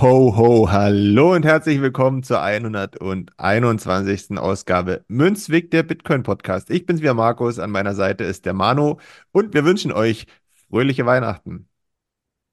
ho, 0.00 0.34
ho. 0.34 0.70
Hallo 0.70 1.34
und 1.34 1.44
herzlich 1.44 1.82
willkommen 1.82 2.22
zur 2.22 2.40
121. 2.40 4.38
Ausgabe 4.38 5.04
Münzweg, 5.08 5.70
der 5.70 5.82
Bitcoin 5.82 6.22
Podcast. 6.22 6.70
Ich 6.70 6.86
bin's 6.86 7.02
wieder 7.02 7.12
Markus, 7.12 7.58
an 7.58 7.70
meiner 7.70 7.94
Seite 7.94 8.24
ist 8.24 8.46
der 8.46 8.54
Mano 8.54 8.98
und 9.30 9.52
wir 9.52 9.66
wünschen 9.66 9.92
euch 9.92 10.26
fröhliche 10.70 11.04
Weihnachten. 11.04 11.68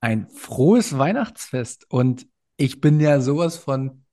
Ein 0.01 0.27
frohes 0.27 0.97
Weihnachtsfest 0.97 1.85
und 1.89 2.27
ich 2.57 2.81
bin 2.81 2.99
ja 2.99 3.21
sowas 3.21 3.55
von 3.55 4.03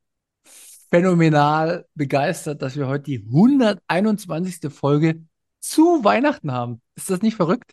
phänomenal 0.44 1.86
begeistert, 1.96 2.62
dass 2.62 2.76
wir 2.76 2.86
heute 2.86 3.02
die 3.04 3.24
121. 3.26 4.72
Folge 4.72 5.24
zu 5.58 6.04
Weihnachten 6.04 6.52
haben. 6.52 6.80
Ist 6.94 7.10
das 7.10 7.20
nicht 7.20 7.34
verrückt? 7.34 7.72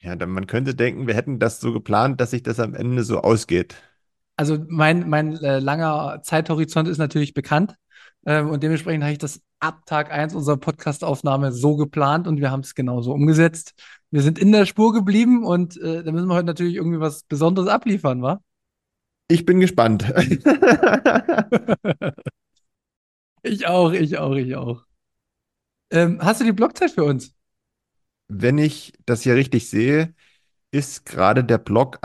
Ja, 0.00 0.16
dann 0.16 0.30
man 0.30 0.48
könnte 0.48 0.74
denken, 0.74 1.06
wir 1.06 1.14
hätten 1.14 1.38
das 1.38 1.60
so 1.60 1.72
geplant, 1.72 2.20
dass 2.20 2.32
sich 2.32 2.42
das 2.42 2.58
am 2.58 2.74
Ende 2.74 3.04
so 3.04 3.20
ausgeht. 3.20 3.76
Also 4.36 4.58
mein, 4.68 5.08
mein 5.08 5.36
äh, 5.42 5.58
langer 5.58 6.20
Zeithorizont 6.22 6.88
ist 6.88 6.98
natürlich 6.98 7.34
bekannt. 7.34 7.74
Ähm, 8.26 8.50
und 8.50 8.62
dementsprechend 8.62 9.02
habe 9.04 9.12
ich 9.12 9.18
das 9.18 9.40
ab 9.60 9.86
Tag 9.86 10.12
1 10.12 10.34
unserer 10.34 10.58
Podcastaufnahme 10.58 11.52
so 11.52 11.76
geplant 11.76 12.26
und 12.26 12.40
wir 12.40 12.50
haben 12.50 12.60
es 12.60 12.74
genauso 12.74 13.12
umgesetzt. 13.12 13.74
Wir 14.10 14.22
sind 14.22 14.38
in 14.38 14.52
der 14.52 14.66
Spur 14.66 14.92
geblieben 14.92 15.44
und 15.44 15.80
äh, 15.80 16.04
da 16.04 16.12
müssen 16.12 16.28
wir 16.28 16.34
heute 16.34 16.46
natürlich 16.46 16.74
irgendwie 16.74 17.00
was 17.00 17.22
Besonderes 17.22 17.68
abliefern, 17.68 18.22
wa? 18.22 18.40
Ich 19.28 19.44
bin 19.44 19.60
gespannt. 19.60 20.04
ich 23.42 23.66
auch, 23.66 23.92
ich 23.92 24.18
auch, 24.18 24.34
ich 24.34 24.56
auch. 24.56 24.84
Ähm, 25.90 26.18
hast 26.20 26.40
du 26.40 26.44
die 26.44 26.52
Blockzeit 26.52 26.90
für 26.90 27.04
uns? 27.04 27.32
Wenn 28.28 28.58
ich 28.58 28.92
das 29.06 29.22
hier 29.22 29.36
richtig 29.36 29.70
sehe, 29.70 30.14
ist 30.72 31.06
gerade 31.06 31.44
der 31.44 31.58
Block 31.58 31.98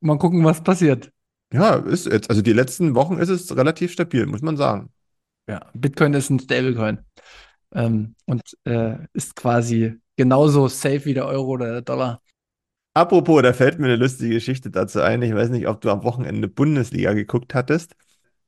Mal 0.00 0.18
gucken, 0.18 0.44
was 0.44 0.64
passiert. 0.64 1.12
Ja, 1.52 1.76
ist 1.76 2.06
jetzt, 2.06 2.30
also 2.30 2.40
die 2.42 2.52
letzten 2.52 2.94
Wochen 2.94 3.18
ist 3.18 3.28
es 3.28 3.54
relativ 3.56 3.92
stabil, 3.92 4.26
muss 4.26 4.40
man 4.42 4.56
sagen. 4.56 4.90
Ja, 5.48 5.70
Bitcoin 5.74 6.14
ist 6.14 6.30
ein 6.30 6.40
Stablecoin 6.40 6.98
ähm, 7.74 8.14
und 8.26 8.42
äh, 8.64 8.96
ist 9.12 9.34
quasi 9.34 10.00
genauso 10.16 10.68
safe 10.68 11.04
wie 11.04 11.14
der 11.14 11.26
Euro 11.26 11.52
oder 11.52 11.72
der 11.72 11.82
Dollar. 11.82 12.22
Apropos, 12.94 13.42
da 13.42 13.52
fällt 13.52 13.78
mir 13.78 13.86
eine 13.86 13.96
lustige 13.96 14.34
Geschichte 14.34 14.70
dazu 14.70 15.00
ein. 15.00 15.22
Ich 15.22 15.34
weiß 15.34 15.48
nicht, 15.48 15.66
ob 15.66 15.80
du 15.80 15.90
am 15.90 16.04
Wochenende 16.04 16.46
Bundesliga 16.46 17.14
geguckt 17.14 17.54
hattest. 17.54 17.96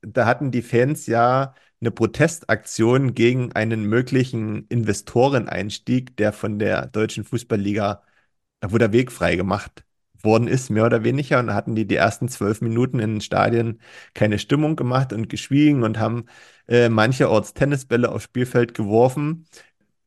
Da 0.01 0.27
hatten 0.27 0.51
die 0.51 0.61
Fans 0.61 1.07
ja 1.07 1.55
eine 1.81 1.91
Protestaktion 1.91 3.15
gegen 3.15 3.53
einen 3.53 3.85
möglichen 3.85 4.67
Investoreneinstieg, 4.67 6.15
der 6.17 6.31
von 6.31 6.59
der 6.59 6.85
Deutschen 6.87 7.23
Fußballliga, 7.23 8.03
wo 8.61 8.77
der 8.77 8.93
Weg 8.93 9.11
frei 9.11 9.35
gemacht 9.35 9.84
worden 10.25 10.47
ist, 10.47 10.69
mehr 10.69 10.85
oder 10.85 11.03
weniger. 11.03 11.39
Und 11.39 11.53
hatten 11.53 11.75
die 11.75 11.85
die 11.87 11.95
ersten 11.95 12.27
zwölf 12.29 12.61
Minuten 12.61 12.99
in 12.99 13.15
den 13.15 13.21
Stadien 13.21 13.79
keine 14.13 14.39
Stimmung 14.39 14.75
gemacht 14.75 15.13
und 15.13 15.29
geschwiegen 15.29 15.83
und 15.83 15.99
haben 15.99 16.25
äh, 16.67 16.89
mancherorts 16.89 17.53
Tennisbälle 17.53 18.11
aufs 18.11 18.25
Spielfeld 18.25 18.73
geworfen. 18.73 19.45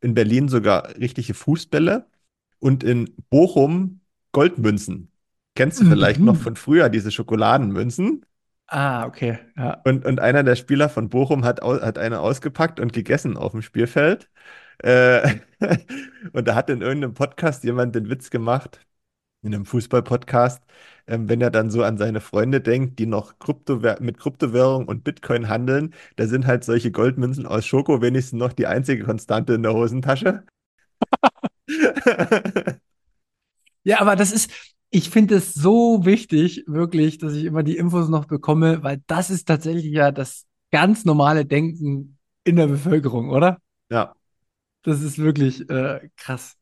In 0.00 0.14
Berlin 0.14 0.48
sogar 0.48 0.96
richtige 0.96 1.34
Fußbälle 1.34 2.06
und 2.60 2.84
in 2.84 3.14
Bochum 3.30 4.00
Goldmünzen. 4.32 5.10
Kennst 5.54 5.80
du 5.80 5.84
vielleicht 5.84 6.24
noch 6.24 6.34
Mhm. 6.34 6.38
von 6.38 6.56
früher 6.56 6.88
diese 6.88 7.10
Schokoladenmünzen? 7.10 8.24
Ah, 8.66 9.06
okay. 9.06 9.38
Ja. 9.56 9.80
Und, 9.84 10.04
und 10.04 10.20
einer 10.20 10.42
der 10.42 10.56
Spieler 10.56 10.88
von 10.90 11.08
Bochum 11.08 11.44
hat, 11.44 11.62
hat 11.62 11.98
eine 11.98 12.20
ausgepackt 12.20 12.80
und 12.80 12.92
gegessen 12.92 13.36
auf 13.36 13.52
dem 13.52 13.62
Spielfeld. 13.62 14.28
Äh, 14.78 15.36
und 16.32 16.46
da 16.48 16.54
hat 16.54 16.70
in 16.70 16.82
irgendeinem 16.82 17.14
Podcast 17.14 17.64
jemand 17.64 17.94
den 17.94 18.10
Witz 18.10 18.30
gemacht, 18.30 18.80
in 19.42 19.54
einem 19.54 19.66
Fußball-Podcast, 19.66 20.62
ähm, 21.06 21.28
wenn 21.28 21.40
er 21.40 21.50
dann 21.50 21.70
so 21.70 21.82
an 21.82 21.98
seine 21.98 22.20
Freunde 22.20 22.60
denkt, 22.60 22.98
die 22.98 23.06
noch 23.06 23.38
Kryptowähr 23.38 23.98
mit 24.00 24.18
Kryptowährung 24.18 24.86
und 24.86 25.04
Bitcoin 25.04 25.48
handeln, 25.48 25.94
da 26.16 26.26
sind 26.26 26.46
halt 26.46 26.64
solche 26.64 26.90
Goldmünzen 26.90 27.46
aus 27.46 27.66
Schoko 27.66 28.02
wenigstens 28.02 28.38
noch 28.38 28.52
die 28.52 28.66
einzige 28.66 29.04
Konstante 29.04 29.54
in 29.54 29.62
der 29.62 29.74
Hosentasche. 29.74 30.44
Ja, 33.88 34.00
aber 34.02 34.16
das 34.16 34.32
ist, 34.32 34.50
ich 34.90 35.08
finde 35.08 35.36
es 35.36 35.54
so 35.54 36.04
wichtig, 36.04 36.62
wirklich, 36.66 37.16
dass 37.16 37.32
ich 37.32 37.46
immer 37.46 37.62
die 37.62 37.78
Infos 37.78 38.10
noch 38.10 38.26
bekomme, 38.26 38.82
weil 38.82 39.02
das 39.06 39.30
ist 39.30 39.48
tatsächlich 39.48 39.86
ja 39.86 40.12
das 40.12 40.44
ganz 40.70 41.06
normale 41.06 41.46
Denken 41.46 42.18
in 42.44 42.56
der 42.56 42.66
Bevölkerung, 42.66 43.30
oder? 43.30 43.62
Ja. 43.90 44.14
Das 44.82 45.00
ist 45.00 45.16
wirklich 45.16 45.70
äh, 45.70 46.10
krass. 46.16 46.57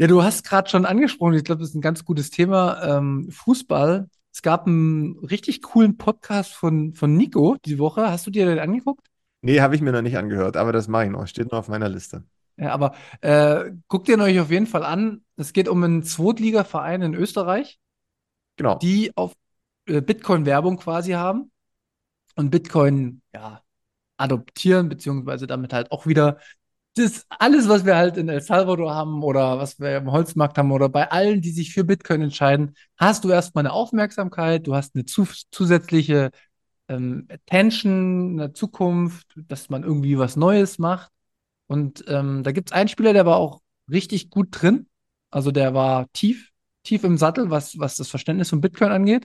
Ja, 0.00 0.06
du 0.06 0.22
hast 0.22 0.44
gerade 0.44 0.70
schon 0.70 0.86
angesprochen, 0.86 1.34
ich 1.34 1.42
glaube, 1.42 1.60
das 1.60 1.70
ist 1.70 1.74
ein 1.74 1.80
ganz 1.80 2.04
gutes 2.04 2.30
Thema, 2.30 2.98
ähm, 2.98 3.28
Fußball. 3.32 4.08
Es 4.32 4.42
gab 4.42 4.68
einen 4.68 5.18
richtig 5.18 5.60
coolen 5.60 5.96
Podcast 5.96 6.54
von, 6.54 6.94
von 6.94 7.16
Nico 7.16 7.56
die 7.64 7.80
Woche. 7.80 8.08
Hast 8.08 8.24
du 8.24 8.30
dir 8.30 8.46
den 8.46 8.60
angeguckt? 8.60 9.08
Nee, 9.42 9.60
habe 9.60 9.74
ich 9.74 9.80
mir 9.80 9.90
noch 9.90 10.02
nicht 10.02 10.16
angehört, 10.16 10.56
aber 10.56 10.72
das 10.72 10.86
mache 10.86 11.06
ich 11.06 11.10
noch. 11.10 11.26
Steht 11.26 11.50
noch 11.50 11.58
auf 11.58 11.68
meiner 11.68 11.88
Liste. 11.88 12.22
Ja, 12.56 12.70
aber 12.72 12.94
äh, 13.22 13.72
guckt 13.88 14.08
ihr 14.08 14.18
euch 14.20 14.38
auf 14.38 14.52
jeden 14.52 14.68
Fall 14.68 14.84
an. 14.84 15.24
Es 15.36 15.52
geht 15.52 15.68
um 15.68 15.82
einen 15.82 16.04
Zweitligaverein 16.04 17.02
in 17.02 17.14
Österreich, 17.14 17.80
Genau. 18.56 18.76
die 18.78 19.10
auf 19.16 19.34
äh, 19.86 20.00
Bitcoin 20.00 20.46
Werbung 20.46 20.76
quasi 20.76 21.12
haben 21.12 21.50
und 22.36 22.50
Bitcoin 22.50 23.22
ja 23.34 23.62
adoptieren, 24.16 24.88
beziehungsweise 24.88 25.46
damit 25.46 25.72
halt 25.72 25.92
auch 25.92 26.06
wieder 26.06 26.38
das 26.98 27.26
alles, 27.28 27.68
was 27.68 27.84
wir 27.84 27.96
halt 27.96 28.16
in 28.16 28.28
El 28.28 28.40
Salvador 28.40 28.94
haben 28.94 29.22
oder 29.22 29.58
was 29.58 29.78
wir 29.80 29.96
im 29.98 30.10
Holzmarkt 30.12 30.58
haben 30.58 30.72
oder 30.72 30.88
bei 30.88 31.10
allen, 31.10 31.40
die 31.40 31.50
sich 31.50 31.72
für 31.72 31.84
Bitcoin 31.84 32.22
entscheiden, 32.22 32.74
hast 32.96 33.24
du 33.24 33.30
erstmal 33.30 33.62
eine 33.62 33.72
Aufmerksamkeit, 33.72 34.66
du 34.66 34.74
hast 34.74 34.94
eine 34.94 35.04
zu, 35.04 35.26
zusätzliche 35.50 36.30
ähm, 36.88 37.26
Attention, 37.30 38.40
eine 38.40 38.52
Zukunft, 38.52 39.26
dass 39.36 39.70
man 39.70 39.82
irgendwie 39.84 40.18
was 40.18 40.36
Neues 40.36 40.78
macht. 40.78 41.10
Und 41.66 42.04
ähm, 42.08 42.42
da 42.42 42.52
gibt 42.52 42.70
es 42.70 42.72
einen 42.72 42.88
Spieler, 42.88 43.12
der 43.12 43.26
war 43.26 43.36
auch 43.36 43.60
richtig 43.90 44.30
gut 44.30 44.48
drin. 44.50 44.86
Also 45.30 45.50
der 45.50 45.74
war 45.74 46.06
tief, 46.12 46.50
tief 46.82 47.04
im 47.04 47.18
Sattel, 47.18 47.50
was, 47.50 47.78
was 47.78 47.96
das 47.96 48.08
Verständnis 48.08 48.50
von 48.50 48.60
Bitcoin 48.60 48.92
angeht. 48.92 49.24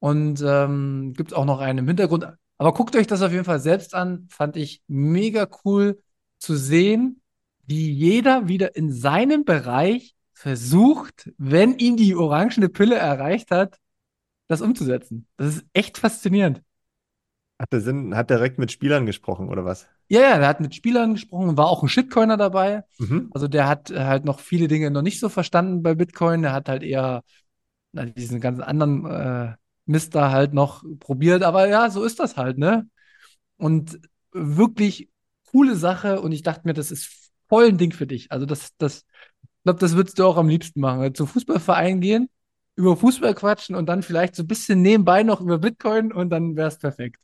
Und 0.00 0.42
ähm, 0.44 1.14
gibt 1.16 1.34
auch 1.34 1.44
noch 1.44 1.60
einen 1.60 1.80
im 1.80 1.88
Hintergrund. 1.88 2.26
Aber 2.58 2.74
guckt 2.74 2.96
euch 2.96 3.06
das 3.06 3.22
auf 3.22 3.32
jeden 3.32 3.44
Fall 3.44 3.60
selbst 3.60 3.94
an. 3.94 4.28
Fand 4.30 4.56
ich 4.56 4.82
mega 4.88 5.48
cool 5.64 5.98
zu 6.42 6.56
sehen, 6.56 7.22
wie 7.66 7.90
jeder 7.90 8.48
wieder 8.48 8.74
in 8.74 8.92
seinem 8.92 9.44
Bereich 9.44 10.16
versucht, 10.32 11.30
wenn 11.38 11.78
ihn 11.78 11.96
die 11.96 12.16
orangene 12.16 12.68
Pille 12.68 12.96
erreicht 12.96 13.50
hat, 13.52 13.78
das 14.48 14.60
umzusetzen. 14.60 15.26
Das 15.36 15.56
ist 15.56 15.64
echt 15.72 15.98
faszinierend. 15.98 16.60
Hat 17.60 17.72
der 17.72 17.80
Sinn, 17.80 18.16
hat 18.16 18.28
direkt 18.28 18.58
mit 18.58 18.72
Spielern 18.72 19.06
gesprochen 19.06 19.48
oder 19.48 19.64
was? 19.64 19.86
Ja, 20.08 20.20
ja, 20.20 20.38
der 20.38 20.48
hat 20.48 20.60
mit 20.60 20.74
Spielern 20.74 21.14
gesprochen, 21.14 21.56
war 21.56 21.68
auch 21.68 21.84
ein 21.84 21.88
Shitcoiner 21.88 22.36
dabei. 22.36 22.82
Mhm. 22.98 23.30
Also 23.32 23.46
der 23.46 23.68
hat 23.68 23.90
halt 23.90 24.24
noch 24.24 24.40
viele 24.40 24.66
Dinge 24.66 24.90
noch 24.90 25.02
nicht 25.02 25.20
so 25.20 25.28
verstanden 25.28 25.82
bei 25.82 25.94
Bitcoin. 25.94 26.42
Der 26.42 26.52
hat 26.52 26.68
halt 26.68 26.82
eher 26.82 27.22
na, 27.92 28.04
diesen 28.04 28.40
ganzen 28.40 28.62
anderen 28.62 29.06
äh, 29.06 29.54
Mist 29.86 30.16
da 30.16 30.32
halt 30.32 30.54
noch 30.54 30.82
probiert. 30.98 31.44
Aber 31.44 31.68
ja, 31.68 31.88
so 31.88 32.02
ist 32.02 32.18
das 32.18 32.36
halt, 32.36 32.58
ne? 32.58 32.88
Und 33.58 34.00
wirklich 34.32 35.11
coole 35.52 35.76
Sache. 35.76 36.20
Und 36.20 36.32
ich 36.32 36.42
dachte 36.42 36.62
mir, 36.64 36.74
das 36.74 36.90
ist 36.90 37.30
voll 37.48 37.68
ein 37.68 37.78
Ding 37.78 37.92
für 37.92 38.06
dich. 38.06 38.32
Also 38.32 38.46
das, 38.46 38.70
das, 38.78 39.04
ich 39.42 39.64
glaube, 39.64 39.80
das 39.80 39.94
würdest 39.94 40.18
du 40.18 40.24
auch 40.24 40.36
am 40.36 40.48
liebsten 40.48 40.80
machen. 40.80 41.00
Also 41.00 41.12
zum 41.12 41.28
Fußballverein 41.28 42.00
gehen, 42.00 42.28
über 42.76 42.96
Fußball 42.96 43.34
quatschen 43.34 43.76
und 43.76 43.86
dann 43.86 44.02
vielleicht 44.02 44.34
so 44.36 44.42
ein 44.42 44.48
bisschen 44.48 44.82
nebenbei 44.82 45.22
noch 45.22 45.40
über 45.40 45.58
Bitcoin 45.58 46.12
und 46.12 46.30
dann 46.30 46.56
wäre 46.56 46.68
es 46.68 46.78
perfekt. 46.78 47.18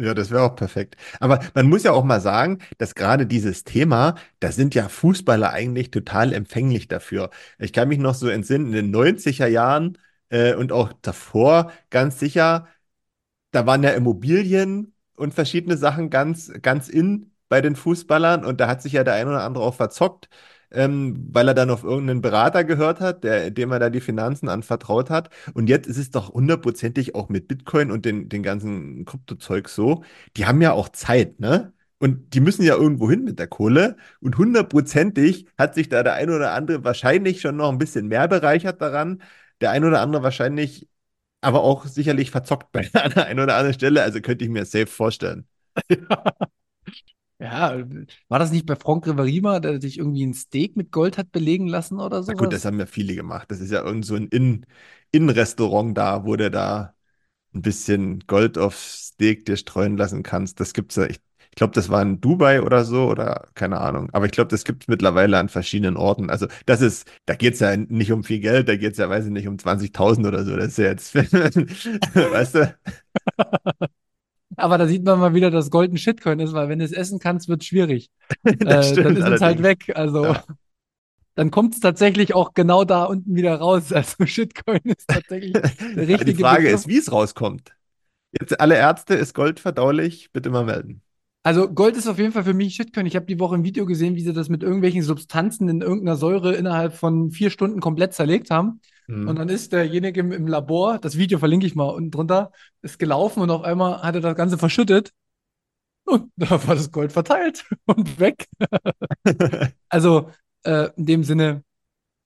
Ja, 0.00 0.14
das 0.14 0.30
wäre 0.30 0.42
auch 0.42 0.54
perfekt. 0.54 0.96
Aber 1.18 1.40
man 1.54 1.68
muss 1.68 1.82
ja 1.82 1.90
auch 1.90 2.04
mal 2.04 2.20
sagen, 2.20 2.58
dass 2.78 2.94
gerade 2.94 3.26
dieses 3.26 3.64
Thema, 3.64 4.14
da 4.38 4.52
sind 4.52 4.76
ja 4.76 4.88
Fußballer 4.88 5.50
eigentlich 5.50 5.90
total 5.90 6.32
empfänglich 6.32 6.86
dafür. 6.86 7.30
Ich 7.58 7.72
kann 7.72 7.88
mich 7.88 7.98
noch 7.98 8.14
so 8.14 8.28
entsinnen, 8.28 8.66
in 8.66 8.72
den 8.72 8.90
90er 8.92 9.48
Jahren 9.48 9.98
äh, 10.28 10.54
und 10.54 10.70
auch 10.70 10.92
davor 11.02 11.72
ganz 11.90 12.20
sicher, 12.20 12.68
da 13.50 13.66
waren 13.66 13.82
ja 13.82 13.90
Immobilien 13.90 14.94
und 15.16 15.34
verschiedene 15.34 15.76
Sachen 15.76 16.10
ganz, 16.10 16.52
ganz 16.62 16.88
in 16.88 17.32
bei 17.48 17.60
den 17.60 17.76
Fußballern 17.76 18.44
und 18.44 18.60
da 18.60 18.68
hat 18.68 18.82
sich 18.82 18.92
ja 18.92 19.04
der 19.04 19.14
ein 19.14 19.28
oder 19.28 19.42
andere 19.42 19.64
auch 19.64 19.74
verzockt, 19.74 20.28
ähm, 20.70 21.28
weil 21.32 21.48
er 21.48 21.54
dann 21.54 21.70
auf 21.70 21.82
irgendeinen 21.84 22.20
Berater 22.20 22.64
gehört 22.64 23.00
hat, 23.00 23.24
der, 23.24 23.50
dem 23.50 23.72
er 23.72 23.78
da 23.78 23.90
die 23.90 24.00
Finanzen 24.00 24.48
anvertraut 24.48 25.10
hat. 25.10 25.30
Und 25.54 25.68
jetzt 25.68 25.86
ist 25.86 25.96
es 25.98 26.10
doch 26.10 26.34
hundertprozentig 26.34 27.14
auch 27.14 27.28
mit 27.28 27.48
Bitcoin 27.48 27.90
und 27.90 28.04
den, 28.04 28.28
den 28.28 28.42
ganzen 28.42 29.04
Kryptozeug 29.04 29.68
so. 29.68 30.04
Die 30.36 30.46
haben 30.46 30.60
ja 30.60 30.72
auch 30.72 30.88
Zeit, 30.90 31.40
ne? 31.40 31.72
Und 32.00 32.32
die 32.34 32.40
müssen 32.40 32.62
ja 32.62 32.76
irgendwo 32.76 33.10
hin 33.10 33.24
mit 33.24 33.38
der 33.40 33.48
Kohle. 33.48 33.96
Und 34.20 34.38
hundertprozentig 34.38 35.46
hat 35.58 35.74
sich 35.74 35.88
da 35.88 36.02
der 36.04 36.14
ein 36.14 36.30
oder 36.30 36.52
andere 36.52 36.84
wahrscheinlich 36.84 37.40
schon 37.40 37.56
noch 37.56 37.70
ein 37.70 37.78
bisschen 37.78 38.06
mehr 38.08 38.28
bereichert 38.28 38.80
daran. 38.80 39.22
Der 39.60 39.72
ein 39.72 39.84
oder 39.84 40.00
andere 40.00 40.22
wahrscheinlich 40.22 40.88
aber 41.40 41.62
auch 41.62 41.86
sicherlich 41.86 42.30
verzockt 42.30 42.72
bei 42.72 42.88
einer 42.94 43.26
einen 43.26 43.40
oder 43.40 43.56
anderen 43.56 43.74
Stelle. 43.74 44.02
Also 44.02 44.20
könnte 44.20 44.44
ich 44.44 44.50
mir 44.50 44.64
safe 44.64 44.86
vorstellen. 44.86 45.48
Ja, 45.90 46.24
war 47.38 48.38
das 48.38 48.50
nicht 48.50 48.66
bei 48.66 48.76
Franck 48.76 49.06
Riveri 49.06 49.40
mal, 49.40 49.60
der 49.60 49.80
sich 49.80 49.98
irgendwie 49.98 50.26
ein 50.26 50.34
Steak 50.34 50.76
mit 50.76 50.90
Gold 50.90 51.18
hat 51.18 51.30
belegen 51.32 51.68
lassen 51.68 52.00
oder 52.00 52.22
Na 52.26 52.34
gut, 52.34 52.52
das 52.52 52.64
haben 52.64 52.78
ja 52.78 52.86
viele 52.86 53.14
gemacht. 53.14 53.50
Das 53.50 53.60
ist 53.60 53.70
ja 53.70 53.82
irgend 53.84 54.04
so 54.04 54.14
ein 54.14 54.28
In 54.28 54.66
Innenrestaurant 55.12 55.96
da, 55.96 56.24
wo 56.24 56.36
du 56.36 56.50
da 56.50 56.94
ein 57.54 57.62
bisschen 57.62 58.20
Gold 58.26 58.58
aufs 58.58 59.08
Steak 59.08 59.46
dir 59.46 59.56
streuen 59.56 59.96
lassen 59.96 60.22
kannst. 60.22 60.60
Das 60.60 60.74
gibt's 60.74 60.96
ja. 60.96 61.06
Ich, 61.06 61.20
ich 61.50 61.56
glaube, 61.56 61.74
das 61.74 61.88
war 61.90 62.02
in 62.02 62.20
Dubai 62.20 62.62
oder 62.62 62.84
so 62.84 63.08
oder 63.08 63.48
keine 63.54 63.80
Ahnung. 63.80 64.10
Aber 64.12 64.26
ich 64.26 64.32
glaube, 64.32 64.48
das 64.50 64.64
gibt 64.64 64.84
es 64.84 64.88
mittlerweile 64.88 65.38
an 65.38 65.48
verschiedenen 65.50 65.96
Orten. 65.96 66.30
Also 66.30 66.48
das 66.66 66.80
ist, 66.82 67.10
da 67.26 67.34
geht 67.36 67.54
es 67.54 67.60
ja 67.60 67.76
nicht 67.76 68.12
um 68.12 68.24
viel 68.24 68.40
Geld, 68.40 68.68
da 68.68 68.76
geht 68.76 68.92
es 68.92 68.98
ja, 68.98 69.08
weiß 69.10 69.26
ich 69.26 69.32
nicht, 69.32 69.48
um 69.48 69.58
20.000 69.58 70.26
oder 70.26 70.44
so. 70.44 70.56
Das 70.56 70.68
ist 70.68 70.78
ja 70.78 70.86
jetzt, 70.86 71.14
weißt 72.14 72.54
du? 72.56 72.76
Aber 74.56 74.78
da 74.78 74.86
sieht 74.86 75.04
man 75.04 75.18
mal 75.20 75.34
wieder, 75.34 75.50
dass 75.50 75.70
Gold 75.70 75.92
ein 75.92 75.98
Shitcoin 75.98 76.40
ist, 76.40 76.52
weil 76.52 76.68
wenn 76.68 76.78
du 76.78 76.84
es 76.84 76.92
essen 76.92 77.18
kannst, 77.18 77.48
wird 77.48 77.62
es 77.62 77.68
schwierig. 77.68 78.10
Äh, 78.44 78.98
dann 78.98 79.16
ist 79.16 79.28
es 79.28 79.40
halt 79.40 79.62
allerdings. 79.62 79.62
weg. 79.62 79.92
Also 79.96 80.24
Ja. 80.24 80.44
dann 81.34 81.50
kommt 81.50 81.74
es 81.74 81.80
tatsächlich 81.80 82.34
auch 82.34 82.54
genau 82.54 82.84
da 82.84 83.04
unten 83.04 83.34
wieder 83.34 83.56
raus. 83.56 83.92
Also 83.92 84.26
Shitcoin 84.26 84.80
ist 84.84 85.08
tatsächlich 85.08 85.52
der 85.94 86.08
Aber 86.12 86.24
die 86.24 86.34
richtige 86.34 86.34
Frage 86.34 86.64
Begriff. 86.64 86.80
ist, 86.80 86.88
wie 86.88 86.98
es 86.98 87.12
rauskommt. 87.12 87.74
Jetzt 88.32 88.60
alle 88.60 88.76
Ärzte, 88.76 89.14
ist 89.14 89.34
Gold 89.34 89.60
verdaulich? 89.60 90.32
Bitte 90.32 90.50
mal 90.50 90.64
melden. 90.64 91.02
Also 91.42 91.68
Gold 91.72 91.96
ist 91.96 92.06
auf 92.08 92.18
jeden 92.18 92.32
Fall 92.32 92.44
für 92.44 92.52
mich 92.54 92.74
Shitcoin. 92.74 93.06
Ich 93.06 93.16
habe 93.16 93.26
die 93.26 93.38
Woche 93.40 93.54
ein 93.54 93.64
Video 93.64 93.86
gesehen, 93.86 94.16
wie 94.16 94.22
sie 94.22 94.32
das 94.32 94.48
mit 94.48 94.62
irgendwelchen 94.62 95.02
Substanzen 95.02 95.68
in 95.68 95.80
irgendeiner 95.80 96.16
Säure 96.16 96.54
innerhalb 96.54 96.94
von 96.94 97.30
vier 97.30 97.50
Stunden 97.50 97.80
komplett 97.80 98.12
zerlegt 98.12 98.50
haben. 98.50 98.80
Und 99.24 99.36
Hm. 99.36 99.36
dann 99.38 99.48
ist 99.48 99.72
derjenige 99.72 100.20
im, 100.20 100.32
im 100.32 100.46
Labor, 100.46 100.98
das 100.98 101.18
Video 101.18 101.38
verlinke 101.38 101.66
ich 101.66 101.74
mal 101.74 101.84
unten 101.90 102.10
drunter, 102.10 102.52
ist 102.82 102.98
gelaufen 102.98 103.42
und 103.42 103.50
auf 103.50 103.62
einmal 103.62 104.02
hat 104.02 104.14
er 104.14 104.20
das 104.22 104.36
Ganze 104.36 104.58
verschüttet 104.58 105.12
und 106.04 106.32
da 106.36 106.50
war 106.66 106.74
das 106.74 106.90
Gold 106.92 107.12
verteilt 107.12 107.66
und 107.86 108.18
weg. 108.20 108.46
Also 109.88 110.30
äh, 110.64 110.90
in 110.96 111.06
dem 111.06 111.24
Sinne, 111.24 111.64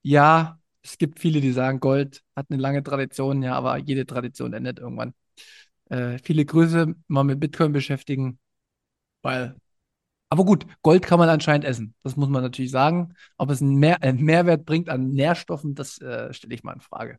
ja, 0.02 0.58
es 0.82 0.98
gibt 0.98 1.20
viele, 1.20 1.40
die 1.40 1.52
sagen, 1.52 1.80
Gold 1.80 2.22
hat 2.36 2.46
eine 2.50 2.60
lange 2.60 2.82
Tradition, 2.82 3.42
ja, 3.42 3.54
aber 3.56 3.78
jede 3.78 4.06
Tradition 4.06 4.52
endet 4.54 4.78
irgendwann. 4.80 5.14
Äh, 5.90 6.18
viele 6.18 6.44
Grüße 6.46 6.94
mal 7.08 7.24
mit 7.24 7.40
Bitcoin 7.40 7.72
beschäftigen, 7.72 8.38
weil 9.22 9.56
aber 10.32 10.46
gut, 10.46 10.64
Gold 10.80 11.02
kann 11.02 11.18
man 11.18 11.28
anscheinend 11.28 11.66
essen. 11.66 11.92
Das 12.02 12.16
muss 12.16 12.30
man 12.30 12.42
natürlich 12.42 12.70
sagen. 12.70 13.12
Ob 13.36 13.50
es 13.50 13.60
einen, 13.60 13.74
Mehr 13.74 14.02
einen 14.02 14.22
Mehrwert 14.22 14.64
bringt 14.64 14.88
an 14.88 15.10
Nährstoffen, 15.10 15.74
das 15.74 16.00
äh, 16.00 16.32
stelle 16.32 16.54
ich 16.54 16.64
mal 16.64 16.72
in 16.72 16.80
Frage. 16.80 17.18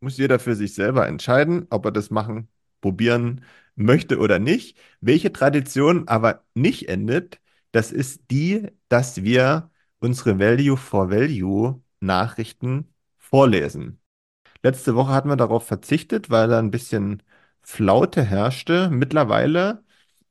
Muss 0.00 0.16
jeder 0.16 0.38
für 0.38 0.54
sich 0.54 0.72
selber 0.72 1.06
entscheiden, 1.06 1.66
ob 1.68 1.84
er 1.84 1.92
das 1.92 2.08
machen, 2.08 2.48
probieren 2.80 3.44
möchte 3.76 4.18
oder 4.18 4.38
nicht. 4.38 4.78
Welche 5.02 5.34
Tradition 5.34 6.08
aber 6.08 6.42
nicht 6.54 6.88
endet, 6.88 7.40
das 7.72 7.92
ist 7.92 8.22
die, 8.30 8.68
dass 8.88 9.22
wir 9.22 9.70
unsere 9.98 10.38
Value 10.38 10.78
for 10.78 11.10
Value 11.10 11.82
Nachrichten 12.00 12.94
vorlesen. 13.18 14.00
Letzte 14.62 14.94
Woche 14.94 15.12
hatten 15.12 15.28
wir 15.28 15.36
darauf 15.36 15.66
verzichtet, 15.66 16.30
weil 16.30 16.48
da 16.48 16.58
ein 16.58 16.70
bisschen 16.70 17.22
Flaute 17.60 18.22
herrschte. 18.24 18.88
Mittlerweile 18.88 19.84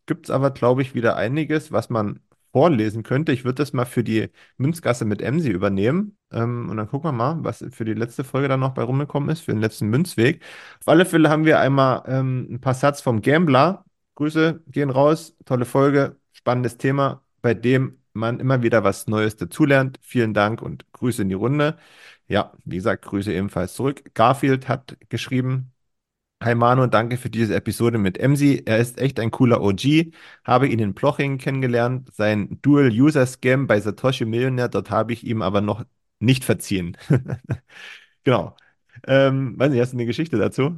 gibt 0.10 0.26
es 0.26 0.32
aber, 0.32 0.52
glaube 0.52 0.82
ich, 0.82 0.96
wieder 0.96 1.16
einiges, 1.16 1.72
was 1.72 1.90
man 1.90 2.20
vorlesen 2.52 3.04
könnte. 3.04 3.32
Ich 3.32 3.46
würde 3.46 3.56
das 3.58 3.74
mal 3.74 3.86
für 3.86 4.04
die 4.04 4.30
Münzgasse 4.58 5.06
mit 5.06 5.22
Emsi 5.22 5.50
übernehmen. 5.52 6.18
Ähm, 6.32 6.68
und 6.70 6.78
dann 6.78 6.88
gucken 6.90 7.10
wir 7.10 7.12
mal, 7.14 7.38
was 7.44 7.64
für 7.72 7.86
die 7.86 7.94
letzte 7.94 8.24
Folge 8.24 8.48
dann 8.48 8.60
noch 8.60 8.74
bei 8.74 8.82
rumgekommen 8.84 9.30
ist, 9.30 9.42
für 9.42 9.52
den 9.54 9.62
letzten 9.62 9.88
Münzweg. 9.90 10.44
Auf 10.82 10.88
alle 10.88 11.06
Fälle 11.06 11.30
haben 11.30 11.46
wir 11.46 11.60
einmal 11.60 12.04
ähm, 12.08 12.48
ein 12.52 12.62
paar 12.62 12.74
Satz 12.74 13.02
vom 13.02 13.22
Gambler. 13.22 13.86
Grüße 14.16 14.64
gehen 14.68 14.90
raus. 14.90 15.36
Tolle 15.46 15.66
Folge, 15.66 16.18
spannendes 16.34 16.78
Thema, 16.78 17.24
bei 17.42 17.54
dem 17.54 18.00
man 18.13 18.39
immer 18.39 18.63
wieder 18.63 18.84
was 18.84 19.08
Neues 19.08 19.36
dazulernt. 19.36 20.00
Vielen 20.01 20.34
Dank 20.34 20.62
und 20.62 20.92
Grüße 20.94 21.22
in 21.22 21.30
die 21.30 21.36
Runde. 21.36 21.78
Ja, 22.28 22.54
wie 22.66 22.78
gesagt, 22.78 23.06
Grüße 23.06 23.32
ebenfalls 23.34 23.75
zurück. 23.75 24.12
Garfield 24.16 24.68
hat 24.68 24.98
geschrieben, 25.10 25.72
Hi 26.41 26.55
Manu, 26.55 26.88
danke 26.88 27.17
für 27.17 27.29
diese 27.29 27.53
Episode 27.55 27.98
mit 27.98 28.17
Emsi. 28.17 28.63
Er 28.65 28.77
ist 28.77 28.98
echt 28.98 29.19
ein 29.19 29.29
cooler 29.29 29.62
OG. 29.62 30.13
Habe 30.46 30.67
ihn 30.69 30.79
in 30.79 30.96
Ploching 30.96 31.38
kennengelernt. 31.38 32.13
Sein 32.15 32.60
Dual-User-Scam 32.62 33.67
bei 33.67 33.79
Satoshi 33.81 34.24
Millionär, 34.25 34.69
dort 34.69 34.89
habe 34.89 35.12
ich 35.12 35.25
ihm 35.25 35.41
aber 35.41 35.60
noch 35.62 35.84
nicht 36.19 36.43
verziehen. 36.46 36.98
Genau. 38.25 38.55
Ähm, 39.08 39.58
weiß 39.60 39.72
nicht, 39.72 39.81
hast 39.81 39.93
du 39.93 39.98
eine 39.98 40.05
Geschichte 40.05 40.38
dazu? 40.38 40.75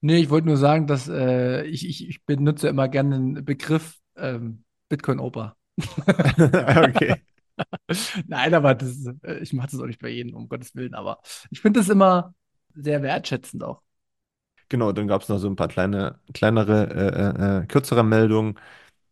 Nee, 0.00 0.18
ich 0.18 0.30
wollte 0.30 0.48
nur 0.48 0.56
sagen, 0.56 0.86
dass 0.86 1.08
äh, 1.08 1.64
ich, 1.64 1.88
ich, 1.88 2.08
ich 2.08 2.24
benutze 2.24 2.68
immer 2.68 2.88
gerne 2.88 3.16
den 3.16 3.44
Begriff 3.44 3.98
ähm, 4.16 4.64
Bitcoin-Oper. 4.88 5.56
Okay. 6.76 7.14
Nein, 8.26 8.54
aber 8.54 8.74
das, 8.74 9.06
äh, 9.22 9.38
ich 9.40 9.52
mache 9.52 9.68
das 9.70 9.80
auch 9.80 9.86
nicht 9.86 10.00
bei 10.00 10.08
jedem, 10.08 10.34
um 10.34 10.48
Gottes 10.48 10.74
Willen, 10.74 10.94
aber 10.94 11.20
ich 11.50 11.60
finde 11.60 11.80
das 11.80 11.88
immer 11.88 12.34
sehr 12.74 13.02
wertschätzend 13.02 13.62
auch. 13.64 13.82
Genau, 14.72 14.92
dann 14.92 15.06
gab 15.06 15.20
es 15.20 15.28
noch 15.28 15.36
so 15.38 15.48
ein 15.48 15.56
paar 15.56 15.68
kleine, 15.68 16.18
kleinere, 16.32 16.88
äh, 16.88 17.58
äh, 17.58 17.62
äh, 17.64 17.66
kürzere 17.66 18.02
Meldungen. 18.02 18.58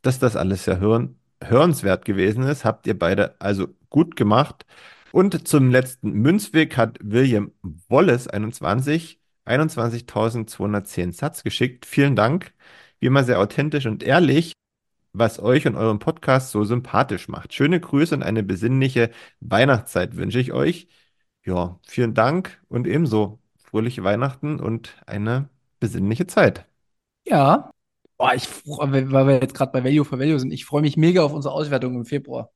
dass 0.02 0.19
das 0.21 0.37
alles 0.37 0.64
sehr 0.64 0.81
hören, 0.81 1.19
hörenswert 1.43 2.05
gewesen 2.07 2.45
ist. 2.45 2.64
Habt 2.67 2.87
ihr 2.88 2.99
beide 2.99 3.40
also 3.40 3.69
gut 3.90 4.17
gemacht. 4.17 4.67
Und 5.12 5.49
zum 5.49 5.71
letzten 5.71 6.12
Münzweg 6.12 6.76
hat 6.79 6.99
William 7.02 7.52
Wallace 7.88 8.29
21 8.29 9.21
21.210 9.47 11.12
Satz 11.14 11.45
geschickt. 11.45 11.87
Vielen 11.87 12.17
Dank. 12.17 12.55
Wie 13.00 13.07
immer 13.09 13.25
sehr 13.25 13.40
authentisch 13.40 13.87
und 13.87 14.02
ehrlich, 14.05 14.55
was 15.12 15.40
euch 15.40 15.67
und 15.67 15.76
euren 15.76 15.99
Podcast 16.00 16.50
so 16.52 16.64
sympathisch 16.64 17.29
macht. 17.29 17.55
Schöne 17.55 17.81
Grüße 17.81 18.14
und 18.14 18.23
eine 18.23 18.43
besinnliche 18.45 19.11
Weihnachtszeit 19.40 20.17
wünsche 20.17 20.40
ich 20.40 20.52
euch. 20.52 20.88
Ja, 21.45 21.81
vielen 21.87 22.14
Dank 22.14 22.62
und 22.69 22.87
ebenso 22.87 23.39
fröhliche 23.71 24.05
Weihnachten 24.05 24.61
und 24.61 24.97
eine 25.07 25.49
besinnliche 25.81 26.27
Zeit. 26.27 26.67
Ja. 27.27 27.71
Boah, 28.17 28.35
ich, 28.35 28.49
weil 28.67 29.27
wir 29.27 29.41
jetzt 29.41 29.55
gerade 29.55 29.73
bei 29.73 29.83
Value 29.83 30.05
for 30.05 30.19
Value 30.19 30.39
sind, 30.39 30.53
ich 30.53 30.67
freue 30.67 30.83
mich 30.83 30.97
mega 30.97 31.23
auf 31.23 31.33
unsere 31.33 31.55
Auswertung 31.55 31.95
im 31.95 32.05
Februar. 32.05 32.50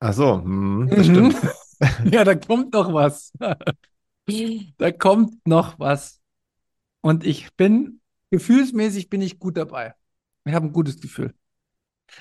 Ach 0.00 0.12
so, 0.12 0.42
hm, 0.42 0.88
das 0.90 1.06
Mhm. 1.06 1.12
stimmt. 1.12 1.36
Ja, 2.12 2.24
da 2.24 2.34
kommt 2.34 2.72
noch 2.72 2.92
was. 2.92 3.32
Da 4.78 4.92
kommt 4.92 5.46
noch 5.46 5.78
was. 5.78 6.20
Und 7.02 7.24
ich 7.26 7.54
bin, 7.56 8.00
gefühlsmäßig 8.30 9.10
bin 9.10 9.22
ich 9.22 9.38
gut 9.38 9.56
dabei. 9.56 9.94
Ich 10.44 10.54
habe 10.54 10.66
ein 10.66 10.72
gutes 10.72 11.00
Gefühl. 11.00 11.34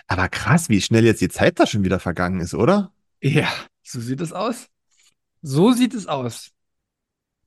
Aber 0.07 0.27
krass, 0.29 0.69
wie 0.69 0.81
schnell 0.81 1.05
jetzt 1.05 1.21
die 1.21 1.29
Zeit 1.29 1.59
da 1.59 1.65
schon 1.67 1.83
wieder 1.83 1.99
vergangen 1.99 2.41
ist, 2.41 2.53
oder? 2.53 2.91
Ja, 3.21 3.49
so 3.83 3.99
sieht 3.99 4.21
es 4.21 4.33
aus. 4.33 4.67
So 5.41 5.71
sieht 5.71 5.93
es 5.93 6.07
aus. 6.07 6.51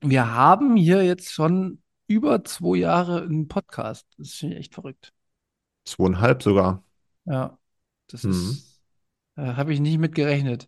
Wir 0.01 0.33
haben 0.33 0.75
hier 0.75 1.03
jetzt 1.03 1.31
schon 1.31 1.81
über 2.07 2.43
zwei 2.43 2.77
Jahre 2.77 3.21
einen 3.21 3.47
Podcast. 3.47 4.05
Das 4.17 4.27
ist 4.29 4.37
schon 4.37 4.51
echt 4.51 4.73
verrückt. 4.73 5.13
Zweieinhalb 5.85 6.41
sogar. 6.43 6.83
Ja, 7.25 7.57
das 8.07 8.23
Hm. 8.23 8.31
ist, 8.31 8.81
äh, 9.35 9.53
habe 9.53 9.73
ich 9.73 9.79
nicht 9.79 9.99
mit 9.99 10.15
gerechnet. 10.15 10.67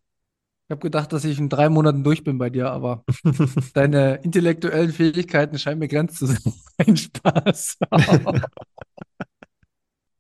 Ich 0.68 0.72
habe 0.72 0.82
gedacht, 0.82 1.12
dass 1.12 1.26
ich 1.26 1.40
in 1.40 1.50
drei 1.50 1.70
Monaten 1.70 2.04
durch 2.04 2.24
bin 2.24 2.38
bei 2.38 2.50
dir, 2.50 2.72
aber 2.72 3.04
deine 3.74 4.16
intellektuellen 4.24 4.94
Fähigkeiten 4.94 5.60
scheinen 5.60 5.80
begrenzt 5.80 6.18
zu 6.18 6.28
sein. 6.28 6.98
Spaß. 6.98 7.78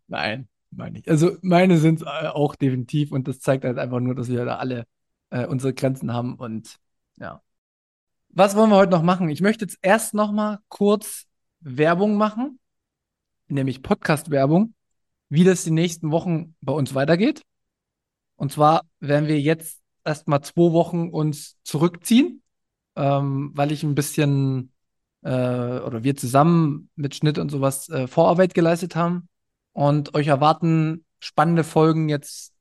Nein, 0.08 0.48
meine 0.72 1.00
ich. 1.00 1.10
Also 1.10 1.38
meine 1.42 1.78
sind 1.78 2.02
es 2.02 2.08
auch 2.08 2.56
definitiv 2.56 3.12
und 3.12 3.28
das 3.28 3.40
zeigt 3.40 3.64
halt 3.64 3.78
einfach 3.78 4.00
nur, 4.00 4.16
dass 4.16 4.28
wir 4.28 4.44
da 4.46 4.58
alle 4.58 4.86
äh, 5.30 5.46
unsere 5.46 5.74
Grenzen 5.74 6.14
haben 6.14 6.36
und 6.36 6.78
ja. 7.18 7.42
Was 8.36 8.56
wollen 8.56 8.72
wir 8.72 8.78
heute 8.78 8.92
noch 8.92 9.04
machen? 9.04 9.30
Ich 9.30 9.42
möchte 9.42 9.64
jetzt 9.64 9.78
erst 9.84 10.16
noch 10.16 10.32
mal 10.32 10.58
kurz 10.68 11.28
Werbung 11.60 12.16
machen, 12.16 12.60
nämlich 13.48 13.84
Podcast-Werbung, 13.84 14.74
wie 15.30 15.44
das 15.44 15.64
die 15.64 15.70
nächsten 15.70 16.10
Wochen 16.10 16.56
bei 16.60 16.74
uns 16.74 16.96
weitergeht. 16.96 17.44
Und 18.36 18.52
zwar 18.52 18.86
werden 19.00 19.28
wir 19.28 19.40
jetzt 19.40 19.82
erst 20.04 20.28
mal 20.28 20.42
zwei 20.42 20.72
Wochen 20.72 21.10
uns 21.10 21.58
zurückziehen, 21.64 22.42
ähm, 22.96 23.52
weil 23.54 23.72
ich 23.72 23.84
ein 23.84 23.94
bisschen 23.94 24.72
äh, 25.22 25.30
oder 25.30 26.04
wir 26.04 26.16
zusammen 26.16 26.90
mit 26.96 27.14
Schnitt 27.14 27.38
und 27.38 27.50
sowas 27.50 27.88
äh, 27.90 28.08
Vorarbeit 28.08 28.56
geleistet 28.56 28.96
haben. 28.96 29.30
Und 29.74 30.16
euch 30.16 30.26
erwarten 30.26 31.06
spannende 31.20 31.64
Folgen 31.64 32.10
jetzt 32.10 32.53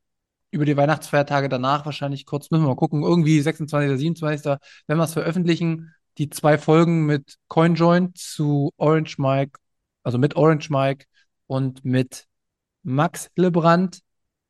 über 0.53 0.67
die 0.67 0.77
Weihnachtsfeiertage 0.77 1.49
danach 1.49 1.85
wahrscheinlich 1.87 2.27
kurz. 2.27 2.51
Müssen 2.51 2.65
wir 2.65 2.69
mal 2.69 2.77
gucken. 2.77 3.03
Irgendwie 3.03 3.41
26. 3.41 3.99
27. 3.99 4.57
wenn 4.87 4.99
wir 4.99 5.05
es 5.05 5.15
veröffentlichen. 5.15 5.93
Die 6.19 6.29
zwei 6.29 6.59
Folgen 6.59 7.07
mit 7.07 7.39
CoinJoin 7.49 8.15
zu 8.15 8.71
Orange 8.77 9.17
Mike, 9.19 9.59
also 10.03 10.19
mit 10.19 10.37
Orange 10.37 10.69
Mike 10.69 11.07
und 11.47 11.85
mit 11.87 12.27
Max 12.83 13.31
Hillebrand. 13.35 14.01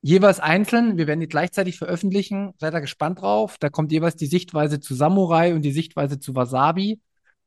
Jeweils 0.00 0.40
einzeln. 0.40 0.99
Wir 0.99 1.06
werden 1.06 1.21
die 1.21 1.28
gleichzeitig 1.28 1.78
veröffentlichen. 1.78 2.52
Seid 2.59 2.75
da 2.75 2.80
gespannt 2.80 3.21
drauf. 3.21 3.56
Da 3.61 3.68
kommt 3.71 3.92
jeweils 3.92 4.16
die 4.16 4.26
Sichtweise 4.26 4.80
zu 4.80 4.94
Samurai 4.97 5.54
und 5.54 5.62
die 5.62 5.73
Sichtweise 5.73 6.18
zu 6.18 6.35
Wasabi. 6.35 7.00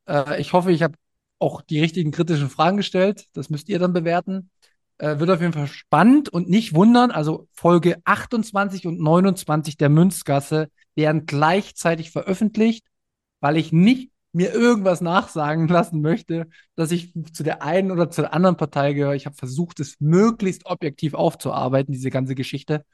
Äh, 0.07 0.39
ich 0.39 0.53
hoffe, 0.53 0.71
ich 0.71 0.81
habe 0.81 0.95
auch 1.39 1.61
die 1.61 1.81
richtigen 1.81 2.11
kritischen 2.11 2.49
Fragen 2.49 2.77
gestellt. 2.77 3.25
Das 3.33 3.49
müsst 3.49 3.67
ihr 3.67 3.79
dann 3.79 3.91
bewerten. 3.91 4.49
Äh, 4.97 5.19
wird 5.19 5.29
auf 5.29 5.41
jeden 5.41 5.53
Fall 5.53 5.67
spannend 5.67 6.29
und 6.29 6.49
nicht 6.49 6.73
wundern. 6.73 7.11
Also 7.11 7.47
Folge 7.53 7.97
28 8.05 8.87
und 8.87 8.99
29 8.99 9.77
der 9.77 9.89
Münzgasse 9.89 10.69
werden 10.95 11.25
gleichzeitig 11.25 12.11
veröffentlicht, 12.11 12.85
weil 13.41 13.57
ich 13.57 13.73
nicht 13.73 14.11
mir 14.31 14.53
irgendwas 14.53 15.01
nachsagen 15.01 15.67
lassen 15.69 16.01
möchte, 16.01 16.47
dass 16.75 16.91
ich 16.91 17.13
zu 17.33 17.43
der 17.43 17.61
einen 17.61 17.91
oder 17.91 18.09
zur 18.09 18.33
anderen 18.33 18.57
Partei 18.57 18.93
gehöre. 18.93 19.15
Ich 19.15 19.25
habe 19.25 19.35
versucht, 19.35 19.79
es 19.79 19.99
möglichst 19.99 20.65
objektiv 20.65 21.13
aufzuarbeiten, 21.13 21.93
diese 21.93 22.09
ganze 22.09 22.35
Geschichte. 22.35 22.85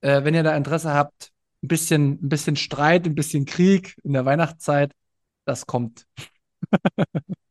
Äh, 0.00 0.24
wenn 0.24 0.34
ihr 0.34 0.42
da 0.42 0.56
Interesse 0.56 0.92
habt, 0.92 1.32
ein 1.62 1.68
bisschen, 1.68 2.18
ein 2.22 2.28
bisschen 2.28 2.56
Streit, 2.56 3.06
ein 3.06 3.14
bisschen 3.14 3.44
Krieg 3.46 3.96
in 4.02 4.12
der 4.12 4.24
Weihnachtszeit, 4.24 4.92
das 5.44 5.66
kommt. 5.66 6.06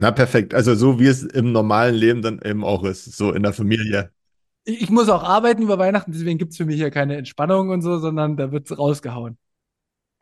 Na, 0.00 0.10
perfekt. 0.10 0.54
Also 0.54 0.74
so 0.74 0.98
wie 0.98 1.06
es 1.06 1.22
im 1.22 1.52
normalen 1.52 1.94
Leben 1.94 2.22
dann 2.22 2.40
eben 2.42 2.64
auch 2.64 2.84
ist, 2.84 3.04
so 3.04 3.32
in 3.32 3.42
der 3.42 3.52
Familie. 3.52 4.10
Ich, 4.64 4.88
muss 4.88 5.10
auch 5.10 5.22
arbeiten 5.22 5.62
über 5.62 5.78
Weihnachten, 5.78 6.12
deswegen 6.12 6.38
gibt 6.38 6.52
es 6.52 6.56
für 6.56 6.64
mich 6.64 6.76
hier 6.76 6.90
keine 6.90 7.16
Entspannung 7.16 7.68
und 7.68 7.82
so, 7.82 7.98
sondern 7.98 8.36
da 8.38 8.50
wird 8.50 8.76
rausgehauen. 8.76 9.36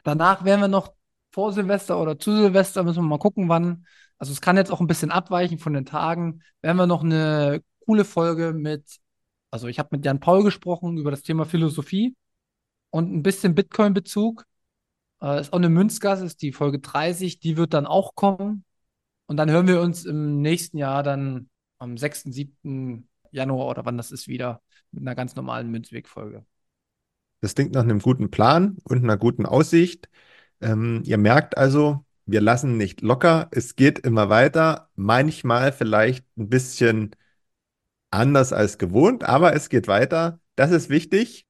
Danach 0.03 0.45
werden 0.45 0.61
wir 0.63 0.69
noch 0.69 0.95
vor 1.31 1.53
Silvester 1.53 2.01
oder 2.01 2.19
zu 2.19 2.35
Silvester, 2.37 2.83
müssen 2.83 3.03
wir 3.05 3.09
mal 3.09 3.19
gucken, 3.19 3.49
wann. 3.49 3.87
Also 4.19 4.33
es 4.33 4.41
kann 4.41 4.57
jetzt 4.57 4.73
auch 4.73 4.81
ein 4.81 4.89
bisschen 4.89 5.13
abweichen 5.13 5.59
von 5.59 5.75
den 5.75 5.87
Tagen. 5.87 6.43
Werden 6.61 6.77
wir 6.77 6.87
noch 6.89 7.05
eine 7.05 7.63
coole 7.87 8.05
Folge 8.05 8.53
mit, 8.53 8.85
also 9.53 9.69
ich 9.69 9.79
habe 9.79 9.91
mit 9.93 10.05
Jan 10.05 10.19
Paul 10.19 10.43
gesprochen 10.43 10.99
über 10.99 11.13
das 11.13 11.23
Thema 11.23 11.45
Philosophie 11.45 12.17
und 12.91 13.13
ein 13.15 13.23
bisschen 13.23 13.55
Bitcoin-Bezug. 13.55 14.45
Äh, 15.23 15.41
ist 15.41 15.53
auch 15.53 15.59
eine 15.59 15.69
Münzgasse, 15.69 16.25
ist 16.25 16.43
die 16.43 16.53
Folge 16.53 16.81
30, 16.81 17.39
die 17.39 17.57
wird 17.57 17.75
dann 17.75 17.87
auch 17.87 18.17
kommen. 18.17 18.65
Und 19.29 19.37
dann 19.37 19.51
hören 19.51 19.69
wir 19.69 19.83
uns 19.83 20.07
im 20.07 20.41
nächsten 20.41 20.79
Jahr 20.79 21.03
dann 21.03 21.51
am 21.79 21.99
6., 21.99 22.25
7. 22.25 23.09
Januar 23.31 23.69
oder 23.69 23.85
wann 23.85 23.99
das 23.99 24.11
ist 24.11 24.27
wieder 24.27 24.63
mit 24.91 25.03
einer 25.03 25.15
ganz 25.15 25.37
normalen 25.37 25.71
Münzweg-Folge. 25.71 26.47
Das 27.43 27.55
klingt 27.55 27.73
nach 27.73 27.83
einem 27.83 28.01
guten 28.01 28.31
Plan 28.31 28.79
und 28.85 29.05
einer 29.05 29.19
guten 29.19 29.45
Aussicht. 29.45 30.09
Ähm, 30.63 31.03
ihr 31.05 31.19
merkt 31.19 31.59
also, 31.59 32.07
wir 32.25 32.41
lassen 32.41 32.79
nicht 32.79 33.03
locker. 33.03 33.49
Es 33.51 33.77
geht 33.77 33.99
immer 33.99 34.31
weiter. 34.31 34.89
Manchmal 34.97 35.73
vielleicht 35.73 36.25
ein 36.39 36.49
bisschen 36.49 37.15
anders 38.11 38.55
als 38.55 38.79
gewohnt, 38.79 39.25
aber 39.25 39.55
es 39.55 39.69
geht 39.69 39.89
weiter. 39.89 40.41
Das 40.57 40.71
ist 40.71 40.89
wichtig. 40.89 41.47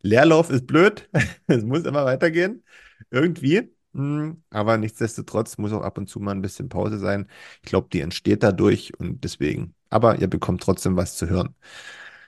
Leerlauf 0.00 0.48
ist 0.48 0.66
blöd. 0.66 1.08
Es 1.46 1.64
muss 1.64 1.84
immer 1.84 2.06
weitergehen. 2.06 2.64
Irgendwie. 3.10 3.73
Hm, 3.94 4.42
Aber 4.50 4.76
nichtsdestotrotz 4.76 5.56
muss 5.58 5.72
auch 5.72 5.82
ab 5.82 5.98
und 5.98 6.08
zu 6.08 6.18
mal 6.20 6.32
ein 6.32 6.42
bisschen 6.42 6.68
Pause 6.68 6.98
sein. 6.98 7.28
Ich 7.62 7.68
glaube, 7.68 7.88
die 7.92 8.00
entsteht 8.00 8.42
dadurch 8.42 8.98
und 8.98 9.22
deswegen. 9.22 9.74
Aber 9.88 10.18
ihr 10.20 10.26
bekommt 10.28 10.62
trotzdem 10.62 10.96
was 10.96 11.16
zu 11.16 11.28
hören. 11.28 11.54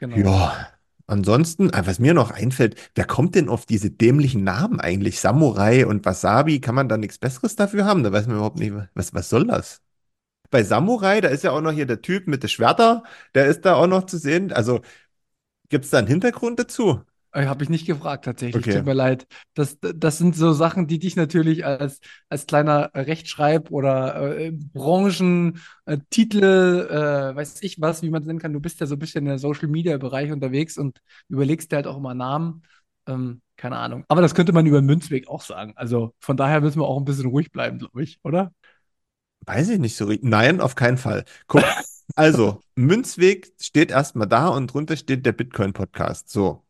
Genau. 0.00 0.26
Ja, 0.26 0.68
ansonsten, 1.06 1.72
ah, 1.74 1.86
was 1.86 1.98
mir 2.00 2.14
noch 2.14 2.30
einfällt, 2.32 2.76
wer 2.94 3.06
kommt 3.06 3.34
denn 3.36 3.48
auf 3.48 3.66
diese 3.66 3.90
dämlichen 3.90 4.44
Namen 4.44 4.80
eigentlich? 4.80 5.20
Samurai 5.20 5.86
und 5.86 6.04
Wasabi, 6.06 6.60
kann 6.60 6.74
man 6.76 6.88
da 6.88 6.96
nichts 6.98 7.18
Besseres 7.18 7.56
dafür 7.56 7.84
haben? 7.86 8.04
Da 8.04 8.12
weiß 8.12 8.26
man 8.28 8.36
überhaupt 8.36 8.58
nicht, 8.58 8.74
was, 8.94 9.14
was 9.14 9.28
soll 9.30 9.46
das? 9.46 9.82
Bei 10.50 10.62
Samurai, 10.62 11.20
da 11.20 11.28
ist 11.28 11.44
ja 11.44 11.50
auch 11.52 11.60
noch 11.60 11.72
hier 11.72 11.86
der 11.86 12.02
Typ 12.02 12.26
mit 12.28 12.42
den 12.42 12.48
Schwerter, 12.50 13.02
der 13.34 13.46
ist 13.46 13.62
da 13.62 13.74
auch 13.74 13.86
noch 13.88 14.06
zu 14.06 14.18
sehen. 14.18 14.52
Also 14.52 14.80
gibt 15.70 15.84
es 15.86 15.90
da 15.92 15.98
einen 15.98 16.08
Hintergrund 16.08 16.58
dazu? 16.60 17.02
Äh, 17.36 17.46
Habe 17.46 17.62
ich 17.62 17.68
nicht 17.68 17.86
gefragt, 17.86 18.24
tatsächlich. 18.24 18.64
Okay. 18.64 18.78
Tut 18.78 18.86
mir 18.86 18.94
leid. 18.94 19.26
Das, 19.52 19.78
das 19.80 20.16
sind 20.16 20.34
so 20.34 20.54
Sachen, 20.54 20.86
die 20.86 20.98
dich 20.98 21.16
natürlich 21.16 21.66
als, 21.66 22.00
als 22.30 22.46
kleiner 22.46 22.90
Rechtschreib- 22.94 23.70
oder 23.70 24.38
äh, 24.38 24.52
Branchentitel, 24.52 25.60
äh, 25.84 25.98
Titel, 26.08 26.88
äh, 26.90 27.36
weiß 27.36 27.62
ich 27.62 27.78
was, 27.78 28.00
wie 28.02 28.08
man 28.08 28.22
es 28.22 28.26
nennen 28.26 28.38
kann. 28.38 28.54
Du 28.54 28.60
bist 28.60 28.80
ja 28.80 28.86
so 28.86 28.94
ein 28.94 28.98
bisschen 28.98 29.26
im 29.26 29.36
Social-Media-Bereich 29.36 30.32
unterwegs 30.32 30.78
und 30.78 30.98
überlegst 31.28 31.70
dir 31.70 31.76
halt 31.76 31.86
auch 31.86 31.98
immer 31.98 32.14
Namen. 32.14 32.62
Ähm, 33.06 33.42
keine 33.58 33.76
Ahnung. 33.76 34.04
Aber 34.08 34.22
das 34.22 34.34
könnte 34.34 34.52
man 34.52 34.64
über 34.64 34.80
Münzweg 34.80 35.28
auch 35.28 35.42
sagen. 35.42 35.74
Also 35.76 36.14
von 36.20 36.38
daher 36.38 36.62
müssen 36.62 36.80
wir 36.80 36.86
auch 36.86 36.98
ein 36.98 37.04
bisschen 37.04 37.26
ruhig 37.26 37.52
bleiben, 37.52 37.78
glaube 37.78 38.02
ich, 38.02 38.18
oder? 38.22 38.52
Weiß 39.44 39.68
ich 39.68 39.78
nicht 39.78 39.96
so 39.96 40.06
richtig. 40.06 40.28
Nein, 40.28 40.62
auf 40.62 40.74
keinen 40.74 40.96
Fall. 40.96 41.24
Guck, 41.46 41.64
also, 42.14 42.62
Münzweg 42.76 43.52
steht 43.60 43.90
erstmal 43.90 44.26
da 44.26 44.48
und 44.48 44.72
drunter 44.72 44.96
steht 44.96 45.26
der 45.26 45.32
Bitcoin-Podcast. 45.32 46.30
So. 46.30 46.65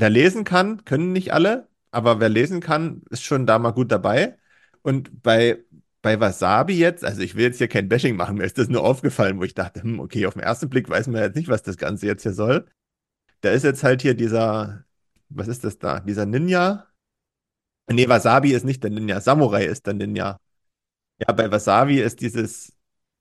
Wer 0.00 0.10
lesen 0.10 0.44
kann, 0.44 0.84
können 0.84 1.12
nicht 1.12 1.32
alle, 1.32 1.68
aber 1.90 2.20
wer 2.20 2.28
lesen 2.28 2.60
kann, 2.60 3.02
ist 3.10 3.24
schon 3.24 3.46
da 3.46 3.58
mal 3.58 3.72
gut 3.72 3.90
dabei. 3.90 4.38
Und 4.82 5.22
bei, 5.24 5.64
bei 6.02 6.20
Wasabi 6.20 6.74
jetzt, 6.78 7.04
also 7.04 7.20
ich 7.20 7.34
will 7.34 7.44
jetzt 7.46 7.58
hier 7.58 7.66
kein 7.66 7.88
Bashing 7.88 8.14
machen, 8.16 8.36
mir 8.36 8.44
ist 8.44 8.58
das 8.58 8.68
nur 8.68 8.84
aufgefallen, 8.84 9.38
wo 9.40 9.44
ich 9.44 9.54
dachte, 9.54 9.82
hm, 9.82 9.98
okay, 9.98 10.26
auf 10.26 10.34
den 10.34 10.42
ersten 10.44 10.68
Blick 10.68 10.88
weiß 10.88 11.08
man 11.08 11.22
jetzt 11.22 11.34
nicht, 11.36 11.48
was 11.48 11.62
das 11.64 11.76
Ganze 11.78 12.06
jetzt 12.06 12.22
hier 12.22 12.32
soll. 12.32 12.66
Da 13.42 13.50
ist 13.50 13.64
jetzt 13.64 13.84
halt 13.84 14.02
hier 14.02 14.14
dieser, 14.14 14.84
was 15.30 15.48
ist 15.48 15.64
das 15.64 15.78
da? 15.78 16.00
Dieser 16.00 16.26
Ninja? 16.26 16.86
Nee, 17.90 18.08
Wasabi 18.08 18.52
ist 18.52 18.64
nicht 18.64 18.84
der 18.84 18.90
Ninja, 18.90 19.20
Samurai 19.20 19.64
ist 19.64 19.86
der 19.86 19.94
Ninja. 19.94 20.38
Ja, 21.20 21.32
bei 21.34 21.50
Wasabi 21.50 22.00
ist 22.00 22.20
dieses, 22.20 22.72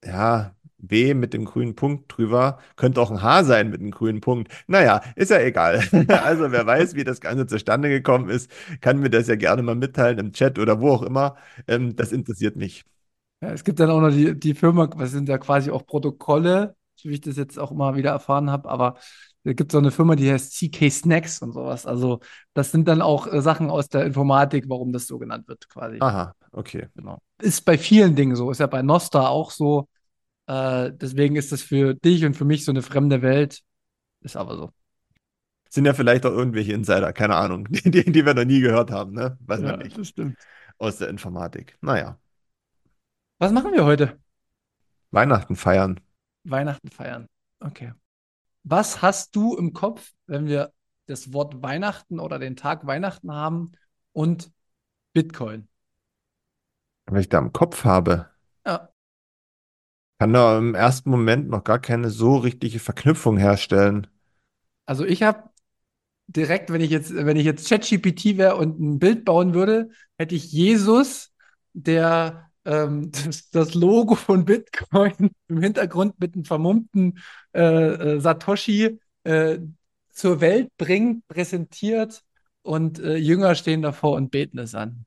ja, 0.05 0.57
W 0.79 1.13
mit 1.13 1.34
dem 1.34 1.46
grünen 1.46 1.75
Punkt 1.75 2.05
drüber. 2.15 2.60
Könnte 2.75 3.01
auch 3.01 3.12
ein 3.12 3.22
H 3.22 3.43
sein 3.43 3.69
mit 3.69 3.81
einem 3.81 3.91
grünen 3.91 4.22
Punkt. 4.22 4.51
Naja, 4.67 5.01
ist 5.15 5.31
ja 5.31 5.39
egal. 5.39 5.81
Also 6.10 6.51
wer 6.51 6.65
weiß, 6.65 6.96
wie 6.96 7.03
das 7.03 7.22
Ganze 7.22 7.48
zustande 7.48 7.89
gekommen 7.89 8.29
ist, 8.29 8.51
kann 8.81 9.00
mir 9.00 9.10
das 9.10 9.27
ja 9.27 9.36
gerne 9.36 9.62
mal 9.62 9.75
mitteilen 9.75 10.19
im 10.19 10.31
Chat 10.34 10.60
oder 10.60 10.79
wo 10.81 10.91
auch 10.91 11.03
immer. 11.03 11.36
Ähm, 11.67 11.96
das 11.96 12.12
interessiert 12.12 12.55
mich. 12.55 12.84
Ja, 13.41 13.51
es 13.51 13.63
gibt 13.63 13.79
dann 13.79 13.89
auch 13.89 14.01
noch 14.01 14.10
die, 14.10 14.38
die 14.38 14.53
Firma, 14.55 14.89
was 14.96 15.12
sind 15.12 15.29
ja 15.29 15.38
quasi 15.38 15.69
auch 15.69 15.86
Protokolle, 15.86 16.75
wie 17.03 17.13
ich 17.13 17.22
das 17.22 17.38
jetzt 17.38 17.60
auch 17.60 17.72
mal 17.72 17.96
wieder 17.96 18.10
erfahren 18.12 18.50
habe, 18.50 18.67
aber 18.69 18.96
da 19.43 19.53
gibt 19.53 19.72
es 19.72 19.74
so 19.74 19.77
eine 19.77 19.91
Firma, 19.91 20.15
die 20.15 20.29
heißt 20.31 20.53
CK 20.53 20.89
Snacks 20.89 21.41
und 21.41 21.53
sowas. 21.53 21.86
Also 21.86 22.19
das 22.53 22.72
sind 22.72 22.88
dann 22.88 23.01
auch 23.01 23.31
äh, 23.31 23.41
Sachen 23.41 23.69
aus 23.69 23.88
der 23.88 24.05
Informatik, 24.05 24.65
warum 24.67 24.91
das 24.91 25.07
so 25.07 25.17
genannt 25.19 25.48
wird, 25.48 25.69
quasi. 25.69 26.00
Aha, 26.01 26.34
okay. 26.51 26.88
Genau. 26.96 27.19
Ist 27.41 27.63
bei 27.63 27.77
vielen 27.77 28.15
Dingen 28.15 28.36
so, 28.36 28.51
ist 28.51 28.60
ja 28.60 28.67
bei 28.67 28.81
Nostra 28.81 29.29
auch 29.29 29.51
so. 29.51 29.88
Äh, 30.48 30.92
deswegen 30.94 31.36
ist 31.36 31.51
das 31.51 31.62
für 31.62 31.94
dich 31.94 32.25
und 32.25 32.36
für 32.36 32.46
mich 32.46 32.66
so 32.66 32.72
eine 32.72 32.82
fremde 32.82 33.22
Welt. 33.22 33.62
Ist 34.22 34.38
aber 34.38 34.58
so. 34.58 34.72
Sind 35.70 35.86
ja 35.86 35.94
vielleicht 35.94 36.25
auch 36.25 36.32
irgendwelche 36.32 36.74
Insider, 36.74 37.12
keine 37.13 37.36
Ahnung, 37.36 37.68
die, 37.70 37.89
die, 37.92 38.12
die 38.12 38.25
wir 38.25 38.34
noch 38.34 38.46
nie 38.46 38.62
gehört 38.62 38.92
haben, 38.92 39.13
ne? 39.13 39.38
Weiß 39.42 39.62
man 39.62 39.68
Ja, 39.72 39.77
nicht. 39.77 39.98
das 39.98 40.08
stimmt. 40.10 40.38
Aus 40.77 40.98
der 40.98 41.10
Informatik. 41.10 41.77
Naja, 41.82 42.20
Was 43.39 43.51
machen 43.51 43.74
wir 43.74 43.84
heute? 43.86 44.20
Weihnachten 45.12 45.58
feiern. 45.58 46.00
Weihnachten 46.44 46.89
feiern. 46.89 47.27
Okay. 47.60 47.94
Was 48.63 49.01
hast 49.01 49.36
du 49.36 49.56
im 49.58 49.74
Kopf, 49.74 50.13
wenn 50.27 50.48
wir 50.48 50.74
das 51.08 51.34
Wort 51.34 51.62
Weihnachten 51.63 52.20
oder 52.20 52.39
den 52.39 52.56
Tag 52.56 52.86
Weihnachten 52.88 53.32
haben 53.32 53.74
und 54.13 54.51
Bitcoin? 55.13 55.70
Was 57.08 57.22
ich 57.22 57.30
da 57.30 57.39
im 57.39 57.51
Kopf 57.54 57.84
habe. 57.84 58.30
Kann 60.20 60.34
da 60.34 60.58
im 60.58 60.74
ersten 60.74 61.10
Moment 61.10 61.50
noch 61.50 61.64
gar 61.64 61.80
keine 61.80 62.10
so 62.10 62.38
richtige 62.38 62.80
Verknüpfung 62.80 63.38
herstellen. 63.38 64.08
Also 64.86 65.06
ich 65.06 65.24
habe 65.24 65.50
direkt, 66.28 66.72
wenn 66.72 66.82
ich 66.82 66.90
jetzt, 66.90 67.14
wenn 67.14 67.38
ich 67.38 67.46
jetzt 67.46 67.70
ChatGPT 67.70 68.38
wäre 68.38 68.58
und 68.58 68.80
ein 68.80 69.00
Bild 69.00 69.26
bauen 69.26 69.54
würde, 69.54 69.90
hätte 70.18 70.36
ich 70.36 70.52
Jesus, 70.52 71.34
der 71.74 72.50
ähm, 72.66 73.12
das, 73.26 73.50
das 73.50 73.74
Logo 73.74 74.16
von 74.16 74.46
Bitcoin 74.46 75.32
im 75.48 75.62
Hintergrund 75.62 76.20
mit 76.20 76.36
einem 76.36 76.46
vermummten 76.46 77.20
äh, 77.54 77.62
äh, 77.62 78.20
Satoshi 78.20 79.00
äh, 79.24 79.60
zur 80.10 80.42
Welt 80.42 80.70
bringt, 80.78 81.28
präsentiert 81.28 82.24
und 82.62 83.00
äh, 83.00 83.18
Jünger 83.18 83.56
stehen 83.56 83.82
davor 83.82 84.16
und 84.16 84.32
beten 84.32 84.60
es 84.60 84.76
an. 84.76 85.07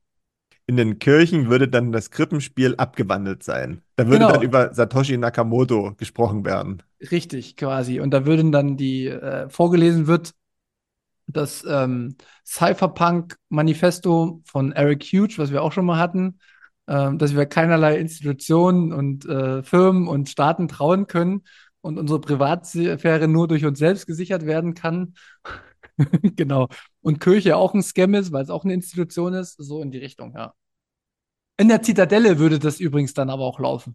In 0.70 0.76
den 0.76 1.00
Kirchen 1.00 1.50
würde 1.50 1.66
dann 1.66 1.90
das 1.90 2.12
Krippenspiel 2.12 2.76
abgewandelt 2.76 3.42
sein. 3.42 3.82
Da 3.96 4.06
würde 4.06 4.20
dann 4.20 4.34
Genau, 4.34 4.44
über 4.44 4.72
Satoshi 4.72 5.18
Nakamoto 5.18 5.94
gesprochen 5.96 6.44
werden. 6.44 6.80
richtig 7.10 7.56
quasi. 7.56 7.98
Und 7.98 8.12
da 8.12 8.24
würden 8.24 8.52
dann 8.52 8.76
die 8.76 9.08
äh, 9.08 9.48
vorgelesen 9.48 10.06
wird 10.06 10.32
das 11.26 11.64
ähm, 11.68 12.14
Cypherpunk-Manifesto 12.46 14.42
von 14.44 14.70
Eric 14.70 15.02
Huge, 15.06 15.34
was 15.38 15.50
wir 15.50 15.60
auch 15.60 15.72
schon 15.72 15.86
mal 15.86 15.98
hatten, 15.98 16.38
ähm, 16.86 17.18
dass 17.18 17.34
wir 17.34 17.46
keinerlei 17.46 17.98
Institutionen 17.98 18.92
und 18.92 19.26
äh, 19.26 19.64
Firmen 19.64 20.06
und 20.06 20.28
Staaten 20.28 20.68
trauen 20.68 21.08
können 21.08 21.42
und 21.80 21.98
unsere 21.98 22.20
Privatsphäre 22.20 23.26
nur 23.26 23.48
durch 23.48 23.64
uns 23.64 23.80
selbst 23.80 24.06
gesichert 24.06 24.46
werden 24.46 24.74
kann. 24.74 25.14
genau. 26.36 26.68
Und 27.02 27.18
Kirche 27.18 27.56
auch 27.56 27.74
ein 27.74 27.82
Scam 27.82 28.14
ist, 28.14 28.30
weil 28.30 28.44
es 28.44 28.50
auch 28.50 28.62
eine 28.62 28.74
Institution 28.74 29.34
ist, 29.34 29.56
so 29.58 29.82
in 29.82 29.90
die 29.90 29.98
Richtung, 29.98 30.32
ja. 30.36 30.54
In 31.60 31.68
der 31.68 31.82
Zitadelle 31.82 32.38
würde 32.38 32.58
das 32.58 32.80
übrigens 32.80 33.12
dann 33.12 33.28
aber 33.28 33.44
auch 33.44 33.60
laufen. 33.60 33.94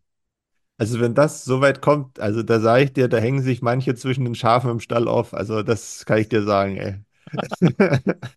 Also 0.78 1.00
wenn 1.00 1.16
das 1.16 1.44
so 1.46 1.62
weit 1.62 1.82
kommt, 1.82 2.20
also 2.20 2.44
da 2.44 2.60
sage 2.60 2.84
ich 2.84 2.94
dir, 2.94 3.08
da 3.08 3.18
hängen 3.18 3.42
sich 3.42 3.64
manche 3.64 3.96
zwischen 3.96 4.24
den 4.24 4.36
Schafen 4.36 4.70
im 4.70 4.80
Stall 4.80 5.08
auf. 5.08 5.34
Also 5.34 5.64
das 5.64 6.06
kann 6.06 6.20
ich 6.20 6.30
dir 6.30 6.44
sagen, 6.44 6.78
ey. 6.78 7.00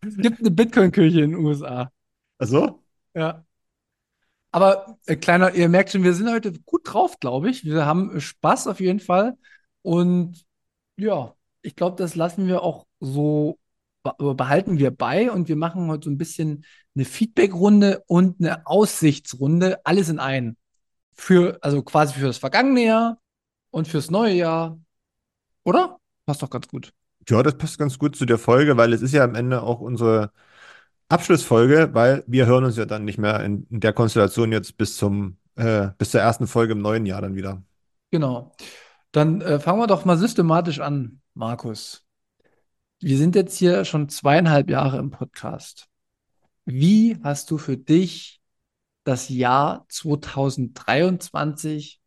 Es 0.06 0.16
gibt 0.16 0.40
eine 0.40 0.50
Bitcoin-Kirche 0.50 1.20
in 1.20 1.32
den 1.32 1.44
USA. 1.44 1.92
Ach 2.38 2.46
so? 2.46 2.82
Ja. 3.14 3.44
Aber 4.50 4.96
äh, 5.04 5.16
kleiner, 5.16 5.52
ihr 5.54 5.68
merkt 5.68 5.90
schon, 5.92 6.04
wir 6.04 6.14
sind 6.14 6.30
heute 6.30 6.52
gut 6.60 6.82
drauf, 6.84 7.20
glaube 7.20 7.50
ich. 7.50 7.66
Wir 7.66 7.84
haben 7.84 8.18
Spaß 8.18 8.66
auf 8.66 8.80
jeden 8.80 9.00
Fall. 9.00 9.36
Und 9.82 10.46
ja, 10.96 11.34
ich 11.60 11.76
glaube, 11.76 11.96
das 11.96 12.14
lassen 12.14 12.46
wir 12.46 12.62
auch 12.62 12.86
so, 12.98 13.57
behalten 14.18 14.78
wir 14.78 14.90
bei. 14.90 15.30
Und 15.30 15.48
wir 15.48 15.56
machen 15.56 15.88
heute 15.88 16.04
so 16.04 16.10
ein 16.10 16.18
bisschen 16.18 16.64
eine 16.94 17.04
Feedback-Runde 17.04 18.02
und 18.06 18.40
eine 18.40 18.66
Aussichtsrunde. 18.66 19.80
Alles 19.84 20.08
in 20.08 20.18
einen. 20.18 20.56
Für, 21.14 21.58
also 21.62 21.82
quasi 21.82 22.14
für 22.14 22.26
das 22.26 22.38
vergangene 22.38 22.84
Jahr 22.84 23.18
und 23.70 23.88
fürs 23.88 24.10
neue 24.10 24.34
Jahr. 24.34 24.78
Oder? 25.64 25.98
Passt 26.26 26.42
doch 26.42 26.50
ganz 26.50 26.68
gut. 26.68 26.92
Ja, 27.28 27.42
das 27.42 27.58
passt 27.58 27.78
ganz 27.78 27.98
gut 27.98 28.16
zu 28.16 28.24
der 28.24 28.38
Folge, 28.38 28.76
weil 28.76 28.92
es 28.92 29.02
ist 29.02 29.12
ja 29.12 29.24
am 29.24 29.34
Ende 29.34 29.62
auch 29.62 29.80
unsere 29.80 30.32
Abschlussfolge, 31.08 31.90
weil 31.92 32.24
wir 32.26 32.46
hören 32.46 32.64
uns 32.64 32.76
ja 32.76 32.84
dann 32.84 33.04
nicht 33.04 33.18
mehr 33.18 33.40
in, 33.44 33.66
in 33.70 33.80
der 33.80 33.92
Konstellation 33.92 34.52
jetzt 34.52 34.76
bis 34.76 34.96
zum, 34.96 35.38
äh, 35.56 35.88
bis 35.98 36.10
zur 36.10 36.20
ersten 36.20 36.46
Folge 36.46 36.72
im 36.72 36.80
neuen 36.80 37.06
Jahr 37.06 37.20
dann 37.20 37.34
wieder. 37.34 37.62
Genau. 38.10 38.52
Dann 39.12 39.40
äh, 39.40 39.58
fangen 39.58 39.80
wir 39.80 39.86
doch 39.86 40.04
mal 40.04 40.18
systematisch 40.18 40.80
an, 40.80 41.20
Markus. 41.34 42.07
Wir 43.00 43.16
sind 43.16 43.36
jetzt 43.36 43.56
hier 43.56 43.84
schon 43.84 44.08
zweieinhalb 44.08 44.68
Jahre 44.68 44.98
im 44.98 45.12
Podcast. 45.12 45.86
Wie 46.64 47.16
hast 47.22 47.48
du 47.52 47.56
für 47.56 47.76
dich 47.76 48.40
das 49.04 49.28
Jahr 49.28 49.86
2023 49.88 52.00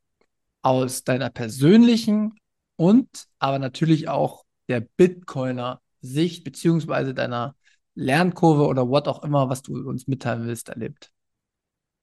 aus 0.61 1.05
deiner 1.05 1.29
persönlichen 1.29 2.37
und 2.75 3.07
aber 3.39 3.57
natürlich 3.57 4.09
auch 4.09 4.43
der 4.67 4.81
Bitcoiner 4.81 5.79
Sicht 6.01 6.43
beziehungsweise 6.43 7.13
deiner 7.13 7.55
Lernkurve 7.95 8.67
oder 8.67 8.89
what 8.89 9.07
auch 9.07 9.23
immer, 9.23 9.47
was 9.47 9.61
du 9.61 9.87
uns 9.87 10.07
mitteilen 10.07 10.45
willst, 10.45 10.67
erlebt? 10.67 11.13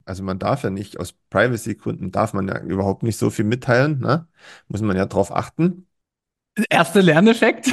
Also 0.07 0.23
man 0.23 0.39
darf 0.39 0.65
ja 0.65 0.71
nicht, 0.71 0.99
aus 0.99 1.13
Privacy-Gründen 1.29 2.11
darf 2.11 2.33
man 2.33 2.49
ja 2.49 2.59
überhaupt 2.63 3.03
nicht 3.03 3.19
so 3.19 3.29
viel 3.29 3.45
mitteilen, 3.45 3.99
ne? 3.99 4.29
Muss 4.67 4.81
man 4.81 4.97
ja 4.97 5.05
drauf 5.05 5.31
achten. 5.31 5.87
Erster 6.71 7.03
Lerneffekt. 7.03 7.71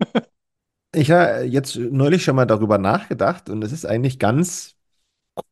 Ich 0.92 1.10
habe 1.12 1.44
jetzt 1.44 1.76
neulich 1.76 2.24
schon 2.24 2.34
mal 2.36 2.46
darüber 2.46 2.76
nachgedacht 2.78 3.48
und 3.48 3.62
es 3.62 3.70
ist 3.72 3.86
eigentlich 3.86 4.18
ganz 4.18 4.76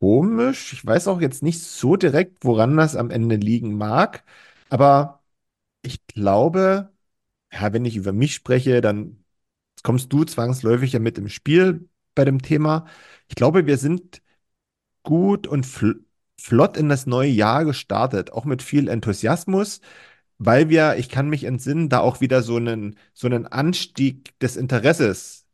komisch. 0.00 0.72
Ich 0.74 0.86
weiß 0.86 1.08
auch 1.08 1.20
jetzt 1.20 1.42
nicht 1.42 1.60
so 1.62 1.96
direkt, 1.96 2.44
woran 2.44 2.76
das 2.76 2.96
am 2.96 3.10
Ende 3.10 3.36
liegen 3.36 3.76
mag, 3.78 4.24
aber 4.70 5.22
ich 5.82 6.06
glaube, 6.08 6.92
ja, 7.52 7.72
wenn 7.72 7.84
ich 7.86 7.96
über 7.96 8.12
mich 8.12 8.34
spreche, 8.34 8.80
dann 8.82 9.24
kommst 9.84 10.12
du 10.12 10.24
zwangsläufig 10.24 10.92
ja 10.94 11.00
mit 11.00 11.18
im 11.18 11.28
Spiel 11.30 11.88
bei 12.14 12.24
dem 12.26 12.42
Thema. 12.42 12.86
Ich 13.28 13.36
glaube, 13.36 13.66
wir 13.66 13.78
sind 13.78 14.22
gut 15.02 15.46
und 15.46 15.66
fl 15.66 16.04
flott 16.40 16.76
in 16.76 16.88
das 16.88 17.06
neue 17.06 17.28
Jahr 17.30 17.64
gestartet, 17.64 18.32
auch 18.32 18.44
mit 18.44 18.62
viel 18.62 18.86
Enthusiasmus, 18.88 19.80
weil 20.38 20.68
wir, 20.68 20.96
ich 20.96 21.08
kann 21.08 21.28
mich 21.28 21.44
entsinnen, 21.44 21.88
da 21.88 22.00
auch 22.00 22.20
wieder 22.20 22.42
so 22.42 22.56
einen, 22.56 22.96
so 23.14 23.26
einen 23.26 23.46
Anstieg 23.46 24.38
des 24.40 24.56
Interesses 24.56 25.46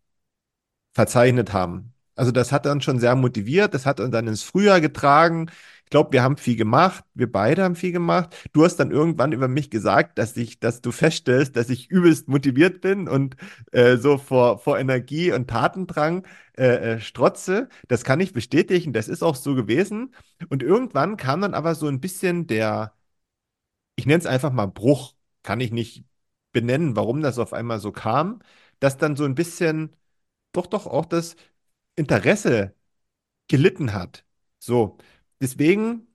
verzeichnet 0.92 1.52
haben. 1.52 1.92
Also 2.16 2.30
das 2.30 2.52
hat 2.52 2.66
uns 2.66 2.84
schon 2.84 3.00
sehr 3.00 3.16
motiviert, 3.16 3.74
das 3.74 3.86
hat 3.86 3.98
uns 4.00 4.12
dann 4.12 4.28
ins 4.28 4.42
Frühjahr 4.42 4.80
getragen. 4.80 5.50
Ich 5.84 5.90
glaube, 5.90 6.12
wir 6.12 6.22
haben 6.22 6.36
viel 6.36 6.56
gemacht, 6.56 7.04
wir 7.14 7.30
beide 7.30 7.64
haben 7.64 7.74
viel 7.76 7.92
gemacht. 7.92 8.34
Du 8.52 8.64
hast 8.64 8.76
dann 8.76 8.90
irgendwann 8.90 9.32
über 9.32 9.48
mich 9.48 9.68
gesagt, 9.70 10.18
dass 10.18 10.36
ich, 10.36 10.60
dass 10.60 10.80
du 10.80 10.92
feststellst, 10.92 11.56
dass 11.56 11.70
ich 11.70 11.90
übelst 11.90 12.28
motiviert 12.28 12.80
bin 12.80 13.08
und 13.08 13.36
äh, 13.72 13.96
so 13.96 14.16
vor, 14.18 14.58
vor 14.58 14.78
Energie 14.78 15.32
und 15.32 15.48
Tatendrang 15.50 16.26
äh, 16.56 16.94
äh, 16.94 17.00
strotze. 17.00 17.68
Das 17.88 18.04
kann 18.04 18.20
ich 18.20 18.32
bestätigen, 18.32 18.92
das 18.92 19.08
ist 19.08 19.22
auch 19.22 19.36
so 19.36 19.54
gewesen. 19.54 20.14
Und 20.48 20.62
irgendwann 20.62 21.16
kam 21.16 21.40
dann 21.42 21.54
aber 21.54 21.74
so 21.74 21.88
ein 21.88 22.00
bisschen 22.00 22.46
der, 22.46 22.94
ich 23.96 24.06
nenne 24.06 24.18
es 24.20 24.26
einfach 24.26 24.52
mal 24.52 24.66
Bruch, 24.66 25.14
kann 25.42 25.60
ich 25.60 25.72
nicht 25.72 26.04
benennen, 26.52 26.96
warum 26.96 27.20
das 27.22 27.38
auf 27.38 27.52
einmal 27.52 27.80
so 27.80 27.92
kam, 27.92 28.40
dass 28.80 28.96
dann 28.98 29.16
so 29.16 29.24
ein 29.24 29.34
bisschen 29.34 29.96
doch, 30.52 30.66
doch 30.66 30.86
auch 30.86 31.06
das 31.06 31.36
Interesse 31.96 32.74
gelitten 33.48 33.92
hat. 33.94 34.24
So, 34.58 34.98
deswegen, 35.40 36.06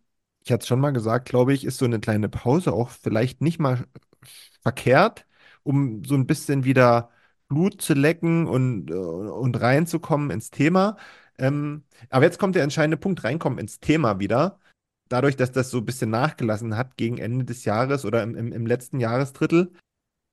ich 0.44 0.52
hatte 0.52 0.64
es 0.64 0.68
schon 0.68 0.80
mal 0.80 0.92
gesagt, 0.92 1.30
glaube 1.30 1.54
ich, 1.54 1.66
ist 1.66 1.78
so 1.78 1.86
eine 1.86 2.00
kleine 2.00 2.30
Pause 2.30 2.74
auch 2.74 2.90
vielleicht 2.90 3.42
nicht 3.42 3.60
mal 3.60 3.86
verkehrt, 4.62 5.26
um 5.64 6.04
so 6.06 6.16
ein 6.16 6.28
bisschen 6.28 6.64
wieder 6.64 7.12
Blut 7.48 7.82
zu 7.82 7.94
lecken 7.94 8.48
und, 8.48 8.90
äh, 8.92 8.94
und 8.94 9.60
reinzukommen 9.60 10.30
ins 10.32 10.52
Thema. 10.52 10.98
Ähm, 11.38 11.84
aber 12.10 12.26
jetzt 12.26 12.40
kommt 12.40 12.56
der 12.56 12.64
entscheidende 12.64 12.98
Punkt, 12.98 13.24
reinkommen 13.24 13.60
ins 13.60 13.80
Thema 13.80 14.20
wieder. 14.20 14.60
Dadurch, 15.10 15.36
dass 15.36 15.52
das 15.52 15.72
so 15.72 15.80
ein 15.80 15.86
bisschen 15.86 16.12
nachgelassen 16.12 16.78
hat 16.78 16.96
gegen 16.96 17.18
Ende 17.18 17.44
des 17.44 17.66
Jahres 17.66 18.06
oder 18.06 18.24
im, 18.24 18.36
im, 18.36 18.52
im 18.52 18.66
letzten 18.66 19.00
Jahresdrittel. 19.00 19.74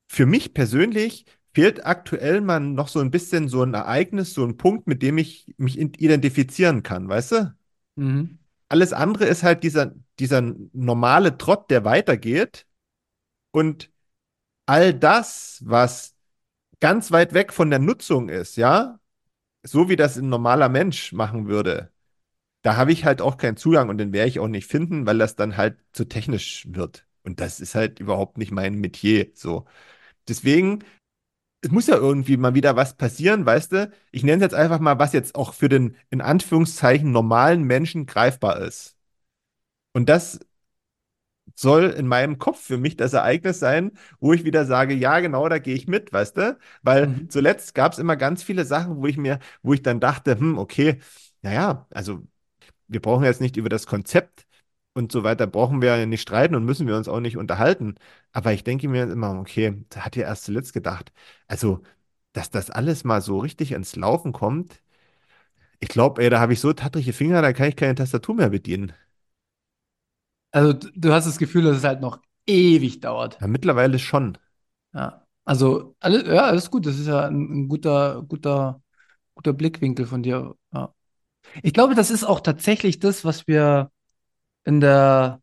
Für 0.09 0.27
mich 0.27 0.55
persönlich 0.55 1.25
fehlt 1.55 1.87
aktuell 1.87 2.43
mal 2.43 2.61
noch 2.61 2.89
so 2.89 3.01
ein 3.01 3.11
bisschen 3.11 3.49
so 3.49 3.63
ein 3.63 3.73
Ereignis, 3.73 4.35
so 4.35 4.45
ein 4.45 4.59
Punkt, 4.59 4.87
mit 4.87 5.03
dem 5.03 5.17
ich 5.17 5.55
mich 5.57 5.79
identifizieren 5.79 6.83
kann, 6.83 7.09
weißt 7.09 7.33
du? 7.33 7.55
Mhm. 7.97 8.39
Alles 8.69 8.93
andere 8.93 9.25
ist 9.25 9.43
halt 9.43 9.63
dieser, 9.63 9.95
dieser 10.19 10.43
normale 10.73 11.39
Trott, 11.39 11.71
der 11.71 11.85
weitergeht. 11.85 12.67
Und 13.53 13.91
all 14.67 14.93
das, 14.93 15.63
was 15.65 16.15
ganz 16.81 17.11
weit 17.11 17.33
weg 17.33 17.55
von 17.55 17.71
der 17.71 17.79
Nutzung 17.79 18.29
ist, 18.29 18.57
ja, 18.57 19.01
so 19.63 19.89
wie 19.89 19.97
das 19.97 20.19
ein 20.19 20.29
normaler 20.29 20.69
Mensch 20.69 21.13
machen 21.13 21.49
würde, 21.49 21.91
da 22.67 22.77
habe 22.77 22.93
ich 22.93 23.07
halt 23.07 23.23
auch 23.23 23.39
keinen 23.39 23.57
Zugang 23.57 23.91
und 23.91 23.99
den 23.99 24.13
werde 24.13 24.29
ich 24.31 24.41
auch 24.41 24.49
nicht 24.49 24.67
finden, 24.69 25.07
weil 25.07 25.19
das 25.19 25.37
dann 25.37 25.57
halt 25.57 25.79
zu 25.95 26.07
technisch 26.07 26.67
wird. 26.71 27.07
Und 27.25 27.41
das 27.41 27.61
ist 27.61 27.77
halt 27.77 28.01
überhaupt 28.01 28.39
nicht 28.39 28.53
mein 28.53 28.77
Metier. 28.77 29.29
So. 29.35 29.67
Deswegen 30.29 30.85
es 31.63 31.71
muss 31.71 31.87
ja 31.89 31.97
irgendwie 31.97 32.37
mal 32.37 32.55
wieder 32.55 32.77
was 32.77 32.97
passieren, 32.97 33.47
weißt 33.47 33.73
du? 33.73 33.91
Ich 34.13 34.23
nenne 34.25 34.37
es 34.39 34.43
jetzt 34.53 34.55
einfach 34.55 34.81
mal, 34.81 34.99
was 34.99 35.13
jetzt 35.13 35.35
auch 35.35 35.55
für 35.55 35.69
den 35.69 35.97
in 36.11 36.21
Anführungszeichen 36.21 37.11
normalen 37.13 37.65
Menschen 37.65 38.07
greifbar 38.07 38.61
ist. 38.61 38.97
Und 39.95 40.09
das 40.09 40.41
soll 41.55 41.85
in 41.91 42.07
meinem 42.07 42.39
Kopf 42.39 42.61
für 42.61 42.77
mich 42.77 42.97
das 42.97 43.13
Ereignis 43.15 43.59
sein, 43.61 43.93
wo 44.21 44.33
ich 44.33 44.45
wieder 44.45 44.65
sage, 44.67 44.95
ja, 44.95 45.21
genau, 45.21 45.49
da 45.49 45.59
gehe 45.59 45.75
ich 45.75 45.87
mit, 45.89 46.13
weißt 46.13 46.37
du? 46.37 46.59
Weil 46.83 47.07
Mhm. 47.09 47.31
zuletzt 47.31 47.75
gab 47.75 47.93
es 47.93 47.99
immer 47.99 48.17
ganz 48.17 48.43
viele 48.43 48.65
Sachen, 48.65 48.97
wo 48.99 49.07
ich 49.07 49.17
mir, 49.17 49.39
wo 49.63 49.73
ich 49.73 49.83
dann 49.83 50.01
dachte, 50.01 50.39
hm, 50.39 50.59
okay, 50.59 51.01
naja, 51.43 51.87
also 51.91 52.23
wir 52.89 53.01
brauchen 53.01 53.25
jetzt 53.25 53.41
nicht 53.41 53.57
über 53.57 53.69
das 53.69 53.87
Konzept 53.87 54.47
und 54.95 55.13
so 55.13 55.25
weiter, 55.25 55.47
brauchen 55.47 55.83
wir 55.83 55.97
ja 55.99 56.07
nicht 56.07 56.23
streiten 56.23 56.55
und 56.55 56.65
müssen 56.65 56.87
wir 56.87 56.97
uns 56.97 57.09
auch 57.09 57.21
nicht 57.21 57.37
unterhalten. 57.37 57.97
Aber 58.33 58.53
ich 58.53 58.65
denke 58.65 58.89
mir 58.89 59.05
immer, 59.05 59.39
okay, 59.41 59.85
da 59.91 60.01
hat 60.05 60.17
ja 60.17 60.25
erst 60.25 60.45
zuletzt 60.45 60.73
gedacht. 60.73 61.13
Also, 61.49 61.83
dass 62.33 62.51
das 62.51 62.71
alles 62.71 63.05
mal 63.05 63.21
so 63.23 63.39
richtig 63.39 63.73
ins 63.73 63.97
Laufen 63.97 64.33
kommt, 64.33 64.83
ich 65.81 65.89
glaube, 65.89 66.29
da 66.31 66.41
habe 66.41 66.53
ich 66.53 66.61
so 66.61 66.73
tattrige 66.75 67.13
Finger, 67.15 67.41
da 67.43 67.53
kann 67.53 67.69
ich 67.69 67.77
keine 67.77 67.95
Tastatur 67.95 68.35
mehr 68.35 68.51
bedienen. 68.51 68.93
Also 70.53 70.73
du 70.95 71.13
hast 71.13 71.27
das 71.27 71.39
Gefühl, 71.39 71.65
das 71.65 71.79
ist 71.79 71.85
halt 71.85 72.01
noch 72.01 72.21
ewig 72.47 73.01
dauert. 73.01 73.39
Ja, 73.41 73.47
mittlerweile 73.47 73.99
schon. 73.99 74.37
Ja. 74.95 75.27
Also, 75.45 75.97
alles, 76.01 76.25
ja, 76.27 76.45
alles 76.47 76.71
gut. 76.71 76.87
Das 76.87 76.99
ist 76.99 77.07
ja 77.07 77.27
ein, 77.27 77.65
ein 77.65 77.69
guter, 77.69 78.23
guter, 78.23 78.83
guter 79.37 79.55
Blickwinkel 79.55 80.07
von 80.07 80.23
dir. 80.25 80.57
Ja. 80.75 80.95
Ich 81.63 81.73
glaube, 81.73 81.95
das 81.95 82.11
ist 82.11 82.25
auch 82.25 82.41
tatsächlich 82.41 82.99
das, 82.99 83.25
was 83.25 83.47
wir 83.47 83.91
in 84.65 84.81
der 84.81 85.43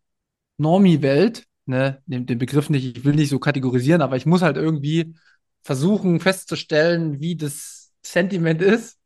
Normie-Welt, 0.57 1.45
ne, 1.65 2.01
den, 2.05 2.25
den 2.25 2.37
Begriff 2.39 2.69
nicht, 2.69 2.97
ich 2.97 3.05
will 3.05 3.15
nicht 3.15 3.29
so 3.29 3.39
kategorisieren, 3.39 4.01
aber 4.01 4.17
ich 4.17 4.25
muss 4.25 4.41
halt 4.41 4.57
irgendwie 4.57 5.15
versuchen 5.63 6.19
festzustellen, 6.19 7.19
wie 7.21 7.35
das 7.35 7.91
Sentiment 8.03 8.61
ist. 8.61 8.99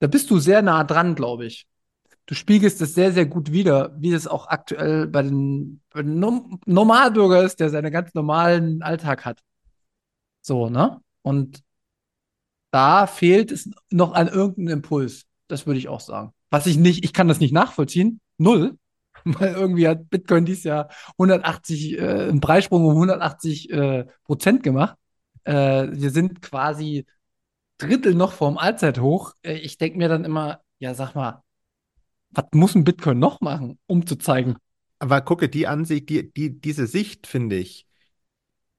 Da 0.00 0.06
bist 0.06 0.30
du 0.30 0.38
sehr 0.38 0.62
nah 0.62 0.84
dran, 0.84 1.14
glaube 1.14 1.46
ich. 1.46 1.66
Du 2.26 2.34
spiegelst 2.34 2.80
es 2.80 2.94
sehr, 2.94 3.12
sehr 3.12 3.26
gut 3.26 3.52
wider, 3.52 3.94
wie 3.98 4.12
es 4.12 4.26
auch 4.26 4.46
aktuell 4.48 5.06
bei 5.08 5.22
den, 5.22 5.82
bei 5.90 6.02
den 6.02 6.20
Norm 6.20 6.60
Normalbürger 6.66 7.42
ist, 7.44 7.60
der 7.60 7.70
seinen 7.70 7.92
ganz 7.92 8.14
normalen 8.14 8.82
Alltag 8.82 9.24
hat. 9.24 9.40
So, 10.42 10.68
ne? 10.70 11.00
Und 11.22 11.62
da 12.70 13.06
fehlt 13.06 13.50
es 13.50 13.70
noch 13.90 14.12
an 14.12 14.28
irgendeinem 14.28 14.78
Impuls. 14.78 15.26
Das 15.50 15.66
würde 15.66 15.78
ich 15.78 15.88
auch 15.88 16.00
sagen. 16.00 16.32
Was 16.50 16.66
ich 16.66 16.76
nicht, 16.76 17.04
ich 17.04 17.12
kann 17.12 17.28
das 17.28 17.40
nicht 17.40 17.52
nachvollziehen. 17.52 18.20
Null. 18.38 18.78
Weil 19.24 19.54
irgendwie 19.54 19.88
hat 19.88 20.08
Bitcoin 20.08 20.44
dieses 20.44 20.64
Jahr 20.64 20.88
180, 21.12 21.98
äh, 21.98 22.28
einen 22.28 22.40
Preissprung 22.40 22.84
um 22.84 22.92
180 22.92 23.70
äh, 23.70 24.06
Prozent 24.24 24.62
gemacht. 24.62 24.96
Äh, 25.44 25.88
wir 25.90 26.10
sind 26.10 26.40
quasi 26.42 27.06
Drittel 27.78 28.14
noch 28.14 28.32
vorm 28.32 28.56
Allzeithoch. 28.56 29.34
Äh, 29.42 29.54
ich 29.54 29.78
denke 29.78 29.98
mir 29.98 30.08
dann 30.08 30.24
immer, 30.24 30.60
ja, 30.78 30.94
sag 30.94 31.14
mal, 31.14 31.42
was 32.30 32.46
muss 32.52 32.74
ein 32.74 32.84
Bitcoin 32.84 33.18
noch 33.18 33.40
machen, 33.40 33.78
um 33.86 34.06
zu 34.06 34.16
zeigen? 34.16 34.56
Aber 34.98 35.20
gucke, 35.22 35.48
die 35.48 35.66
Ansicht, 35.66 36.08
die, 36.08 36.32
die, 36.32 36.60
diese 36.60 36.86
Sicht, 36.86 37.26
finde 37.26 37.56
ich, 37.56 37.86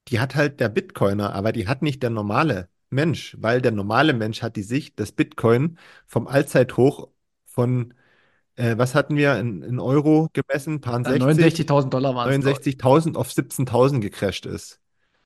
die 0.07 0.19
hat 0.19 0.35
halt 0.35 0.59
der 0.59 0.69
Bitcoiner, 0.69 1.33
aber 1.33 1.51
die 1.51 1.67
hat 1.67 1.81
nicht 1.81 2.01
der 2.01 2.09
normale 2.09 2.69
Mensch, 2.91 3.35
weil 3.39 3.61
der 3.61 3.71
normale 3.71 4.13
Mensch 4.13 4.41
hat 4.41 4.55
die 4.55 4.63
Sicht, 4.63 4.99
dass 4.99 5.11
Bitcoin 5.11 5.77
vom 6.07 6.27
Allzeithoch 6.27 7.09
von, 7.45 7.93
äh, 8.55 8.77
was 8.77 8.95
hatten 8.95 9.15
wir 9.15 9.37
in, 9.39 9.63
in 9.63 9.79
Euro 9.79 10.29
gemessen? 10.33 10.81
Paar 10.81 10.99
Äh, 10.99 11.03
60, 11.03 11.19
69.000 11.19 11.89
Dollar 11.93 12.15
waren 12.15 12.29
es, 12.29 12.39
glaube 12.39 12.61
ich. 12.61 12.65
69.000 12.65 13.15
auf 13.17 13.29
17.000 13.29 14.01
gecrasht 14.01 14.45
ist. 14.45 14.81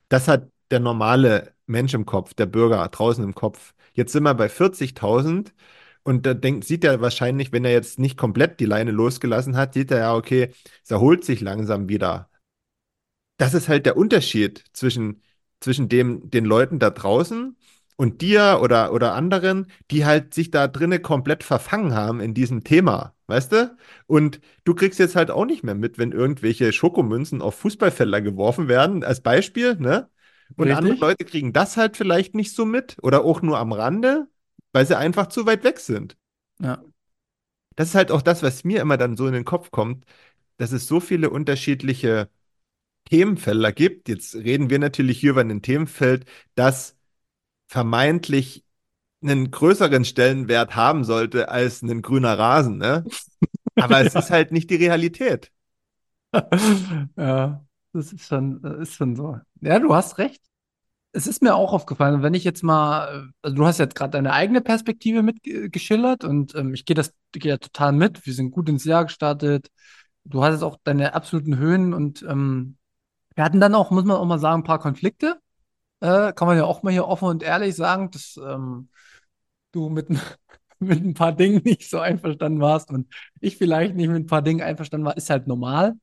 Das 0.09 0.27
hat 0.27 0.49
der 0.71 0.79
normale 0.79 1.53
Mensch 1.65 1.93
im 1.93 2.05
Kopf, 2.05 2.33
der 2.33 2.45
Bürger 2.45 2.87
draußen 2.87 3.23
im 3.23 3.35
Kopf. 3.35 3.73
Jetzt 3.93 4.11
sind 4.11 4.23
wir 4.23 4.33
bei 4.35 4.49
40.000 4.49 5.53
und 6.03 6.25
da 6.25 6.33
denkt, 6.33 6.65
sieht 6.65 6.83
er 6.83 7.01
wahrscheinlich, 7.01 7.51
wenn 7.51 7.65
er 7.65 7.71
jetzt 7.71 7.99
nicht 7.99 8.17
komplett 8.17 8.59
die 8.59 8.65
Leine 8.65 8.91
losgelassen 8.91 9.57
hat, 9.57 9.73
sieht 9.73 9.91
er 9.91 9.99
ja, 9.99 10.15
okay, 10.15 10.51
es 10.83 10.91
erholt 10.91 11.23
sich 11.25 11.41
langsam 11.41 11.89
wieder. 11.89 12.29
Das 13.37 13.53
ist 13.53 13.67
halt 13.67 13.85
der 13.85 13.97
Unterschied 13.97 14.63
zwischen, 14.73 15.21
zwischen 15.59 15.89
dem, 15.89 16.29
den 16.29 16.45
Leuten 16.45 16.79
da 16.79 16.89
draußen 16.89 17.55
und 17.97 18.21
dir 18.21 18.59
oder, 18.61 18.91
oder 18.93 19.13
anderen, 19.13 19.67
die 19.91 20.05
halt 20.05 20.33
sich 20.33 20.51
da 20.51 20.67
drinnen 20.67 21.01
komplett 21.01 21.43
verfangen 21.43 21.93
haben 21.93 22.19
in 22.19 22.33
diesem 22.33 22.63
Thema, 22.63 23.15
weißt 23.27 23.51
du? 23.53 23.77
Und 24.07 24.41
du 24.65 24.75
kriegst 24.75 24.99
jetzt 24.99 25.15
halt 25.15 25.31
auch 25.31 25.45
nicht 25.45 25.63
mehr 25.63 25.75
mit, 25.75 25.97
wenn 25.97 26.11
irgendwelche 26.11 26.71
Schokomünzen 26.73 27.41
auf 27.41 27.55
Fußballfelder 27.55 28.21
geworfen 28.21 28.67
werden, 28.67 29.03
als 29.03 29.21
Beispiel, 29.21 29.75
ne? 29.75 30.09
Und 30.57 30.71
andere 30.71 30.93
Richtig? 30.93 30.99
Leute 30.99 31.25
kriegen 31.25 31.53
das 31.53 31.75
halt 31.77 31.97
vielleicht 31.97 32.35
nicht 32.35 32.53
so 32.55 32.65
mit 32.65 32.97
oder 33.01 33.23
auch 33.25 33.41
nur 33.41 33.57
am 33.57 33.71
Rande, 33.71 34.27
weil 34.73 34.85
sie 34.85 34.97
einfach 34.97 35.27
zu 35.27 35.45
weit 35.45 35.63
weg 35.63 35.79
sind. 35.79 36.17
Ja. 36.59 36.83
Das 37.75 37.89
ist 37.89 37.95
halt 37.95 38.11
auch 38.11 38.21
das, 38.21 38.41
was 38.43 38.63
mir 38.63 38.81
immer 38.81 38.97
dann 38.97 39.17
so 39.17 39.27
in 39.27 39.33
den 39.33 39.45
Kopf 39.45 39.71
kommt, 39.71 40.05
dass 40.57 40.71
es 40.71 40.87
so 40.87 40.99
viele 40.99 41.29
unterschiedliche 41.29 42.29
Themenfelder 43.05 43.71
gibt. 43.73 44.09
Jetzt 44.09 44.35
reden 44.35 44.69
wir 44.69 44.79
natürlich 44.79 45.19
hier 45.19 45.31
über 45.31 45.41
ein 45.41 45.61
Themenfeld, 45.61 46.25
das 46.55 46.97
vermeintlich 47.67 48.65
einen 49.23 49.51
größeren 49.51 50.05
Stellenwert 50.05 50.75
haben 50.75 51.03
sollte 51.05 51.49
als 51.49 51.81
ein 51.83 52.01
grüner 52.03 52.37
Rasen, 52.39 52.77
ne? 52.79 53.09
Aber 53.77 54.01
es 54.01 54.15
ist 54.15 54.29
Ja. 54.29 54.31
halt 54.31 54.51
nicht 54.51 54.69
die 54.71 54.75
Realität. 54.77 55.51
Ja, 57.17 57.65
das 57.93 58.13
ist 58.13 58.25
schon, 58.27 58.61
das 58.61 58.77
ist 58.79 58.93
schon 58.95 59.15
so. 59.15 59.37
Ja, 59.61 59.79
du 59.79 59.93
hast 59.93 60.17
recht. 60.17 60.41
Es 61.13 61.27
ist 61.27 61.41
mir 61.43 61.55
auch 61.55 61.73
aufgefallen, 61.73 62.23
wenn 62.23 62.33
ich 62.35 62.43
jetzt 62.43 62.63
mal, 62.63 63.29
also 63.41 63.55
du 63.57 63.65
hast 63.65 63.79
jetzt 63.79 63.95
gerade 63.95 64.11
deine 64.11 64.33
eigene 64.33 64.61
Perspektive 64.61 65.23
mitgeschildert 65.23 66.23
und 66.25 66.55
ähm, 66.55 66.73
ich 66.73 66.85
gehe 66.85 66.95
das, 66.95 67.13
gehe 67.33 67.53
da 67.53 67.57
total 67.57 67.93
mit. 67.93 68.25
Wir 68.25 68.33
sind 68.33 68.51
gut 68.51 68.69
ins 68.69 68.85
Jahr 68.85 69.05
gestartet. 69.05 69.69
Du 70.25 70.43
hast 70.43 70.53
jetzt 70.53 70.63
auch 70.63 70.77
deine 70.83 71.13
absoluten 71.15 71.57
Höhen 71.57 71.93
und 71.93 72.23
ähm, 72.23 72.77
wir 73.35 73.43
hatten 73.43 73.59
dann 73.59 73.75
auch, 73.75 73.91
muss 73.91 74.05
man 74.05 74.17
auch 74.17 74.25
mal 74.25 74.39
sagen, 74.39 74.61
ein 74.61 74.65
paar 74.65 74.79
Konflikte. 74.79 75.39
Äh, 76.01 76.33
kann 76.33 76.47
man 76.47 76.57
ja 76.57 76.65
auch 76.65 76.83
mal 76.83 76.91
hier 76.91 77.07
offen 77.07 77.27
und 77.29 77.43
ehrlich 77.43 77.75
sagen, 77.75 78.11
dass 78.11 78.37
ähm, 78.37 78.89
du 79.71 79.89
mit, 79.89 80.09
mit 80.79 81.03
ein 81.03 81.13
paar 81.13 81.33
Dingen 81.33 81.61
nicht 81.63 81.89
so 81.89 81.99
einverstanden 81.99 82.61
warst 82.61 82.91
und 82.91 83.13
ich 83.41 83.57
vielleicht 83.57 83.95
nicht 83.95 84.09
mit 84.09 84.23
ein 84.23 84.27
paar 84.27 84.41
Dingen 84.41 84.61
einverstanden 84.61 85.05
war, 85.05 85.17
ist 85.17 85.29
halt 85.29 85.47
normal. 85.47 85.95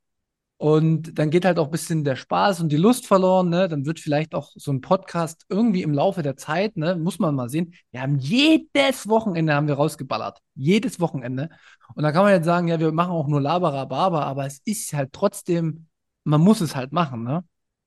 Und 0.62 1.18
dann 1.18 1.31
geht 1.31 1.45
halt 1.45 1.59
auch 1.59 1.64
ein 1.66 1.71
bisschen 1.73 2.05
der 2.05 2.14
Spaß 2.14 2.61
und 2.61 2.68
die 2.71 2.77
Lust 2.77 3.09
verloren, 3.09 3.49
ne? 3.49 3.68
Dann 3.68 3.85
wird 3.85 3.99
vielleicht 3.99 4.33
auch 4.33 4.53
so 4.55 4.71
ein 4.71 4.81
Podcast 4.81 5.45
irgendwie 5.49 5.83
im 5.83 5.92
Laufe 5.92 6.23
der 6.23 6.37
Zeit, 6.37 6.77
ne, 6.77 6.95
muss 6.95 7.18
man 7.18 7.35
mal 7.35 7.49
sehen. 7.49 7.75
Wir 7.90 8.01
haben 8.01 8.16
jedes 8.21 9.09
Wochenende 9.09 9.55
haben 9.55 9.66
wir 9.66 9.75
rausgeballert. 9.75 10.38
Jedes 10.55 11.01
Wochenende. 11.01 11.51
Und 11.97 12.05
da 12.05 12.12
kann 12.12 12.23
man 12.23 12.33
jetzt 12.33 12.45
sagen, 12.45 12.68
ja, 12.68 12.79
wir 12.79 12.92
machen 12.92 13.11
auch 13.11 13.27
nur 13.27 13.40
Laberababa, 13.40 14.23
aber 14.23 14.47
es 14.47 14.61
ist 14.64 14.92
halt 14.92 15.12
trotzdem, 15.12 15.88
man 16.25 16.41
muss 16.41 16.61
es 16.61 16.77
halt 16.77 16.93
machen, 16.93 17.25
ne? 17.25 17.45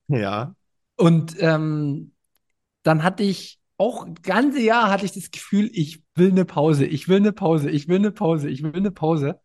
Ja, 0.08 0.56
Und 0.98 1.36
ähm, 1.40 2.14
dann 2.84 3.04
hatte 3.04 3.24
ich 3.24 3.60
auch 3.78 4.06
das 4.06 4.22
ganze 4.24 4.62
Jahr 4.62 4.90
hatte 4.90 5.06
ich 5.06 5.12
das 5.12 5.32
Gefühl, 5.32 5.70
ich 5.74 6.02
will 6.16 6.32
eine 6.32 6.46
Pause, 6.46 6.86
ich 6.86 7.08
will 7.08 7.18
eine 7.18 7.34
Pause, 7.34 7.70
ich 7.70 7.88
will 7.88 7.98
eine 7.98 8.12
Pause, 8.12 8.50
ich 8.50 8.64
will 8.64 8.76
eine 8.76 8.92
Pause. 8.92 9.40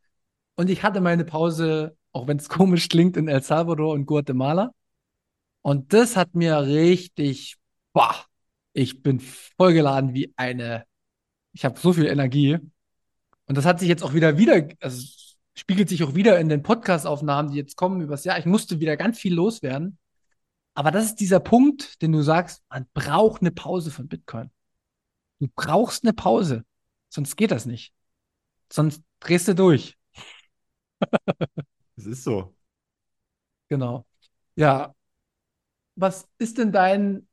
Und 0.56 0.70
ich 0.70 0.82
hatte 0.82 1.00
meine 1.00 1.24
Pause, 1.24 1.96
auch 2.12 2.28
wenn 2.28 2.38
es 2.38 2.48
komisch 2.50 2.88
klingt, 2.88 3.16
in 3.16 3.28
El 3.28 3.42
Salvador 3.42 3.94
und 3.94 4.06
Guatemala. 4.06 4.72
Und 5.62 5.92
das 5.92 6.16
hat 6.16 6.34
mir 6.34 6.62
richtig, 6.62 7.56
boah, 7.92 8.14
ich 8.72 9.02
bin 9.02 9.20
vollgeladen 9.20 10.14
wie 10.14 10.32
eine, 10.36 10.84
ich 11.52 11.64
habe 11.64 11.78
so 11.78 11.92
viel 11.92 12.06
Energie. 12.06 12.58
Und 13.46 13.58
das 13.58 13.66
hat 13.66 13.80
sich 13.80 13.88
jetzt 13.88 14.02
auch 14.02 14.14
wieder 14.14 14.38
wieder, 14.38 14.68
also 14.80 15.02
spiegelt 15.60 15.90
sich 15.90 16.02
auch 16.02 16.14
wieder 16.14 16.40
in 16.40 16.48
den 16.48 16.62
Podcast-Aufnahmen, 16.62 17.50
die 17.50 17.58
jetzt 17.58 17.76
kommen 17.76 18.00
übers 18.00 18.24
Jahr. 18.24 18.38
Ich 18.38 18.46
musste 18.46 18.80
wieder 18.80 18.96
ganz 18.96 19.18
viel 19.18 19.34
loswerden. 19.34 19.98
Aber 20.72 20.90
das 20.90 21.04
ist 21.04 21.16
dieser 21.16 21.38
Punkt, 21.38 22.00
den 22.00 22.12
du 22.12 22.22
sagst, 22.22 22.64
man 22.70 22.86
braucht 22.94 23.42
eine 23.42 23.50
Pause 23.50 23.90
von 23.90 24.08
Bitcoin. 24.08 24.50
Du 25.38 25.48
brauchst 25.54 26.02
eine 26.02 26.14
Pause. 26.14 26.64
Sonst 27.10 27.36
geht 27.36 27.50
das 27.50 27.66
nicht. 27.66 27.92
Sonst 28.72 29.02
drehst 29.20 29.48
du 29.48 29.54
durch. 29.54 29.98
es 31.96 32.06
ist 32.06 32.24
so. 32.24 32.54
Genau. 33.68 34.06
Ja, 34.56 34.94
was 35.94 36.26
ist 36.38 36.56
denn 36.56 36.72
dein, 36.72 37.28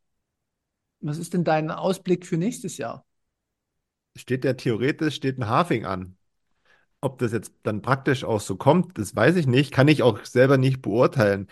was 1.00 1.18
ist 1.18 1.34
denn 1.34 1.46
dein 1.46 1.72
Ausblick 1.72 2.28
für 2.28 2.38
nächstes 2.38 2.78
Jahr? 2.78 3.06
Steht 4.18 4.44
ja 4.44 4.54
theoretisch, 4.54 5.16
steht 5.16 5.38
ein 5.38 5.48
Halving 5.48 5.86
an. 5.86 6.16
Ob 7.08 7.20
das 7.20 7.32
jetzt 7.32 7.54
dann 7.63 7.82
praktisch 7.82 8.24
auch 8.26 8.41
so 8.41 8.58
kommt, 8.58 8.98
das 8.98 9.15
weiß 9.15 9.38
ich 9.38 9.48
nicht, 9.48 9.72
kann 9.74 9.88
ich 9.88 10.04
auch 10.04 10.26
selber 10.26 10.58
nicht 10.58 10.82
beurteilen. 10.82 11.48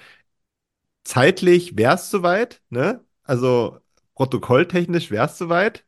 Zeitlich 1.03 1.77
wäre 1.77 1.95
es 1.95 2.09
soweit, 2.09 2.61
ne? 2.69 3.03
Also 3.23 3.77
protokolltechnisch 4.15 5.11
wäre 5.11 5.27
es 5.27 5.37
soweit. 5.37 5.85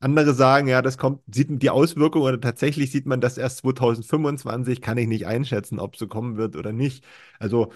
Andere 0.00 0.34
sagen, 0.34 0.68
ja, 0.68 0.82
das 0.82 0.98
kommt, 0.98 1.22
sieht 1.34 1.50
man 1.50 1.58
die 1.58 1.70
Auswirkungen 1.70 2.24
oder 2.26 2.40
tatsächlich 2.40 2.92
sieht 2.92 3.06
man 3.06 3.20
das 3.20 3.38
erst 3.38 3.58
2025, 3.58 4.80
kann 4.82 4.98
ich 4.98 5.08
nicht 5.08 5.26
einschätzen, 5.26 5.80
ob 5.80 5.96
so 5.96 6.08
kommen 6.08 6.36
wird 6.38 6.56
oder 6.56 6.72
nicht. 6.72 7.04
Also, 7.40 7.72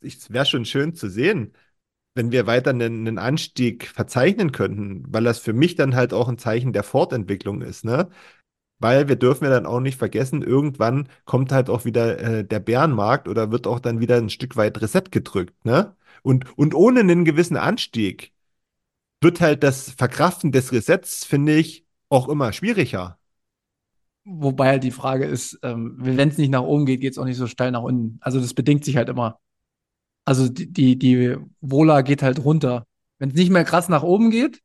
es 0.00 0.30
wäre 0.32 0.46
schon 0.46 0.64
schön 0.64 0.94
zu 0.94 1.08
sehen, 1.08 1.52
wenn 2.14 2.32
wir 2.32 2.46
weiter 2.46 2.70
einen, 2.70 3.06
einen 3.08 3.18
Anstieg 3.18 3.86
verzeichnen 3.88 4.52
könnten, 4.52 5.04
weil 5.12 5.24
das 5.24 5.40
für 5.40 5.52
mich 5.54 5.76
dann 5.76 5.94
halt 5.96 6.12
auch 6.14 6.28
ein 6.28 6.38
Zeichen 6.38 6.72
der 6.72 6.84
Fortentwicklung 6.84 7.62
ist, 7.62 7.84
ne? 7.84 8.10
Weil 8.80 9.08
wir 9.08 9.16
dürfen 9.16 9.44
ja 9.44 9.50
dann 9.50 9.66
auch 9.66 9.80
nicht 9.80 9.98
vergessen, 9.98 10.42
irgendwann 10.42 11.08
kommt 11.26 11.52
halt 11.52 11.70
auch 11.70 11.84
wieder 11.84 12.18
äh, 12.18 12.44
der 12.44 12.60
Bärenmarkt 12.60 13.28
oder 13.28 13.52
wird 13.52 13.66
auch 13.66 13.80
dann 13.80 14.00
wieder 14.00 14.16
ein 14.16 14.30
Stück 14.30 14.56
weit 14.56 14.80
Reset 14.82 15.04
gedrückt, 15.10 15.64
ne? 15.64 15.94
Und, 16.22 16.58
und 16.58 16.74
ohne 16.74 17.00
einen 17.00 17.24
gewissen 17.24 17.56
Anstieg 17.56 18.32
wird 19.20 19.40
halt 19.40 19.62
das 19.62 19.90
Verkraften 19.90 20.52
des 20.52 20.72
Resets, 20.72 21.24
finde 21.24 21.56
ich, 21.56 21.86
auch 22.08 22.28
immer 22.28 22.52
schwieriger. 22.52 23.18
Wobei 24.24 24.68
halt 24.68 24.84
die 24.84 24.90
Frage 24.90 25.24
ist, 25.26 25.58
ähm, 25.62 25.96
wenn 25.98 26.28
es 26.28 26.38
nicht 26.38 26.50
nach 26.50 26.62
oben 26.62 26.86
geht, 26.86 27.00
geht 27.00 27.12
es 27.12 27.18
auch 27.18 27.24
nicht 27.24 27.36
so 27.38 27.46
steil 27.46 27.70
nach 27.70 27.82
unten. 27.82 28.18
Also 28.20 28.40
das 28.40 28.54
bedingt 28.54 28.84
sich 28.84 28.96
halt 28.96 29.08
immer. 29.08 29.40
Also 30.24 30.48
die, 30.48 30.70
die, 30.72 30.98
die 30.98 31.36
Vola 31.60 32.02
geht 32.02 32.22
halt 32.22 32.44
runter. 32.44 32.86
Wenn 33.18 33.30
es 33.30 33.34
nicht 33.34 33.50
mehr 33.50 33.64
krass 33.64 33.88
nach 33.88 34.02
oben 34.02 34.30
geht, 34.30 34.62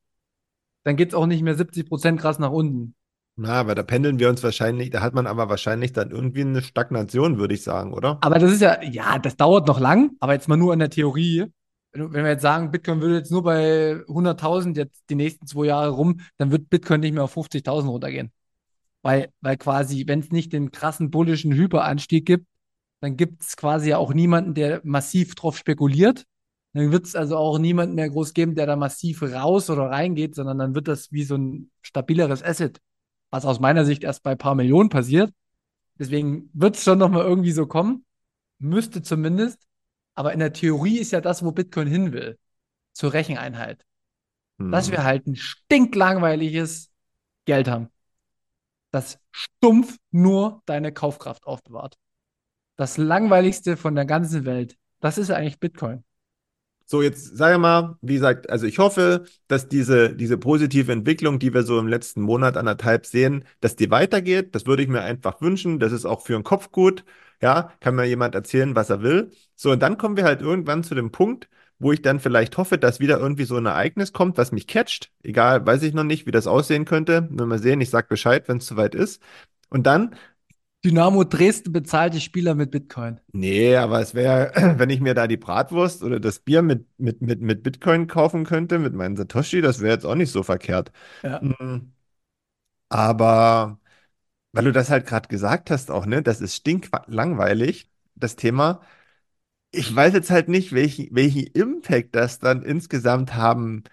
dann 0.84 0.98
geht 0.98 1.10
es 1.10 1.16
auch 1.16 1.26
nicht 1.26 1.42
mehr 1.42 1.56
70 1.56 1.88
Prozent 1.88 2.20
krass 2.20 2.40
nach 2.40 2.52
unten. 2.52 2.96
Na, 3.38 3.54
aber 3.60 3.76
da 3.76 3.84
pendeln 3.84 4.18
wir 4.20 4.30
uns 4.30 4.42
wahrscheinlich, 4.44 4.92
da 4.92 5.02
hat 5.02 5.14
man 5.14 5.28
aber 5.28 5.50
wahrscheinlich 5.50 5.92
dann 5.92 6.12
irgendwie 6.12 6.42
eine 6.42 6.62
Stagnation, 6.62 7.38
würde 7.38 7.54
ich 7.54 7.64
sagen, 7.64 7.94
oder? 7.94 8.18
Aber 8.22 8.40
das 8.40 8.54
ist 8.54 8.62
ja, 8.62 8.82
ja, 8.82 9.20
das 9.20 9.36
dauert 9.36 9.68
noch 9.68 9.80
lang, 9.80 10.12
aber 10.22 10.34
jetzt 10.34 10.48
mal 10.48 10.56
nur 10.56 10.72
in 10.72 10.80
der 10.80 10.90
Theorie. 10.90 11.46
Wenn 11.92 12.14
wenn 12.14 12.24
wir 12.24 12.32
jetzt 12.32 12.44
sagen, 12.44 12.72
Bitcoin 12.72 13.02
würde 13.02 13.18
jetzt 13.18 13.32
nur 13.32 13.44
bei 13.44 13.96
100.000 14.08 14.78
jetzt 14.78 15.04
die 15.10 15.16
nächsten 15.16 15.48
zwei 15.48 15.66
Jahre 15.66 15.90
rum, 15.90 16.22
dann 16.38 16.52
wird 16.52 16.70
Bitcoin 16.70 17.02
nicht 17.02 17.14
mehr 17.14 17.24
auf 17.24 17.36
50.000 17.36 17.88
runtergehen. 17.90 18.32
Weil, 19.02 19.30
weil 19.42 19.58
quasi, 19.58 20.08
wenn 20.08 20.22
es 20.22 20.32
nicht 20.32 20.54
den 20.54 20.72
krassen 20.72 21.12
bullischen 21.12 21.54
Hyperanstieg 21.54 22.26
gibt, 22.26 22.48
dann 23.02 23.18
gibt 23.18 23.42
es 23.42 23.58
quasi 23.58 23.90
ja 23.90 23.98
auch 23.98 24.14
niemanden, 24.14 24.54
der 24.54 24.82
massiv 24.84 25.36
drauf 25.36 25.58
spekuliert. 25.58 26.26
Dann 26.74 26.92
wird 26.92 27.06
es 27.06 27.16
also 27.16 27.38
auch 27.38 27.60
niemanden 27.60 27.96
mehr 27.96 28.10
groß 28.10 28.34
geben, 28.34 28.56
der 28.56 28.66
da 28.66 28.76
massiv 28.76 29.22
raus 29.22 29.70
oder 29.70 29.90
reingeht, 29.90 30.36
sondern 30.36 30.58
dann 30.58 30.76
wird 30.76 30.88
das 30.88 31.12
wie 31.12 31.24
so 31.24 31.36
ein 31.36 31.70
stabileres 31.82 32.44
Asset, 32.44 32.82
was 33.32 33.46
aus 33.46 33.60
meiner 33.60 33.86
Sicht 33.86 34.04
erst 34.04 34.24
bei 34.24 34.32
ein 34.32 34.38
paar 34.38 34.56
Millionen 34.56 34.90
passiert. 34.90 35.34
Deswegen 36.00 36.50
wird 36.54 36.76
es 36.78 36.84
schon 36.84 37.00
nochmal 37.00 37.24
irgendwie 37.26 37.52
so 37.52 37.68
kommen, 37.68 38.06
müsste 38.60 39.02
zumindest. 39.02 39.68
Aber 40.16 40.34
in 40.34 40.40
der 40.40 40.54
Theorie 40.54 41.00
ist 41.00 41.12
ja 41.12 41.22
das, 41.22 41.44
wo 41.44 41.52
Bitcoin 41.52 41.88
hin 41.88 42.14
will, 42.14 42.40
zur 42.94 43.14
Recheneinheit. 43.14 43.86
Dass 44.72 44.88
Hm. 44.88 44.94
wir 44.94 45.04
halt 45.04 45.28
ein 45.28 45.36
stinklangweiliges 45.36 46.92
Geld 47.46 47.68
haben, 47.68 47.90
das 48.92 49.20
stumpf 49.32 49.98
nur 50.12 50.64
deine 50.66 50.94
Kaufkraft 50.94 51.46
aufbewahrt. 51.46 51.98
Das 52.78 52.98
langweiligste 52.98 53.78
von 53.78 53.96
der 53.96 54.06
ganzen 54.06 54.46
Welt, 54.46 54.78
das 55.02 55.20
ist 55.20 55.32
eigentlich 55.32 55.60
Bitcoin. 55.60 56.05
So, 56.88 57.02
jetzt 57.02 57.36
sage 57.36 57.58
mal, 57.58 57.98
wie 58.02 58.14
gesagt, 58.14 58.50
also 58.50 58.68
ich 58.68 58.78
hoffe, 58.78 59.26
dass 59.48 59.68
diese, 59.68 60.16
diese 60.16 60.38
positive 60.38 60.92
Entwicklung, 60.92 61.40
die 61.40 61.52
wir 61.54 61.64
so 61.64 61.80
im 61.80 61.88
letzten 61.88 62.22
Monat, 62.22 62.58
anderthalb 62.58 63.08
sehen, 63.08 63.44
dass 63.60 63.76
die 63.76 63.90
weitergeht. 63.90 64.54
Das 64.54 64.68
würde 64.68 64.84
ich 64.84 64.90
mir 64.90 65.02
einfach 65.02 65.42
wünschen. 65.42 65.80
Das 65.80 65.92
ist 65.92 66.06
auch 66.06 66.22
für 66.22 66.34
den 66.34 66.44
Kopf 66.44 66.72
gut. 66.72 67.04
Ja, 67.42 67.72
kann 67.80 67.96
mir 67.96 68.06
jemand 68.06 68.36
erzählen, 68.36 68.76
was 68.76 68.90
er 68.92 69.02
will. 69.02 69.32
So, 69.56 69.72
und 69.72 69.82
dann 69.82 69.98
kommen 69.98 70.16
wir 70.16 70.26
halt 70.26 70.42
irgendwann 70.42 70.84
zu 70.84 70.94
dem 70.94 71.12
Punkt, 71.12 71.50
wo 71.80 71.92
ich 71.92 72.02
dann 72.04 72.20
vielleicht 72.20 72.56
hoffe, 72.58 72.78
dass 72.78 73.00
wieder 73.00 73.20
irgendwie 73.20 73.46
so 73.46 73.58
ein 73.58 73.66
Ereignis 73.66 74.14
kommt, 74.14 74.38
was 74.38 74.52
mich 74.52 74.68
catcht. 74.68 75.12
Egal, 75.24 75.66
weiß 75.66 75.82
ich 75.84 75.94
noch 75.94 76.04
nicht, 76.04 76.28
wie 76.28 76.32
das 76.32 76.46
aussehen 76.48 76.86
könnte. 76.86 77.28
Nur 77.32 77.48
mal 77.48 77.60
sehen, 77.60 77.82
ich 77.82 77.90
sag 77.90 78.10
Bescheid, 78.10 78.48
wenn 78.48 78.58
es 78.58 78.68
soweit 78.68 78.94
ist. 78.96 79.22
Und 79.70 79.88
dann 79.88 80.16
Dynamo 80.86 81.24
Dresden 81.24 81.74
bezahlt 81.74 82.14
die 82.14 82.22
Spieler 82.22 82.54
mit 82.54 82.70
Bitcoin. 82.70 83.20
Nee, 83.34 83.76
aber 83.76 84.02
es 84.02 84.14
wäre, 84.14 84.52
wenn 84.80 84.90
ich 84.92 85.02
mir 85.02 85.16
da 85.16 85.28
die 85.28 85.36
Bratwurst 85.38 86.04
oder 86.04 86.20
das 86.20 86.40
Bier 86.40 86.62
mit, 86.62 86.86
mit, 87.00 87.22
mit, 87.22 87.42
mit 87.42 87.64
Bitcoin 87.64 88.08
kaufen 88.08 88.46
könnte, 88.46 88.78
mit 88.78 88.94
meinen 88.94 89.18
Satoshi, 89.18 89.62
das 89.62 89.82
wäre 89.82 89.94
jetzt 89.94 90.06
auch 90.06 90.16
nicht 90.16 90.32
so 90.32 90.44
verkehrt. 90.44 90.92
Ja. 91.24 91.42
Mhm. 91.42 91.92
Aber 92.90 93.80
weil 94.54 94.66
du 94.66 94.72
das 94.74 94.90
halt 94.90 95.08
gerade 95.08 95.28
gesagt 95.30 95.72
hast 95.72 95.92
auch, 95.92 96.06
ne, 96.06 96.24
das 96.24 96.42
ist 96.42 96.56
stinklangweilig, 96.56 97.90
das 98.16 98.36
Thema. 98.38 98.82
Ich 99.72 99.96
weiß 99.96 100.14
jetzt 100.14 100.32
halt 100.32 100.50
nicht, 100.50 100.74
welchen, 100.74 101.10
welchen 101.16 101.48
Impact 101.48 102.16
das 102.16 102.40
dann 102.40 102.64
insgesamt 102.64 103.36
haben, 103.36 103.84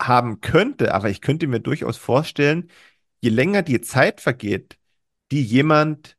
haben 0.00 0.40
könnte, 0.40 0.94
aber 0.94 1.10
ich 1.10 1.20
könnte 1.20 1.46
mir 1.48 1.60
durchaus 1.60 1.96
vorstellen, 1.98 2.70
je 3.20 3.30
länger 3.30 3.62
die 3.62 3.80
Zeit 3.80 4.20
vergeht, 4.20 4.78
die 5.32 5.42
jemand 5.42 6.18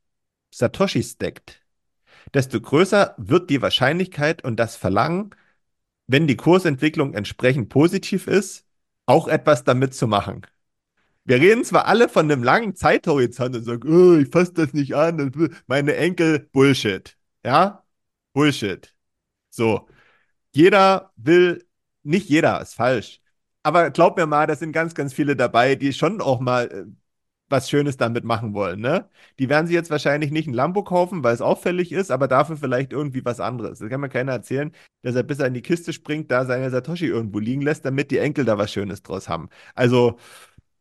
Satoshi 0.50 1.02
stackt, 1.02 1.62
desto 2.34 2.60
größer 2.60 3.14
wird 3.16 3.48
die 3.48 3.62
Wahrscheinlichkeit 3.62 4.42
und 4.44 4.56
das 4.56 4.76
Verlangen, 4.76 5.30
wenn 6.08 6.26
die 6.26 6.36
Kursentwicklung 6.36 7.14
entsprechend 7.14 7.68
positiv 7.68 8.26
ist, 8.26 8.66
auch 9.06 9.28
etwas 9.28 9.64
damit 9.64 9.94
zu 9.94 10.08
machen. 10.08 10.46
Wir 11.24 11.40
reden 11.40 11.64
zwar 11.64 11.86
alle 11.86 12.08
von 12.08 12.30
einem 12.30 12.42
langen 12.42 12.74
Zeithorizont 12.74 13.56
und 13.56 13.64
sagen, 13.64 13.88
oh, 13.88 14.18
ich 14.18 14.28
fasse 14.28 14.52
das 14.54 14.72
nicht 14.74 14.94
an, 14.96 15.32
meine 15.66 15.96
Enkel, 15.96 16.40
Bullshit. 16.52 17.16
Ja? 17.44 17.84
Bullshit. 18.32 18.94
So. 19.50 19.88
Jeder 20.52 21.12
will, 21.16 21.64
nicht 22.02 22.28
jeder 22.28 22.60
ist 22.60 22.74
falsch. 22.74 23.20
Aber 23.62 23.90
glaub 23.90 24.16
mir 24.16 24.26
mal, 24.26 24.46
da 24.46 24.56
sind 24.56 24.72
ganz, 24.72 24.94
ganz 24.94 25.14
viele 25.14 25.36
dabei, 25.36 25.76
die 25.76 25.92
schon 25.92 26.20
auch 26.20 26.40
mal 26.40 26.66
äh, 26.70 26.84
was 27.54 27.70
Schönes 27.70 27.96
damit 27.96 28.24
machen 28.24 28.54
wollen, 28.54 28.80
ne? 28.80 29.08
Die 29.38 29.48
werden 29.48 29.66
sich 29.66 29.74
jetzt 29.74 29.90
wahrscheinlich 29.90 30.30
nicht 30.30 30.48
ein 30.48 30.54
Lambo 30.54 30.82
kaufen, 30.84 31.22
weil 31.24 31.34
es 31.34 31.40
auffällig 31.40 31.92
ist, 31.92 32.10
aber 32.10 32.28
dafür 32.28 32.56
vielleicht 32.56 32.92
irgendwie 32.92 33.24
was 33.24 33.40
anderes. 33.40 33.78
Das 33.78 33.88
kann 33.88 34.00
mir 34.00 34.08
keiner 34.08 34.32
erzählen, 34.32 34.72
dass 35.02 35.14
er 35.14 35.22
bis 35.22 35.38
er 35.38 35.46
in 35.46 35.54
die 35.54 35.62
Kiste 35.62 35.92
springt, 35.92 36.30
da 36.30 36.44
seine 36.44 36.70
Satoshi 36.70 37.06
irgendwo 37.06 37.38
liegen 37.38 37.62
lässt, 37.62 37.84
damit 37.84 38.10
die 38.10 38.18
Enkel 38.18 38.44
da 38.44 38.58
was 38.58 38.72
Schönes 38.72 39.02
draus 39.02 39.28
haben. 39.28 39.48
Also, 39.74 40.18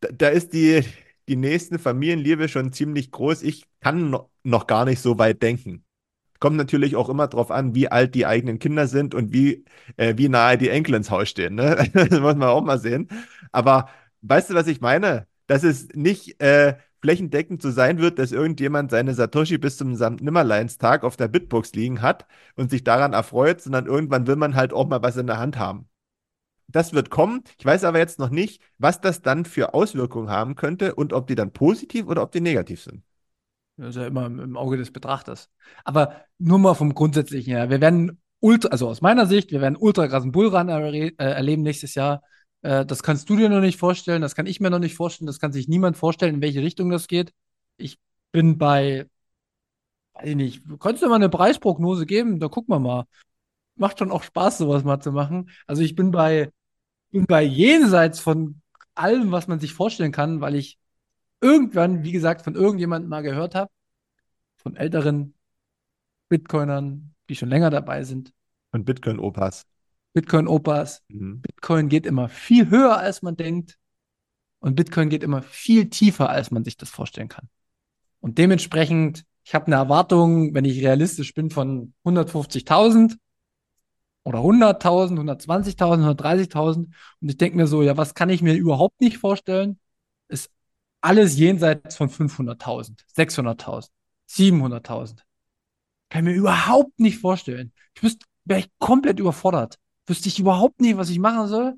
da, 0.01 0.09
da 0.11 0.29
ist 0.29 0.53
die, 0.53 0.83
die 1.27 1.35
nächste 1.35 1.79
Familienliebe 1.79 2.47
schon 2.49 2.73
ziemlich 2.73 3.11
groß. 3.11 3.43
Ich 3.43 3.65
kann 3.81 4.09
no, 4.09 4.31
noch 4.43 4.67
gar 4.67 4.85
nicht 4.85 5.01
so 5.01 5.17
weit 5.19 5.41
denken. 5.41 5.85
Kommt 6.39 6.57
natürlich 6.57 6.95
auch 6.97 7.09
immer 7.09 7.27
darauf 7.27 7.51
an, 7.51 7.75
wie 7.75 7.89
alt 7.89 8.15
die 8.15 8.25
eigenen 8.25 8.59
Kinder 8.59 8.87
sind 8.87 9.15
und 9.15 9.33
wie, 9.33 9.65
äh, 9.97 10.15
wie 10.17 10.29
nahe 10.29 10.57
die 10.57 10.69
Enkel 10.69 10.95
ins 10.95 11.09
Haus 11.11 11.29
stehen. 11.29 11.55
Ne? 11.55 11.89
Das 11.93 12.19
muss 12.19 12.35
man 12.35 12.43
auch 12.49 12.63
mal 12.63 12.79
sehen. 12.79 13.07
Aber 13.51 13.89
weißt 14.21 14.49
du, 14.51 14.53
was 14.55 14.67
ich 14.67 14.81
meine? 14.81 15.27
Dass 15.53 15.61
es 15.61 15.89
nicht 15.93 16.41
äh, 16.41 16.77
flächendeckend 17.03 17.61
so 17.61 17.69
sein 17.69 17.99
wird, 17.99 18.17
dass 18.17 18.31
irgendjemand 18.31 18.89
seine 18.89 19.13
Satoshi 19.13 19.59
bis 19.59 19.77
zum 19.77 19.95
Sankt-Nimmerleins-Tag 19.95 21.03
auf 21.03 21.15
der 21.15 21.27
Bitbox 21.27 21.73
liegen 21.73 22.01
hat 22.01 22.25
und 22.55 22.71
sich 22.71 22.83
daran 22.83 23.13
erfreut, 23.13 23.61
sondern 23.61 23.85
irgendwann 23.85 24.25
will 24.25 24.35
man 24.35 24.55
halt 24.55 24.73
auch 24.73 24.87
mal 24.87 25.03
was 25.03 25.15
in 25.15 25.27
der 25.27 25.37
Hand 25.37 25.59
haben. 25.59 25.87
Das 26.67 26.91
wird 26.93 27.11
kommen. 27.11 27.43
Ich 27.59 27.65
weiß 27.67 27.83
aber 27.83 27.99
jetzt 27.99 28.17
noch 28.17 28.31
nicht, 28.31 28.63
was 28.79 28.99
das 28.99 29.21
dann 29.21 29.45
für 29.45 29.75
Auswirkungen 29.75 30.31
haben 30.31 30.55
könnte 30.55 30.95
und 30.95 31.13
ob 31.13 31.27
die 31.27 31.35
dann 31.35 31.53
positiv 31.53 32.07
oder 32.07 32.23
ob 32.23 32.31
die 32.31 32.41
negativ 32.41 32.81
sind. 32.81 33.03
Das 33.77 33.89
ist 33.89 33.97
ja 33.97 34.07
immer 34.07 34.25
im, 34.25 34.57
Auge 34.57 34.77
des 34.77 34.89
Betrachters. 34.89 35.51
Aber 35.83 36.15
nur 36.39 36.57
mal 36.57 36.73
vom 36.73 36.95
Grundsätzlichen 36.95 37.53
her. 37.53 37.69
Wir 37.69 37.79
werden 37.79 38.19
ultra, 38.39 38.69
also 38.69 38.87
aus 38.87 39.01
meiner 39.01 39.27
Sicht, 39.27 39.51
wir 39.51 39.61
werden 39.61 39.77
ultra 39.77 40.07
krassen 40.07 40.31
Bullrun 40.31 40.67
äh, 40.67 41.11
erleben 41.17 41.61
nächstes 41.61 41.93
Jahr. 41.93 42.23
Äh, 42.63 42.85
das 42.85 43.03
kannst 43.03 43.29
du 43.29 43.35
dir 43.35 43.49
noch 43.49 43.61
nicht 43.61 43.77
vorstellen, 43.77 44.21
das 44.21 44.35
kann 44.35 44.47
ich 44.47 44.59
mir 44.59 44.69
noch 44.71 44.79
nicht 44.79 44.95
vorstellen, 44.95 45.27
das 45.27 45.39
kann 45.39 45.53
sich 45.53 45.67
niemand 45.67 45.97
vorstellen, 45.97 46.35
in 46.35 46.41
welche 46.41 46.61
Richtung 46.63 46.89
das 46.89 47.07
geht. 47.07 47.33
Ich 47.77 47.99
bin 48.31 48.57
bei, 48.57 49.07
weiß 50.13 50.29
ich 50.29 50.35
nicht, 50.35 50.63
kannst 50.79 51.03
du 51.03 51.09
mal 51.09 51.15
eine 51.15 51.29
Preisprognose 51.29 52.05
geben? 52.05 52.39
Da 52.39 52.47
gucken 52.47 52.73
wir 52.73 52.79
mal. 52.79 53.05
Macht 53.75 53.99
schon 53.99 54.11
auch 54.11 54.23
Spaß, 54.23 54.59
sowas 54.59 54.83
mal 54.83 54.99
zu 54.99 55.11
machen. 55.11 55.49
Also 55.67 55.81
ich 55.83 55.95
bin 55.95 56.11
bei, 56.11 56.51
bin 57.11 57.25
bei 57.25 57.43
jenseits 57.43 58.19
von 58.19 58.61
allem, 58.95 59.31
was 59.31 59.47
man 59.47 59.59
sich 59.59 59.73
vorstellen 59.73 60.11
kann, 60.11 60.41
weil 60.41 60.55
ich 60.55 60.77
irgendwann, 61.41 62.03
wie 62.03 62.11
gesagt, 62.11 62.43
von 62.43 62.55
irgendjemandem 62.55 63.09
mal 63.09 63.21
gehört 63.21 63.55
habe, 63.55 63.71
von 64.57 64.75
älteren 64.75 65.33
Bitcoinern, 66.29 67.13
die 67.29 67.35
schon 67.35 67.49
länger 67.49 67.69
dabei 67.69 68.03
sind. 68.03 68.33
Und 68.71 68.85
Bitcoin-Opas. 68.85 69.65
Bitcoin-Opas. 70.13 71.03
Mhm. 71.09 71.41
Bitcoin 71.41 71.89
geht 71.89 72.05
immer 72.05 72.29
viel 72.29 72.69
höher, 72.69 72.97
als 72.97 73.21
man 73.21 73.35
denkt. 73.35 73.77
Und 74.59 74.75
Bitcoin 74.75 75.09
geht 75.09 75.23
immer 75.23 75.41
viel 75.41 75.89
tiefer, 75.89 76.29
als 76.29 76.51
man 76.51 76.63
sich 76.63 76.77
das 76.77 76.89
vorstellen 76.89 77.27
kann. 77.27 77.49
Und 78.21 78.37
dementsprechend, 78.37 79.25
ich 79.43 79.53
habe 79.53 79.67
eine 79.67 79.75
Erwartung, 79.75 80.53
wenn 80.53 80.63
ich 80.63 80.81
realistisch 80.81 81.33
bin, 81.33 81.49
von 81.49 81.93
150.000 82.05 83.17
oder 84.23 84.39
100.000, 84.39 85.19
120.000, 85.19 86.15
130.000. 86.15 86.77
Und 86.77 87.29
ich 87.29 87.37
denke 87.37 87.57
mir 87.57 87.67
so, 87.67 87.83
ja, 87.83 87.97
was 87.97 88.13
kann 88.13 88.29
ich 88.29 88.41
mir 88.41 88.53
überhaupt 88.53 89.01
nicht 89.01 89.17
vorstellen? 89.17 89.79
Ist 90.29 90.49
alles 91.01 91.37
jenseits 91.37 91.97
von 91.97 92.09
500.000, 92.09 92.99
600.000, 93.17 93.89
700.000. 94.29 95.17
Kann 96.09 96.25
ich 96.25 96.33
mir 96.33 96.39
überhaupt 96.39 96.97
nicht 96.99 97.17
vorstellen. 97.19 97.73
Ich 97.95 98.03
wüsste, 98.03 98.25
wäre 98.45 98.61
ich 98.61 98.69
komplett 98.79 99.19
überfordert. 99.19 99.79
Wüsste 100.05 100.29
ich 100.29 100.39
überhaupt 100.39 100.81
nicht, 100.81 100.97
was 100.97 101.09
ich 101.09 101.19
machen 101.19 101.47
soll. 101.47 101.75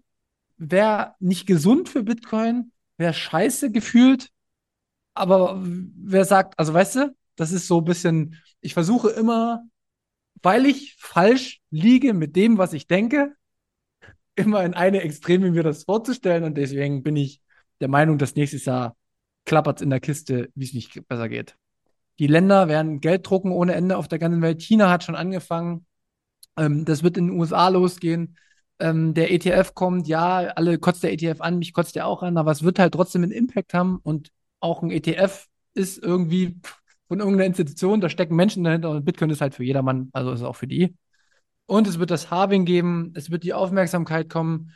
Wäre 0.58 1.16
nicht 1.20 1.46
gesund 1.46 1.90
für 1.90 2.04
Bitcoin, 2.04 2.72
wäre 2.98 3.14
scheiße 3.14 3.72
gefühlt. 3.72 4.30
Aber 5.14 5.62
wer 5.64 6.26
sagt, 6.26 6.58
also 6.60 6.74
weißt 6.74 6.96
du, 6.96 7.16
das 7.36 7.52
ist 7.52 7.68
so 7.68 7.80
ein 7.80 7.86
bisschen, 7.86 8.42
ich 8.62 8.74
versuche 8.74 9.10
immer, 9.10 9.64
weil 10.42 10.66
ich 10.66 10.96
falsch 10.98 11.62
liege 11.70 12.14
mit 12.14 12.36
dem, 12.36 12.58
was 12.58 12.74
ich 12.74 12.88
denke, 12.88 13.36
immer 14.36 14.64
in 14.64 14.74
eine 14.74 15.02
Extreme 15.02 15.52
mir 15.52 15.64
das 15.64 15.84
vorzustellen. 15.84 16.44
Und 16.44 16.56
deswegen 16.56 17.04
bin 17.04 17.16
ich 17.16 17.42
der 17.80 17.88
Meinung, 17.88 18.18
dass 18.18 18.36
nächstes 18.36 18.66
Jahr 18.66 18.96
klappert 19.46 19.80
es 19.80 19.84
in 19.84 19.90
der 19.90 20.00
Kiste, 20.00 20.50
wie 20.56 20.66
es 20.66 20.74
nicht 20.74 21.08
besser 21.08 21.30
geht. 21.30 21.56
Die 22.20 22.28
Länder 22.28 22.68
werden 22.68 23.02
Geld 23.02 23.30
drucken 23.30 23.52
ohne 23.52 23.76
Ende 23.76 23.98
auf 23.98 24.08
der 24.08 24.20
ganzen 24.20 24.42
Welt. 24.42 24.62
China 24.62 24.90
hat 24.90 25.04
schon 25.04 25.16
angefangen. 25.16 25.86
Ähm, 26.58 26.86
das 26.86 27.04
wird 27.04 27.18
in 27.18 27.28
den 27.28 27.40
USA 27.40 27.68
losgehen. 27.70 28.38
Ähm, 28.80 29.14
der 29.14 29.32
ETF 29.32 29.74
kommt, 29.74 30.08
ja, 30.08 30.38
alle 30.56 30.78
kotzt 30.80 31.04
der 31.04 31.14
ETF 31.14 31.42
an, 31.42 31.60
mich 31.60 31.74
kotzt 31.74 31.96
der 31.96 32.08
auch 32.08 32.24
an, 32.24 32.38
aber 32.38 32.52
es 32.52 32.64
wird 32.64 32.80
halt 32.80 32.94
trotzdem 32.94 33.24
einen 33.24 33.32
Impact 33.32 33.74
haben 33.74 34.00
und 34.04 34.32
auch 34.60 34.82
ein 34.84 34.92
ETF 34.92 35.48
ist 35.74 36.02
irgendwie 36.02 36.60
von 37.08 37.20
irgendeiner 37.20 37.46
Institution, 37.46 38.02
da 38.02 38.10
stecken 38.10 38.36
Menschen 38.36 38.64
dahinter 38.64 38.90
und 38.90 39.06
Bitcoin 39.06 39.30
ist 39.30 39.42
halt 39.42 39.54
für 39.56 39.64
jedermann, 39.64 40.10
also 40.14 40.32
ist 40.32 40.42
auch 40.42 40.56
für 40.56 40.68
die. 40.68 40.96
Und 41.68 41.88
es 41.88 42.00
wird 42.00 42.12
das 42.12 42.32
Halving 42.32 42.66
geben, 42.66 43.14
es 43.16 43.32
wird 43.32 43.44
die 43.44 43.54
Aufmerksamkeit 43.54 44.30
kommen. 44.30 44.74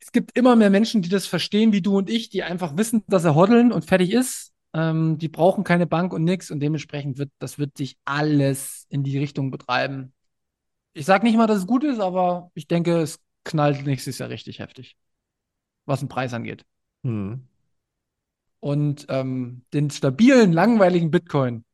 es 0.00 0.12
gibt 0.12 0.36
immer 0.38 0.56
mehr 0.56 0.70
Menschen, 0.70 1.02
die 1.02 1.08
das 1.08 1.26
verstehen, 1.26 1.72
wie 1.72 1.82
du 1.82 1.98
und 1.98 2.08
ich, 2.08 2.30
die 2.30 2.42
einfach 2.42 2.76
wissen, 2.76 3.02
dass 3.08 3.24
er 3.24 3.34
hodeln 3.34 3.72
und 3.72 3.84
fertig 3.84 4.12
ist. 4.12 4.52
Ähm, 4.74 5.18
die 5.18 5.28
brauchen 5.28 5.64
keine 5.64 5.86
Bank 5.86 6.12
und 6.12 6.24
nichts 6.24 6.50
und 6.50 6.60
dementsprechend 6.60 7.18
wird 7.18 7.30
das 7.38 7.58
wird 7.58 7.76
sich 7.76 7.96
alles 8.04 8.86
in 8.90 9.02
die 9.02 9.18
Richtung 9.18 9.50
betreiben. 9.50 10.12
Ich 10.98 11.06
sage 11.06 11.24
nicht 11.24 11.36
mal, 11.36 11.46
dass 11.46 11.58
es 11.58 11.66
gut 11.68 11.84
ist, 11.84 12.00
aber 12.00 12.50
ich 12.54 12.66
denke, 12.66 12.98
es 12.98 13.20
knallt 13.44 13.86
nächstes 13.86 14.18
Jahr 14.18 14.30
richtig 14.30 14.58
heftig, 14.58 14.96
was 15.84 16.00
den 16.00 16.08
Preis 16.08 16.34
angeht. 16.34 16.64
Hm. 17.04 17.46
Und 18.58 19.06
ähm, 19.08 19.62
den 19.72 19.90
stabilen, 19.90 20.52
langweiligen 20.52 21.12
Bitcoin, 21.12 21.64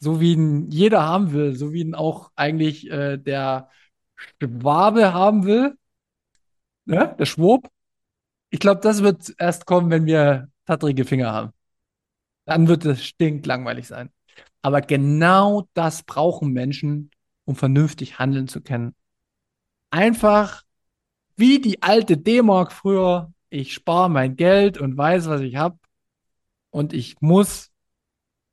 so 0.00 0.20
wie 0.20 0.32
ihn 0.32 0.72
jeder 0.72 1.04
haben 1.04 1.32
will, 1.32 1.54
so 1.54 1.72
wie 1.72 1.82
ihn 1.82 1.94
auch 1.94 2.32
eigentlich 2.34 2.90
äh, 2.90 3.16
der 3.16 3.70
Schwabe 4.42 5.14
haben 5.14 5.44
will, 5.44 5.78
ne? 6.84 7.14
der 7.16 7.26
Schwob, 7.26 7.70
ich 8.50 8.58
glaube, 8.58 8.80
das 8.80 9.04
wird 9.04 9.36
erst 9.38 9.66
kommen, 9.66 9.88
wenn 9.92 10.04
wir 10.04 10.50
tattrige 10.66 11.04
Finger 11.04 11.30
haben. 11.30 11.52
Dann 12.44 12.66
wird 12.66 12.84
es 12.86 13.04
stinklangweilig 13.04 13.86
sein. 13.86 14.10
Aber 14.62 14.80
genau 14.80 15.68
das 15.74 16.02
brauchen 16.02 16.52
Menschen, 16.52 17.12
um 17.48 17.56
vernünftig 17.56 18.18
handeln 18.18 18.46
zu 18.46 18.60
können. 18.60 18.94
Einfach 19.88 20.64
wie 21.36 21.62
die 21.62 21.82
alte 21.82 22.18
D-Mark 22.18 22.72
früher. 22.72 23.32
Ich 23.48 23.72
spare 23.72 24.10
mein 24.10 24.36
Geld 24.36 24.76
und 24.76 24.98
weiß, 24.98 25.28
was 25.30 25.40
ich 25.40 25.56
habe. 25.56 25.78
Und 26.68 26.92
ich 26.92 27.16
muss 27.20 27.70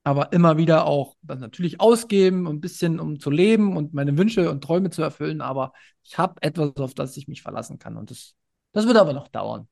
aber 0.05 0.31
immer 0.31 0.55
wieder 0.55 0.85
auch 0.85 1.17
das 1.23 1.41
natürlich 1.41 1.81
ausgeben, 1.81 2.47
ein 2.47 2.61
bisschen 2.61 3.01
um 3.01 3.19
zu 3.19 3.29
leben 3.29 3.75
und 3.75 3.93
meine 3.93 4.17
Wünsche 4.17 4.49
und 4.49 4.63
Träume 4.63 4.91
zu 4.91 5.01
erfüllen. 5.01 5.41
Aber 5.41 5.73
ich 6.01 6.17
habe 6.17 6.41
etwas, 6.41 6.77
auf 6.77 6.93
das 6.93 7.17
ich 7.17 7.27
mich 7.27 7.41
verlassen 7.41 7.77
kann. 7.77 7.97
Und 7.97 8.11
das, 8.11 8.33
das 8.71 8.87
wird 8.87 8.95
aber 8.95 9.11
noch 9.11 9.27
dauern. 9.27 9.67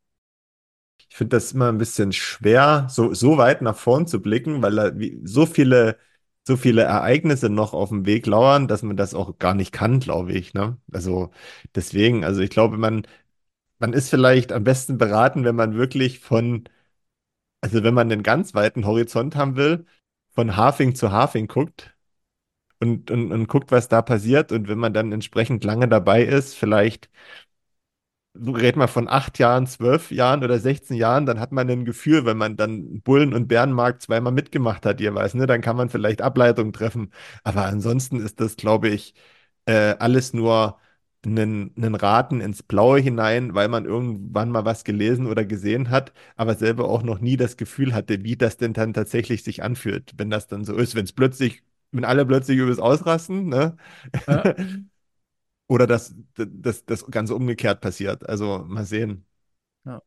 Ich 1.10 1.16
finde 1.16 1.38
das 1.38 1.54
immer 1.54 1.70
ein 1.70 1.78
bisschen 1.78 2.12
schwer, 2.12 2.88
so, 2.90 3.14
so 3.14 3.38
weit 3.38 3.62
nach 3.62 3.78
vorn 3.78 4.06
zu 4.06 4.22
blicken, 4.22 4.62
weil 4.62 4.76
da 4.76 4.92
so 5.24 5.46
viele, 5.46 5.98
so 6.46 6.58
viele 6.58 6.84
Ereignisse 6.84 7.50
noch 7.50 7.74
auf 7.74 7.90
dem 7.90 8.06
Weg 8.06 8.26
lauern, 8.28 8.68
dass 8.68 8.84
man 8.84 8.98
das 8.98 9.14
auch 9.14 9.38
gar 9.40 9.54
nicht 9.56 9.72
kann, 9.72 10.00
glaube 10.00 10.34
ich, 10.34 10.54
ne? 10.54 10.78
Also 10.92 11.32
deswegen, 11.76 12.26
also 12.26 12.42
ich 12.42 12.50
glaube, 12.50 12.78
man, 12.78 13.08
man 13.80 13.94
ist 13.94 14.10
vielleicht 14.10 14.52
am 14.54 14.64
besten 14.66 14.98
beraten, 14.98 15.46
wenn 15.46 15.56
man 15.56 15.76
wirklich 15.76 16.20
von, 16.20 16.66
also 17.62 17.84
wenn 17.84 17.94
man 17.94 18.12
einen 18.12 18.24
ganz 18.24 18.54
weiten 18.54 18.86
Horizont 18.86 19.36
haben 19.36 19.56
will, 19.56 19.86
von 20.34 20.56
Hafing 20.58 20.96
zu 20.96 21.12
Hafing 21.12 21.48
guckt 21.48 21.96
und, 22.80 23.12
und, 23.12 23.32
und 23.32 23.48
guckt, 23.48 23.72
was 23.72 23.88
da 23.90 24.02
passiert. 24.02 24.52
Und 24.52 24.68
wenn 24.68 24.80
man 24.80 24.94
dann 24.94 25.12
entsprechend 25.12 25.64
lange 25.64 25.88
dabei 25.88 26.24
ist, 26.24 26.56
vielleicht 26.56 27.10
so 28.34 28.52
redet 28.52 28.76
man 28.78 28.88
von 28.88 29.08
acht 29.08 29.38
Jahren, 29.40 29.68
zwölf 29.68 30.12
Jahren 30.12 30.44
oder 30.44 30.60
16 30.60 30.98
Jahren, 30.98 31.26
dann 31.26 31.40
hat 31.40 31.52
man 31.52 31.70
ein 31.70 31.86
Gefühl, 31.86 32.26
wenn 32.26 32.38
man 32.38 32.56
dann 32.58 33.02
Bullen- 33.02 33.34
und 33.34 33.48
Bärenmarkt 33.48 34.02
zweimal 34.02 34.34
mitgemacht 34.34 34.86
hat, 34.86 35.00
jeweils, 35.00 35.34
ne, 35.36 35.46
dann 35.46 35.62
kann 35.62 35.76
man 35.78 35.90
vielleicht 35.90 36.22
Ableitungen 36.22 36.74
treffen. 36.74 37.12
Aber 37.44 37.66
ansonsten 37.66 38.20
ist 38.20 38.40
das, 38.40 38.56
glaube 38.56 38.90
ich, 38.90 39.14
äh, 39.66 39.96
alles 40.00 40.34
nur 40.34 40.80
einen, 41.26 41.72
einen 41.78 41.96
Raten 41.96 42.42
ins 42.42 42.64
Blaue 42.64 43.00
hinein, 43.00 43.54
weil 43.56 43.70
man 43.70 43.86
irgendwann 43.86 44.50
mal 44.52 44.66
was 44.66 44.84
gelesen 44.84 45.28
oder 45.28 45.46
gesehen 45.46 45.90
hat, 45.90 46.12
aber 46.36 46.56
selber 46.56 46.90
auch 46.90 47.04
noch 47.04 47.20
nie 47.20 47.38
das 47.38 47.56
Gefühl 47.58 47.94
hatte, 47.94 48.24
wie 48.24 48.36
das 48.36 48.58
denn 48.58 48.74
dann 48.74 48.94
tatsächlich 48.94 49.44
sich 49.44 49.64
anfühlt, 49.64 50.12
wenn 50.18 50.30
das 50.30 50.48
dann 50.48 50.66
so 50.66 50.76
ist, 50.76 50.96
wenn 50.96 51.06
es 51.06 51.14
plötzlich, 51.14 51.64
wenn 51.92 52.04
alle 52.06 52.26
plötzlich 52.26 52.58
übers 52.58 52.80
Ausrasten, 52.80 53.48
ne? 53.48 53.78
Ja. 54.28 54.44
Oder 55.68 55.88
dass 55.88 56.16
das, 56.36 56.86
das 56.86 57.06
Ganze 57.08 57.36
umgekehrt 57.36 57.82
passiert. 57.82 58.28
Also 58.28 58.64
mal 58.68 58.86
sehen. 58.86 59.26
Ja. 59.86 60.02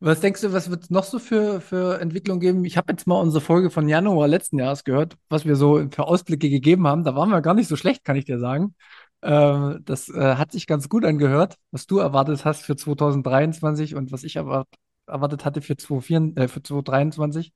Was 0.00 0.20
denkst 0.20 0.42
du, 0.42 0.52
was 0.52 0.70
wird 0.70 0.84
es 0.84 0.90
noch 0.90 1.04
so 1.04 1.18
für, 1.18 1.60
für 1.60 2.00
Entwicklungen 2.00 2.40
geben? 2.40 2.64
Ich 2.64 2.76
habe 2.76 2.92
jetzt 2.92 3.06
mal 3.06 3.20
unsere 3.20 3.40
Folge 3.40 3.70
von 3.70 3.88
Januar 3.88 4.28
letzten 4.28 4.58
Jahres 4.58 4.84
gehört, 4.84 5.16
was 5.28 5.44
wir 5.46 5.56
so 5.56 5.88
für 5.90 6.04
Ausblicke 6.04 6.50
gegeben 6.50 6.86
haben. 6.86 7.04
Da 7.04 7.14
waren 7.14 7.30
wir 7.30 7.40
gar 7.40 7.54
nicht 7.54 7.68
so 7.68 7.76
schlecht, 7.76 8.04
kann 8.04 8.16
ich 8.16 8.24
dir 8.26 8.38
sagen. 8.38 8.74
Ähm, 9.22 9.80
das 9.84 10.08
äh, 10.08 10.36
hat 10.36 10.52
sich 10.52 10.66
ganz 10.66 10.88
gut 10.88 11.04
angehört, 11.04 11.56
was 11.70 11.86
du 11.86 11.98
erwartet 11.98 12.44
hast 12.44 12.62
für 12.62 12.76
2023 12.76 13.94
und 13.94 14.12
was 14.12 14.24
ich 14.24 14.36
erwart 14.36 14.68
erwartet 15.06 15.44
hatte 15.44 15.62
für 15.62 15.76
2024, 15.76 16.36
äh, 16.44 16.48
für 16.48 16.62
2023. 16.62 17.52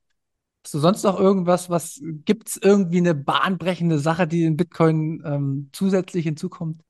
Hast 0.63 0.73
du 0.73 0.79
sonst 0.79 1.03
noch 1.03 1.19
irgendwas, 1.19 1.69
was 1.69 1.99
gibt 2.25 2.49
es 2.49 2.59
irgendwie 2.61 2.99
eine 2.99 3.15
bahnbrechende 3.15 3.99
Sache, 3.99 4.27
die 4.27 4.43
in 4.43 4.57
Bitcoin 4.57 5.21
ähm, 5.25 5.69
zusätzlich 5.73 6.23
hinzukommt? 6.23 6.81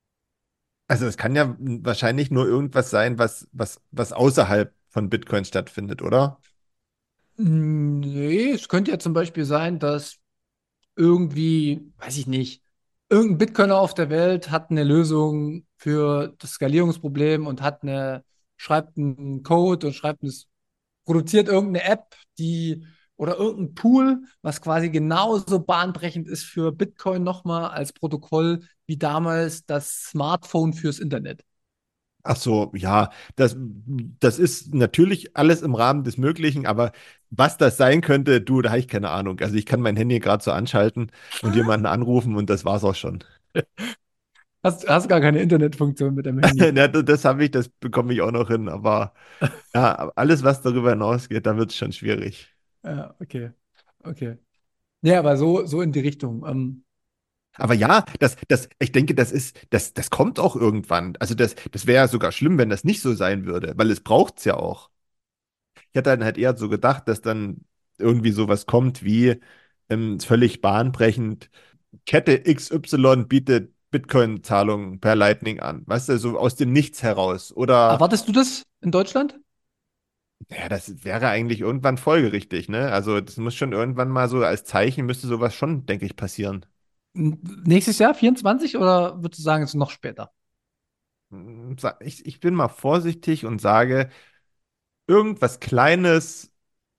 Also 0.92 1.06
es 1.06 1.16
kann 1.16 1.38
ja 1.38 1.56
wahrscheinlich 1.58 2.32
nur 2.32 2.46
irgendwas 2.46 2.90
sein, 2.90 3.18
was, 3.18 3.48
was, 3.54 3.80
was 3.92 4.12
außerhalb 4.12 4.76
von 4.90 5.10
Bitcoin 5.10 5.46
stattfindet, 5.46 6.02
oder? 6.02 6.38
Nee, 7.38 8.52
es 8.52 8.68
könnte 8.68 8.92
ja 8.92 9.00
zum 9.00 9.14
Beispiel 9.14 9.46
sein, 9.46 9.80
dass 9.80 10.18
irgendwie, 10.98 11.94
weiß 12.00 12.18
ich 12.18 12.28
nicht, 12.28 12.62
irgendein 13.08 13.38
Bitcoiner 13.38 13.80
auf 13.80 13.94
der 13.94 14.10
Welt 14.10 14.52
hat 14.52 14.70
eine 14.70 14.84
Lösung 14.84 15.66
für 15.78 16.36
das 16.40 16.52
Skalierungsproblem 16.52 17.48
und 17.48 17.62
hat 17.62 17.84
eine, 17.84 18.26
schreibt 18.58 18.98
einen 18.98 19.44
Code 19.44 19.88
und 19.88 19.94
schreibt 19.94 20.24
eine, 20.24 20.34
produziert 21.06 21.48
irgendeine 21.48 21.86
App, 21.86 22.18
die 22.38 22.86
oder 23.22 23.38
irgendein 23.38 23.76
Tool, 23.76 24.24
was 24.42 24.62
quasi 24.62 24.90
genauso 24.90 25.60
bahnbrechend 25.60 26.28
ist 26.28 26.44
für 26.44 26.72
Bitcoin 26.72 27.24
nochmal 27.24 27.70
als 27.70 27.94
Protokoll 27.94 28.62
wie 28.88 28.98
damals 28.98 29.64
das 29.68 30.06
Smartphone 30.06 30.74
fürs 30.74 30.98
Internet. 30.98 31.46
Ach 32.24 32.36
so, 32.36 32.72
ja, 32.76 33.12
das, 33.36 33.56
das 34.20 34.40
ist 34.40 34.74
natürlich 34.74 35.38
alles 35.38 35.62
im 35.62 35.76
Rahmen 35.76 36.04
des 36.04 36.18
Möglichen, 36.18 36.66
aber 36.66 36.94
was 37.30 37.58
das 37.58 37.78
sein 37.78 38.02
könnte, 38.02 38.42
du, 38.42 38.64
da 38.64 38.70
habe 38.70 38.80
ich 38.80 38.88
keine 38.88 39.10
Ahnung. 39.10 39.40
Also 39.40 39.56
ich 39.56 39.68
kann 39.68 39.82
mein 39.82 39.96
Handy 39.96 40.20
gerade 40.20 40.44
so 40.44 40.52
anschalten 40.52 41.12
und 41.44 41.56
jemanden 41.56 41.86
anrufen 41.86 42.36
und 42.36 42.50
das 42.50 42.66
war's 42.66 42.84
auch 42.84 42.96
schon. 42.96 43.24
Hast, 44.64 44.88
hast 44.88 45.10
gar 45.10 45.22
keine 45.22 45.42
Internetfunktion 45.42 46.14
mit 46.14 46.26
dem 46.28 46.40
Handy. 46.40 46.72
Ja, 46.76 46.88
das 46.88 47.06
das 47.06 47.26
habe 47.26 47.46
ich, 47.46 47.52
das 47.52 47.70
bekomme 47.70 48.14
ich 48.14 48.22
auch 48.22 48.32
noch 48.32 48.48
hin, 48.50 48.70
aber 48.70 49.14
ja, 49.76 50.12
alles, 50.16 50.44
was 50.44 50.62
darüber 50.62 50.92
hinausgeht, 50.92 51.46
da 51.46 51.58
wird 51.58 51.72
es 51.72 51.78
schon 51.78 51.92
schwierig. 51.94 52.50
Ja, 52.84 53.16
okay. 53.20 53.52
Okay. 54.04 54.38
Ja, 55.04 55.20
aber 55.20 55.38
so, 55.38 55.66
so 55.68 55.82
in 55.82 55.92
die 55.94 56.00
Richtung. 56.02 56.46
Ähm, 56.48 56.86
Aber 57.56 57.74
ja, 57.74 58.06
das, 58.20 58.38
das, 58.48 58.70
ich 58.80 58.92
denke, 58.92 59.14
das 59.16 59.32
ist, 59.32 59.60
das, 59.72 59.94
das 59.94 60.10
kommt 60.10 60.40
auch 60.40 60.56
irgendwann. 60.56 61.16
Also 61.20 61.36
das, 61.36 61.56
das 61.72 61.86
wäre 61.86 62.04
ja 62.04 62.08
sogar 62.08 62.32
schlimm, 62.32 62.58
wenn 62.58 62.70
das 62.70 62.84
nicht 62.84 63.02
so 63.02 63.14
sein 63.14 63.46
würde, 63.46 63.74
weil 63.78 63.92
es 63.92 64.02
braucht 64.02 64.40
es 64.40 64.46
ja 64.46 64.56
auch. 64.58 64.90
Ich 65.92 65.98
hatte 65.98 66.10
dann 66.12 66.24
halt 66.24 66.38
eher 66.38 66.56
so 66.58 66.70
gedacht, 66.70 67.08
dass 67.08 67.22
dann 67.22 67.66
irgendwie 67.98 68.32
sowas 68.32 68.66
kommt 68.66 69.04
wie 69.04 69.40
ähm, 69.90 70.20
völlig 70.20 70.62
bahnbrechend, 70.62 71.50
Kette 72.06 72.48
XY 72.48 73.26
bietet 73.26 73.74
Bitcoin-Zahlungen 73.92 75.00
per 75.02 75.16
Lightning 75.16 75.60
an. 75.60 75.84
Weißt 75.88 76.10
du, 76.10 76.18
so 76.20 76.40
aus 76.40 76.56
dem 76.56 76.74
Nichts 76.74 77.04
heraus. 77.04 77.54
Oder, 77.56 78.00
erwartest 78.00 78.28
du 78.28 78.32
das 78.32 78.64
in 78.82 78.90
Deutschland? 78.92 79.40
Ja, 80.50 80.70
das 80.70 81.04
wäre 81.04 81.28
eigentlich 81.30 81.62
irgendwann 81.62 81.98
folgerichtig, 81.98 82.70
ne? 82.70 82.92
Also 82.92 83.22
das 83.22 83.38
muss 83.38 83.56
schon 83.56 83.74
irgendwann 83.74 84.10
mal 84.10 84.28
so 84.30 84.44
als 84.44 84.64
Zeichen 84.64 85.06
müsste 85.06 85.28
sowas 85.28 85.56
schon, 85.56 85.86
denke 85.86 86.06
ich, 86.06 86.16
passieren. 86.16 86.66
Nächstes 87.14 88.00
Jahr, 88.00 88.14
24, 88.16 88.76
oder 88.78 89.22
würdest 89.22 89.40
du 89.40 89.44
sagen, 89.44 89.64
es 89.64 89.72
ist 89.72 89.76
noch 89.76 89.92
später? 89.92 90.32
Hm, 91.32 91.76
Ich, 92.02 92.26
ich 92.26 92.40
bin 92.40 92.54
mal 92.56 92.68
vorsichtig 92.68 93.46
und 93.46 93.60
sage, 93.62 94.10
irgendwas 95.08 95.60
Kleines 95.60 96.54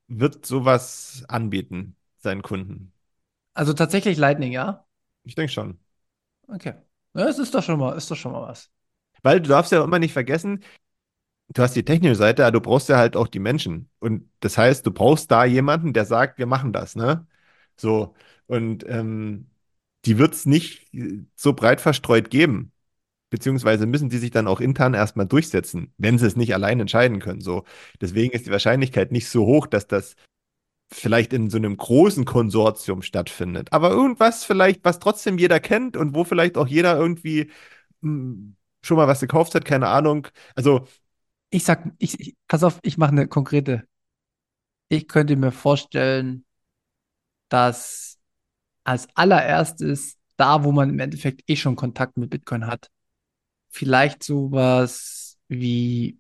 wird 0.09 0.47
sowas 0.47 1.25
anbieten, 1.29 1.97
seinen 2.19 2.43
Kunden. 2.43 2.93
Also 3.55 3.73
tatsächlich 3.73 4.19
Lightning, 4.19 4.53
ja? 4.53 4.85
Ich 5.25 5.35
denke 5.35 5.53
schon. 5.53 5.79
Okay. 6.49 6.75
Ja, 7.15 7.29
es 7.29 7.39
ist 7.39 7.55
doch 7.55 7.63
schon 7.63 7.79
mal, 7.79 7.97
ist 7.97 8.11
doch 8.11 8.17
schon 8.17 8.33
mal 8.33 8.43
was. 8.49 8.71
Weil 9.23 9.41
du 9.41 9.49
darfst 9.49 9.73
ja 9.73 9.85
immer 9.85 9.99
nicht 9.99 10.13
vergessen, 10.13 10.63
du 11.55 11.63
hast 11.63 11.75
die 11.77 11.85
technische 11.85 12.15
Seite, 12.17 12.45
aber 12.45 12.53
du 12.53 12.61
brauchst 12.61 12.89
ja 12.89 12.97
halt 12.99 13.17
auch 13.17 13.29
die 13.29 13.39
Menschen. 13.39 13.89
Und 14.01 14.31
das 14.41 14.59
heißt, 14.59 14.87
du 14.87 14.91
brauchst 14.93 15.31
da 15.31 15.45
jemanden, 15.45 15.93
der 15.93 16.05
sagt, 16.05 16.39
wir 16.39 16.47
machen 16.47 16.73
das, 16.73 16.97
ne? 16.97 17.27
So. 17.77 18.15
Und 18.47 18.85
ähm, 18.89 19.49
die 20.05 20.19
wird 20.19 20.35
es 20.35 20.47
nicht 20.47 20.93
äh, 20.95 21.25
so 21.37 21.53
breit 21.55 21.81
verstreut 21.81 22.31
geben. 22.31 22.73
Beziehungsweise 23.31 23.87
müssen 23.87 24.11
die 24.11 24.19
sich 24.19 24.31
dann 24.31 24.47
auch 24.49 24.61
intern 24.61 24.95
erstmal 24.95 25.27
durchsetzen, 25.27 25.93
wenn 25.99 26.19
sie 26.19 26.27
es 26.27 26.37
nicht 26.37 26.55
allein 26.55 26.81
entscheiden 26.81 27.19
können. 27.21 27.41
So. 27.41 27.65
Deswegen 28.01 28.33
ist 28.33 28.47
die 28.47 28.51
Wahrscheinlichkeit 28.51 29.13
nicht 29.13 29.29
so 29.29 29.47
hoch, 29.47 29.67
dass 29.67 29.87
das 29.87 30.17
vielleicht 30.93 31.33
in 31.33 31.51
so 31.51 31.57
einem 31.57 31.77
großen 31.77 32.25
Konsortium 32.25 33.03
stattfindet. 33.03 33.73
Aber 33.73 33.91
irgendwas 33.91 34.45
vielleicht, 34.45 34.85
was 34.85 34.99
trotzdem 34.99 35.39
jeder 35.39 35.61
kennt 35.61 35.97
und 35.97 36.15
wo 36.15 36.25
vielleicht 36.25 36.59
auch 36.59 36.69
jeder 36.69 36.97
irgendwie 36.99 37.51
hm, 38.03 38.57
schon 38.83 38.97
mal 38.97 39.09
was 39.09 39.21
gekauft 39.21 39.55
hat, 39.55 39.65
keine 39.65 39.89
Ahnung. 39.89 40.29
Also, 40.55 40.87
Ich 41.53 41.65
sag, 41.65 41.93
ich, 41.99 42.19
ich 42.19 42.37
pass 42.49 42.65
auf, 42.65 42.81
ich 42.83 42.99
mache 42.99 43.13
eine 43.13 43.29
konkrete. 43.29 43.87
Ich 44.89 45.07
könnte 45.07 45.37
mir 45.37 45.53
vorstellen, 45.53 46.45
dass 47.49 48.19
als 48.85 49.07
allererstes, 49.15 50.19
da 50.37 50.65
wo 50.65 50.73
man 50.73 50.91
im 50.91 50.99
Endeffekt 50.99 51.43
eh 51.47 51.57
schon 51.57 51.77
Kontakt 51.77 52.17
mit 52.17 52.31
Bitcoin 52.31 52.67
hat, 52.67 52.91
vielleicht 53.69 54.23
sowas 54.25 55.39
wie 55.49 56.19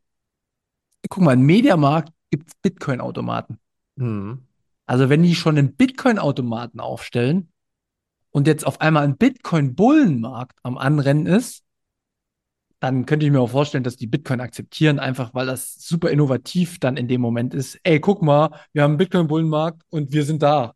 guck 1.08 1.22
mal, 1.22 1.34
im 1.34 1.42
Mediamarkt 1.42 2.12
gibt 2.30 2.48
es 2.48 2.54
Bitcoin-Automaten. 2.62 3.58
Mhm. 3.96 4.46
Also 4.86 5.08
wenn 5.08 5.22
die 5.22 5.34
schon 5.34 5.58
einen 5.58 5.74
Bitcoin-Automaten 5.74 6.80
aufstellen 6.80 7.52
und 8.30 8.46
jetzt 8.46 8.66
auf 8.66 8.80
einmal 8.80 9.04
ein 9.04 9.16
Bitcoin-Bullenmarkt 9.16 10.58
am 10.62 10.78
Anrennen 10.78 11.26
ist, 11.26 11.61
dann 12.82 13.06
könnte 13.06 13.24
ich 13.24 13.30
mir 13.30 13.40
auch 13.40 13.50
vorstellen, 13.50 13.84
dass 13.84 13.94
die 13.94 14.08
Bitcoin 14.08 14.40
akzeptieren, 14.40 14.98
einfach 14.98 15.34
weil 15.34 15.46
das 15.46 15.74
super 15.74 16.10
innovativ 16.10 16.80
dann 16.80 16.96
in 16.96 17.06
dem 17.06 17.20
Moment 17.20 17.54
ist. 17.54 17.78
Ey, 17.84 18.00
guck 18.00 18.22
mal, 18.22 18.50
wir 18.72 18.82
haben 18.82 18.92
einen 18.92 18.98
Bitcoin-Bullenmarkt 18.98 19.82
und 19.88 20.12
wir 20.12 20.24
sind 20.24 20.42
da. 20.42 20.74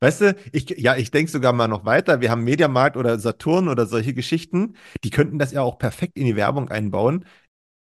Weißt 0.00 0.22
du, 0.22 0.36
ich, 0.52 0.70
ja, 0.78 0.96
ich 0.96 1.10
denke 1.10 1.30
sogar 1.30 1.52
mal 1.52 1.68
noch 1.68 1.84
weiter. 1.84 2.22
Wir 2.22 2.30
haben 2.30 2.44
Mediamarkt 2.44 2.96
oder 2.96 3.18
Saturn 3.18 3.68
oder 3.68 3.84
solche 3.84 4.14
Geschichten. 4.14 4.74
Die 5.04 5.10
könnten 5.10 5.38
das 5.38 5.52
ja 5.52 5.60
auch 5.60 5.76
perfekt 5.76 6.16
in 6.16 6.24
die 6.24 6.34
Werbung 6.34 6.70
einbauen. 6.70 7.26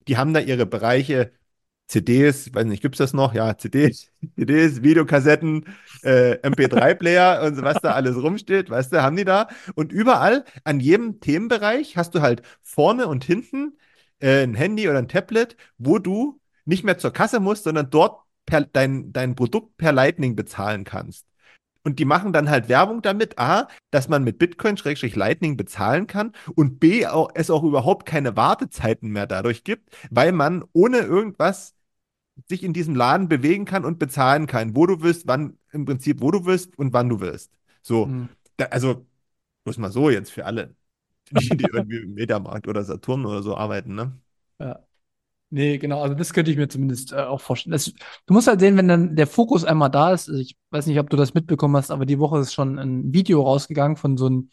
Die 0.09 0.16
haben 0.16 0.33
da 0.33 0.41
ihre 0.41 0.64
Bereiche 0.64 1.33
CDs, 1.89 2.55
weiß 2.55 2.66
nicht, 2.66 2.82
gibt 2.82 2.95
es 2.97 2.99
das 2.99 3.14
noch? 3.14 3.34
Ja, 3.34 3.57
CDs, 3.57 4.11
CDs, 4.39 4.82
Videokassetten, 4.82 5.64
äh, 6.03 6.34
MP3-Player 6.47 7.43
und 7.43 7.57
so, 7.57 7.62
was 7.62 7.80
da 7.80 7.93
alles 7.93 8.16
rumsteht, 8.16 8.70
weißt 8.70 8.93
du, 8.93 9.03
haben 9.03 9.16
die 9.16 9.24
da. 9.24 9.49
Und 9.74 9.91
überall 9.93 10.45
an 10.64 10.80
jedem 10.80 11.20
Themenbereich 11.20 11.97
hast 11.97 12.14
du 12.14 12.20
halt 12.20 12.43
vorne 12.62 13.09
und 13.09 13.24
hinten 13.24 13.78
äh, 14.20 14.43
ein 14.43 14.55
Handy 14.55 14.89
oder 14.89 14.99
ein 14.99 15.09
Tablet, 15.09 15.57
wo 15.78 15.99
du 15.99 16.41
nicht 16.66 16.84
mehr 16.84 16.99
zur 16.99 17.12
Kasse 17.12 17.41
musst, 17.41 17.64
sondern 17.64 17.91
dort 17.91 18.22
per, 18.47 18.62
dein, 18.62 19.12
dein 19.12 19.34
Produkt 19.34 19.76
per 19.78 19.93
Lightning 19.93 20.36
bezahlen 20.36 20.84
kannst. 20.84 21.26
Und 21.84 21.99
die 21.99 22.05
machen 22.05 22.34
dann 22.34 22.51
halt 22.51 22.68
Werbung 22.68 23.01
damit, 23.01 23.39
A, 23.39 23.68
dass 23.91 24.09
man 24.09 24.22
mit 24.24 24.39
Bitcoin-Lightning 24.39 25.57
bezahlen 25.57 26.07
kann 26.07 26.32
und 26.55 26.80
B, 26.80 27.07
auch, 27.07 27.30
es 27.34 27.51
auch 27.51 27.62
überhaupt 27.62 28.05
keine 28.05 28.36
Wartezeiten 28.36 29.11
mehr 29.11 29.26
dadurch 29.26 29.64
gibt, 29.64 29.97
weil 30.11 30.32
man 30.32 30.64
ohne 30.74 30.99
irgendwas 30.99 31.78
sich 32.49 32.62
in 32.62 32.72
diesem 32.72 32.95
Laden 32.95 33.28
bewegen 33.28 33.64
kann 33.64 33.84
und 33.84 33.99
bezahlen 33.99 34.47
kann, 34.47 34.76
wo 34.76 34.86
du 34.86 35.03
willst, 35.03 35.26
wann, 35.26 35.59
im 35.72 35.84
Prinzip, 35.84 36.20
wo 36.20 36.30
du 36.30 36.45
willst 36.47 36.78
und 36.78 36.93
wann 36.93 37.09
du 37.09 37.20
willst. 37.20 37.53
So, 37.82 38.14
Hm, 38.14 38.28
da, 38.57 38.66
also, 38.66 39.07
muss 39.64 39.78
mal 39.78 39.93
so 39.93 40.11
jetzt 40.11 40.30
für 40.32 40.47
alle, 40.47 40.76
die, 41.30 41.57
die 41.57 41.68
irgendwie 41.68 41.99
im 41.99 42.14
Mediamarkt 42.14 42.68
oder 42.68 42.84
Saturn 42.84 43.26
oder 43.26 43.43
so 43.43 43.57
arbeiten, 43.57 43.95
ne? 43.97 44.20
ja. 44.59 44.84
Nee, 45.51 45.78
genau, 45.78 46.03
also 46.03 46.14
das 46.16 46.34
könnte 46.34 46.51
ich 46.51 46.59
mir 46.59 46.68
zumindest 46.68 47.12
äh, 47.12 47.18
auch 47.18 47.41
vorstellen. 47.41 47.72
Das, 47.72 47.86
du 48.26 48.34
musst 48.34 48.49
halt 48.49 48.61
sehen, 48.61 48.76
wenn 48.78 48.89
dann 48.89 49.16
der 49.16 49.28
Fokus 49.28 49.64
einmal 49.64 49.91
da 49.91 50.12
ist, 50.14 50.28
also 50.28 50.41
ich 50.41 50.57
weiß 50.72 50.86
nicht, 50.86 51.01
ob 51.01 51.11
du 51.11 51.16
das 51.18 51.34
mitbekommen 51.34 51.76
hast, 51.76 51.91
aber 51.93 52.07
die 52.07 52.20
Woche 52.20 52.41
ist 52.41 52.55
schon 52.55 52.78
ein 52.78 53.14
Video 53.14 53.43
rausgegangen 53.43 53.97
von 53.99 54.16
so 54.18 54.26
einem 54.26 54.51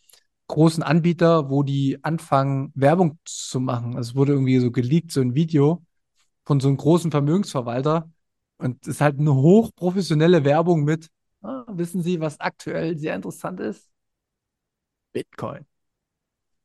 großen 0.48 0.84
Anbieter, 0.84 1.50
wo 1.52 1.64
die 1.64 2.04
anfangen, 2.04 2.72
Werbung 2.76 3.20
zu 3.26 3.62
machen. 3.62 3.98
Es 3.98 4.16
wurde 4.16 4.34
irgendwie 4.34 4.60
so 4.60 4.72
geleakt, 4.72 5.12
so 5.14 5.22
ein 5.22 5.36
Video 5.36 5.85
von 6.46 6.60
so 6.60 6.68
einem 6.68 6.78
großen 6.78 7.12
Vermögensverwalter. 7.12 8.12
Und 8.58 8.82
es 8.84 8.96
ist 8.96 9.02
halt 9.02 9.20
eine 9.20 9.36
hochprofessionelle 9.36 10.46
Werbung 10.46 10.84
mit, 10.84 11.10
ah, 11.42 11.66
wissen 11.68 12.02
Sie, 12.02 12.20
was 12.22 12.40
aktuell 12.40 12.98
sehr 12.98 13.16
interessant 13.16 13.60
ist? 13.60 13.90
Bitcoin. 15.12 15.66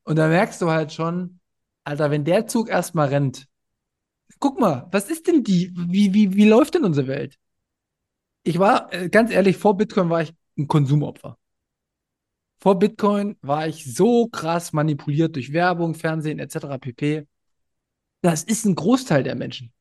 Und 0.04 0.16
da 0.16 0.28
merkst 0.28 0.60
du 0.62 0.70
halt 0.70 0.92
schon, 0.92 1.40
Alter, 1.84 2.10
wenn 2.10 2.24
der 2.24 2.46
Zug 2.46 2.68
erstmal 2.68 3.08
rennt, 3.08 3.46
guck 4.38 4.58
mal, 4.60 4.88
was 4.90 5.10
ist 5.10 5.26
denn 5.26 5.44
die, 5.44 5.72
wie, 5.76 6.14
wie, 6.14 6.34
wie 6.34 6.48
läuft 6.48 6.74
denn 6.74 6.84
unsere 6.84 7.06
Welt? 7.08 7.38
Ich 8.42 8.58
war, 8.58 8.92
äh, 8.92 9.08
ganz 9.08 9.30
ehrlich, 9.30 9.56
vor 9.56 9.76
Bitcoin 9.76 10.10
war 10.10 10.22
ich 10.22 10.32
ein 10.56 10.66
Konsumopfer. 10.66 11.38
Vor 12.58 12.78
Bitcoin 12.78 13.36
war 13.40 13.68
ich 13.68 13.94
so 13.94 14.28
krass 14.28 14.72
manipuliert 14.72 15.34
durch 15.36 15.52
Werbung, 15.52 15.94
Fernsehen 15.94 16.38
etc. 16.38 16.78
pp. 16.78 17.26
Das 18.22 18.42
ist 18.42 18.66
ein 18.66 18.74
Großteil 18.74 19.22
der 19.22 19.34
Menschen. 19.34 19.72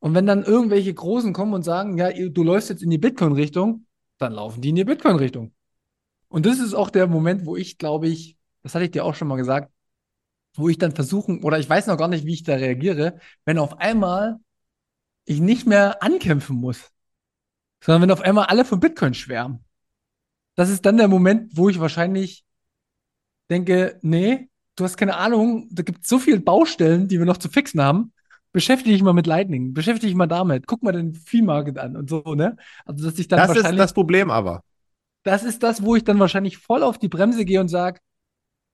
Und 0.00 0.14
wenn 0.14 0.26
dann 0.26 0.44
irgendwelche 0.44 0.94
Großen 0.94 1.32
kommen 1.32 1.54
und 1.54 1.64
sagen, 1.64 1.98
ja, 1.98 2.10
du 2.12 2.44
läufst 2.44 2.70
jetzt 2.70 2.82
in 2.82 2.90
die 2.90 2.98
Bitcoin-Richtung, 2.98 3.86
dann 4.18 4.32
laufen 4.32 4.60
die 4.60 4.68
in 4.70 4.76
die 4.76 4.84
Bitcoin-Richtung. 4.84 5.52
Und 6.28 6.46
das 6.46 6.60
ist 6.60 6.74
auch 6.74 6.90
der 6.90 7.06
Moment, 7.06 7.46
wo 7.46 7.56
ich, 7.56 7.78
glaube 7.78 8.08
ich, 8.08 8.36
das 8.62 8.74
hatte 8.74 8.84
ich 8.84 8.90
dir 8.90 9.04
auch 9.04 9.14
schon 9.14 9.28
mal 9.28 9.36
gesagt, 9.36 9.72
wo 10.54 10.68
ich 10.68 10.78
dann 10.78 10.94
versuchen, 10.94 11.42
oder 11.42 11.58
ich 11.58 11.68
weiß 11.68 11.86
noch 11.86 11.96
gar 11.96 12.08
nicht, 12.08 12.26
wie 12.26 12.34
ich 12.34 12.42
da 12.42 12.54
reagiere, 12.54 13.18
wenn 13.44 13.58
auf 13.58 13.78
einmal 13.78 14.38
ich 15.24 15.40
nicht 15.40 15.66
mehr 15.66 16.02
ankämpfen 16.02 16.56
muss, 16.56 16.90
sondern 17.82 18.02
wenn 18.02 18.10
auf 18.10 18.20
einmal 18.20 18.46
alle 18.46 18.64
von 18.64 18.80
Bitcoin 18.80 19.14
schwärmen. 19.14 19.64
Das 20.54 20.70
ist 20.70 20.84
dann 20.86 20.96
der 20.96 21.08
Moment, 21.08 21.56
wo 21.56 21.68
ich 21.68 21.78
wahrscheinlich 21.78 22.44
denke, 23.50 23.98
nee, 24.02 24.47
du 24.78 24.84
hast 24.84 24.96
keine 24.96 25.16
Ahnung, 25.16 25.68
da 25.70 25.82
gibt 25.82 26.02
es 26.04 26.08
so 26.08 26.18
viele 26.18 26.40
Baustellen, 26.40 27.08
die 27.08 27.18
wir 27.18 27.26
noch 27.26 27.38
zu 27.38 27.48
fixen 27.48 27.80
haben. 27.82 28.12
Beschäftige 28.52 28.92
dich 28.92 29.02
mal 29.02 29.12
mit 29.12 29.26
Lightning, 29.26 29.74
beschäftige 29.74 30.08
dich 30.08 30.16
mal 30.16 30.26
damit, 30.26 30.66
guck 30.66 30.82
mal 30.82 30.92
den 30.92 31.14
Fee 31.14 31.42
Market 31.42 31.78
an 31.78 31.96
und 31.96 32.08
so, 32.10 32.22
ne? 32.34 32.56
Also, 32.86 33.04
dass 33.10 33.18
ich 33.18 33.28
dann 33.28 33.38
Das 33.42 33.54
ist 33.54 33.54
wahrscheinlich, 33.54 33.78
das 33.78 33.92
Problem 33.94 34.30
aber. 34.30 34.62
das 35.22 35.44
ist 35.44 35.62
das, 35.62 35.82
wo 35.82 35.96
ich 35.96 36.04
dann 36.04 36.18
wahrscheinlich 36.18 36.58
voll 36.58 36.82
auf 36.82 36.98
die 36.98 37.08
Bremse 37.08 37.44
gehe 37.44 37.60
und 37.60 37.68
sage, 37.68 38.00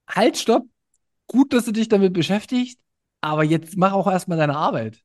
halt, 0.08 0.38
stopp, 0.38 0.66
gut, 1.28 1.52
dass 1.54 1.66
du 1.66 1.72
dich 1.72 1.88
damit 1.88 2.12
beschäftigst, 2.14 2.80
aber 3.22 3.44
jetzt 3.44 3.76
mach 3.76 3.92
auch 3.92 4.08
erstmal 4.10 4.38
deine 4.38 4.56
Arbeit. 4.56 5.02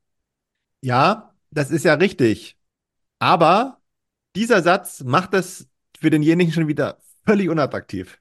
Ja, 0.82 1.34
das 1.50 1.70
ist 1.70 1.84
ja 1.84 1.94
richtig. 1.94 2.56
Aber 3.20 3.80
dieser 4.36 4.62
Satz 4.62 5.02
macht 5.04 5.34
es 5.34 5.68
für 5.98 6.10
denjenigen 6.10 6.52
schon 6.54 6.68
wieder 6.68 7.00
völlig 7.26 7.50
unattraktiv. 7.50 8.20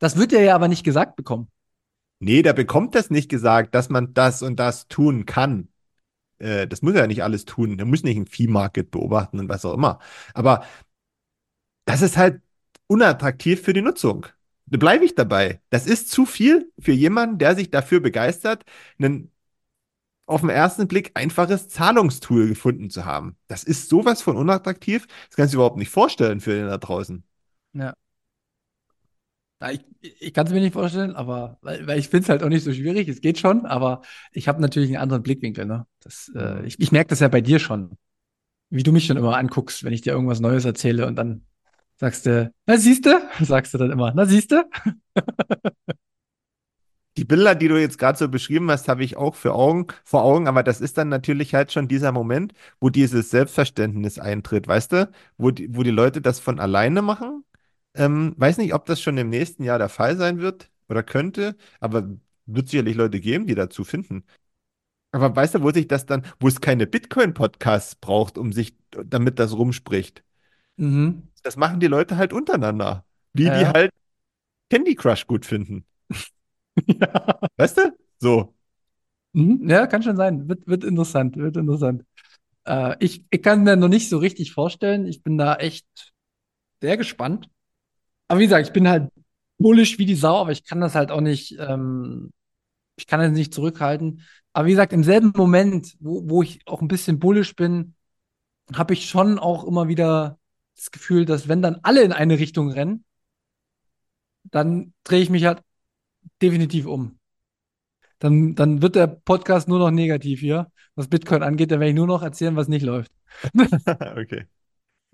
Das 0.00 0.16
wird 0.16 0.32
er 0.32 0.42
ja 0.42 0.54
aber 0.56 0.66
nicht 0.68 0.82
gesagt 0.84 1.14
bekommen. 1.16 1.48
Nee, 2.20 2.42
der 2.42 2.52
bekommt 2.52 2.94
das 2.94 3.10
nicht 3.10 3.28
gesagt, 3.28 3.74
dass 3.74 3.88
man 3.88 4.12
das 4.14 4.42
und 4.42 4.56
das 4.58 4.88
tun 4.88 5.24
kann. 5.26 5.68
Äh, 6.38 6.66
das 6.68 6.82
muss 6.82 6.94
er 6.94 7.02
ja 7.02 7.06
nicht 7.06 7.22
alles 7.22 7.44
tun. 7.44 7.76
Der 7.78 7.86
muss 7.86 8.02
nicht 8.02 8.16
ein 8.16 8.26
Viehmarket 8.26 8.90
beobachten 8.90 9.40
und 9.40 9.48
was 9.48 9.64
auch 9.64 9.74
immer. 9.74 10.00
Aber 10.34 10.64
das 11.84 12.02
ist 12.02 12.16
halt 12.16 12.42
unattraktiv 12.86 13.62
für 13.62 13.72
die 13.72 13.82
Nutzung. 13.82 14.26
Da 14.66 14.78
bleibe 14.78 15.04
ich 15.04 15.14
dabei. 15.14 15.60
Das 15.70 15.86
ist 15.86 16.10
zu 16.10 16.26
viel 16.26 16.70
für 16.78 16.92
jemanden, 16.92 17.38
der 17.38 17.54
sich 17.54 17.70
dafür 17.70 18.00
begeistert, 18.00 18.64
ein 18.98 19.30
auf 20.26 20.42
den 20.42 20.50
ersten 20.50 20.86
Blick 20.88 21.12
einfaches 21.14 21.68
Zahlungstool 21.68 22.48
gefunden 22.48 22.90
zu 22.90 23.06
haben. 23.06 23.36
Das 23.46 23.64
ist 23.64 23.88
sowas 23.88 24.20
von 24.20 24.36
unattraktiv. 24.36 25.06
Das 25.28 25.36
kannst 25.36 25.54
du 25.54 25.56
überhaupt 25.56 25.78
nicht 25.78 25.88
vorstellen 25.88 26.40
für 26.40 26.54
den 26.54 26.66
da 26.66 26.76
draußen. 26.76 27.24
Ja. 27.72 27.94
Ich, 29.70 29.80
ich 30.20 30.32
kann 30.34 30.46
es 30.46 30.52
mir 30.52 30.60
nicht 30.60 30.72
vorstellen, 30.72 31.16
aber 31.16 31.58
weil, 31.62 31.84
weil 31.86 31.98
ich 31.98 32.08
finde 32.08 32.22
es 32.24 32.28
halt 32.28 32.42
auch 32.44 32.48
nicht 32.48 32.62
so 32.62 32.72
schwierig. 32.72 33.08
Es 33.08 33.20
geht 33.20 33.38
schon, 33.38 33.66
aber 33.66 34.02
ich 34.32 34.46
habe 34.46 34.60
natürlich 34.60 34.90
einen 34.90 35.02
anderen 35.02 35.22
Blickwinkel. 35.22 35.64
Ne? 35.66 35.84
Das, 36.00 36.30
äh, 36.34 36.60
Mhm. 36.60 36.64
ich 36.64 36.78
ich 36.78 36.92
merke 36.92 37.08
das 37.08 37.20
ja 37.20 37.28
bei 37.28 37.40
dir 37.40 37.58
schon, 37.58 37.90
wie 38.70 38.82
du 38.84 38.92
mich 38.92 39.06
schon 39.06 39.16
immer 39.18 39.36
anguckst, 39.38 39.84
wenn 39.84 39.92
ich 39.92 40.02
dir 40.02 40.12
irgendwas 40.12 40.40
Neues 40.40 40.64
erzähle 40.64 41.06
und 41.06 41.16
dann 41.16 41.46
sagst 41.96 42.26
du, 42.26 42.52
na 42.66 42.78
siehste, 42.78 43.22
sagst 43.42 43.74
du 43.74 43.78
dann 43.78 43.92
immer, 43.92 44.12
na 44.14 44.26
siehste. 44.26 44.66
Die 47.16 47.24
Bilder, 47.24 47.54
die 47.56 47.66
du 47.68 47.76
jetzt 47.80 47.98
gerade 47.98 48.16
so 48.16 48.28
beschrieben 48.28 48.70
hast, 48.70 48.86
habe 48.88 49.02
ich 49.02 49.16
auch 49.16 49.34
für 49.34 49.52
Augen, 49.52 49.88
vor 50.04 50.22
Augen, 50.22 50.46
aber 50.46 50.62
das 50.62 50.80
ist 50.80 50.98
dann 50.98 51.08
natürlich 51.08 51.52
halt 51.54 51.72
schon 51.72 51.88
dieser 51.88 52.12
Moment, 52.12 52.52
wo 52.80 52.90
dieses 52.90 53.30
Selbstverständnis 53.30 54.18
eintritt, 54.20 54.68
weißt 54.68 54.92
du, 54.92 55.10
wo 55.36 55.50
die, 55.50 55.74
wo 55.74 55.82
die 55.82 55.90
Leute 55.90 56.20
das 56.20 56.38
von 56.38 56.60
alleine 56.60 57.02
machen. 57.02 57.44
Ähm, 57.98 58.34
weiß 58.38 58.58
nicht, 58.58 58.74
ob 58.74 58.86
das 58.86 59.00
schon 59.00 59.18
im 59.18 59.28
nächsten 59.30 59.64
Jahr 59.64 59.78
der 59.78 59.88
Fall 59.88 60.16
sein 60.16 60.38
wird 60.40 60.70
oder 60.88 61.02
könnte, 61.02 61.56
aber 61.80 62.08
wird 62.46 62.68
sicherlich 62.68 62.96
Leute 62.96 63.20
geben, 63.20 63.46
die 63.46 63.54
dazu 63.54 63.84
finden. 63.84 64.24
Aber 65.12 65.34
weißt 65.36 65.56
du, 65.56 65.62
wo 65.62 65.70
sich 65.72 65.88
das 65.88 66.06
dann, 66.06 66.24
wo 66.40 66.48
es 66.48 66.60
keine 66.60 66.86
Bitcoin-Podcasts 66.86 67.96
braucht, 67.96 68.38
um 68.38 68.52
sich, 68.52 68.76
damit 68.90 69.38
das 69.38 69.54
rumspricht. 69.56 70.24
Mhm. 70.78 71.28
Das 71.42 71.56
machen 71.56 71.80
die 71.80 71.86
Leute 71.86 72.16
halt 72.16 72.32
untereinander, 72.32 73.04
wie 73.32 73.50
die 73.50 73.50
Ja. 73.50 73.72
halt 73.72 73.90
Candy 74.70 74.94
Crush 74.96 75.26
gut 75.26 75.46
finden. 75.46 75.86
Ja. 76.86 77.38
Weißt 77.56 77.76
du? 77.78 77.96
So. 78.20 78.54
Mhm. 79.32 79.68
Ja, 79.68 79.86
kann 79.86 80.02
schon 80.02 80.16
sein. 80.16 80.48
Wird, 80.48 80.66
wird 80.66 80.84
interessant, 80.84 81.36
wird 81.36 81.56
interessant. 81.56 82.04
Äh, 82.66 82.96
ich, 83.00 83.24
ich 83.30 83.42
kann 83.42 83.64
mir 83.64 83.76
noch 83.76 83.88
nicht 83.88 84.08
so 84.08 84.18
richtig 84.18 84.52
vorstellen. 84.52 85.06
Ich 85.06 85.22
bin 85.22 85.38
da 85.38 85.56
echt 85.56 85.86
sehr 86.82 86.96
gespannt. 86.96 87.48
Aber 88.28 88.40
wie 88.40 88.44
gesagt, 88.44 88.66
ich 88.66 88.72
bin 88.72 88.88
halt 88.88 89.10
bullish 89.58 89.98
wie 89.98 90.06
die 90.06 90.14
Sau, 90.14 90.36
aber 90.36 90.52
ich 90.52 90.64
kann 90.64 90.80
das 90.80 90.94
halt 90.94 91.10
auch 91.10 91.20
nicht, 91.20 91.56
ähm, 91.58 92.30
ich 92.96 93.06
kann 93.06 93.20
das 93.20 93.32
nicht 93.32 93.54
zurückhalten. 93.54 94.22
Aber 94.52 94.66
wie 94.66 94.72
gesagt, 94.72 94.92
im 94.92 95.04
selben 95.04 95.32
Moment, 95.36 95.96
wo, 96.00 96.28
wo 96.28 96.42
ich 96.42 96.60
auch 96.66 96.82
ein 96.82 96.88
bisschen 96.88 97.18
bullish 97.18 97.56
bin, 97.56 97.94
habe 98.74 98.94
ich 98.94 99.08
schon 99.08 99.38
auch 99.38 99.64
immer 99.64 99.88
wieder 99.88 100.38
das 100.76 100.90
Gefühl, 100.90 101.24
dass 101.24 101.48
wenn 101.48 101.62
dann 101.62 101.78
alle 101.82 102.02
in 102.02 102.12
eine 102.12 102.38
Richtung 102.38 102.70
rennen, 102.70 103.04
dann 104.44 104.92
drehe 105.04 105.22
ich 105.22 105.30
mich 105.30 105.44
halt 105.44 105.62
definitiv 106.42 106.86
um. 106.86 107.18
Dann, 108.18 108.54
dann 108.54 108.82
wird 108.82 108.96
der 108.96 109.06
Podcast 109.06 109.68
nur 109.68 109.78
noch 109.78 109.90
negativ 109.90 110.40
hier, 110.40 110.70
was 110.94 111.08
Bitcoin 111.08 111.42
angeht. 111.42 111.70
Dann 111.70 111.80
werde 111.80 111.90
ich 111.90 111.96
nur 111.96 112.06
noch 112.06 112.22
erzählen, 112.22 112.56
was 112.56 112.68
nicht 112.68 112.82
läuft. 112.82 113.12
Okay. 114.16 114.46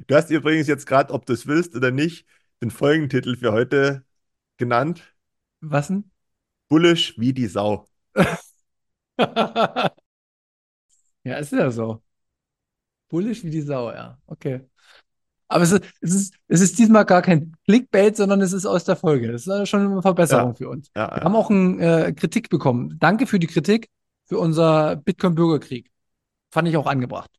Du 0.06 0.14
hast 0.14 0.30
übrigens 0.30 0.66
jetzt 0.66 0.86
gerade, 0.86 1.12
ob 1.12 1.26
du 1.26 1.32
es 1.32 1.46
willst 1.46 1.76
oder 1.76 1.90
nicht, 1.90 2.26
den 2.64 2.70
Folgentitel 2.70 3.36
für 3.36 3.52
heute 3.52 4.04
genannt. 4.56 5.14
Was 5.60 5.88
denn? 5.88 6.10
Bullisch 6.68 7.14
wie 7.18 7.32
die 7.32 7.46
Sau. 7.46 7.86
Ja, 11.24 11.36
ist 11.38 11.52
ja 11.52 11.70
so. 11.70 12.02
Bullisch 13.08 13.44
wie 13.44 13.50
die 13.50 13.62
Sau, 13.62 13.90
ja. 13.92 14.18
Okay. 14.26 14.60
Aber 15.48 15.64
es 15.64 15.72
ist, 15.72 15.84
es 16.00 16.14
ist, 16.14 16.34
es 16.48 16.60
ist 16.60 16.78
diesmal 16.78 17.04
gar 17.04 17.22
kein 17.22 17.52
Clickbait, 17.66 18.16
sondern 18.16 18.40
es 18.40 18.52
ist 18.52 18.66
aus 18.66 18.84
der 18.84 18.96
Folge. 18.96 19.30
Das 19.30 19.46
ist 19.46 19.68
schon 19.68 19.80
eine 19.92 20.02
Verbesserung 20.02 20.50
Ja, 20.50 20.54
für 20.54 20.68
uns. 20.68 20.90
ja, 20.96 21.10
Wir 21.14 21.22
haben 21.22 21.34
ja. 21.34 21.38
auch 21.38 21.50
eine 21.50 22.06
äh, 22.08 22.12
Kritik 22.12 22.48
bekommen. 22.50 22.96
Danke 22.98 23.26
für 23.26 23.38
die 23.38 23.46
Kritik 23.46 23.88
für 24.26 24.38
unser 24.38 24.96
Bitcoin-Bürgerkrieg. 24.96 25.90
Fand 26.50 26.68
ich 26.68 26.76
auch 26.76 26.86
angebracht. 26.86 27.30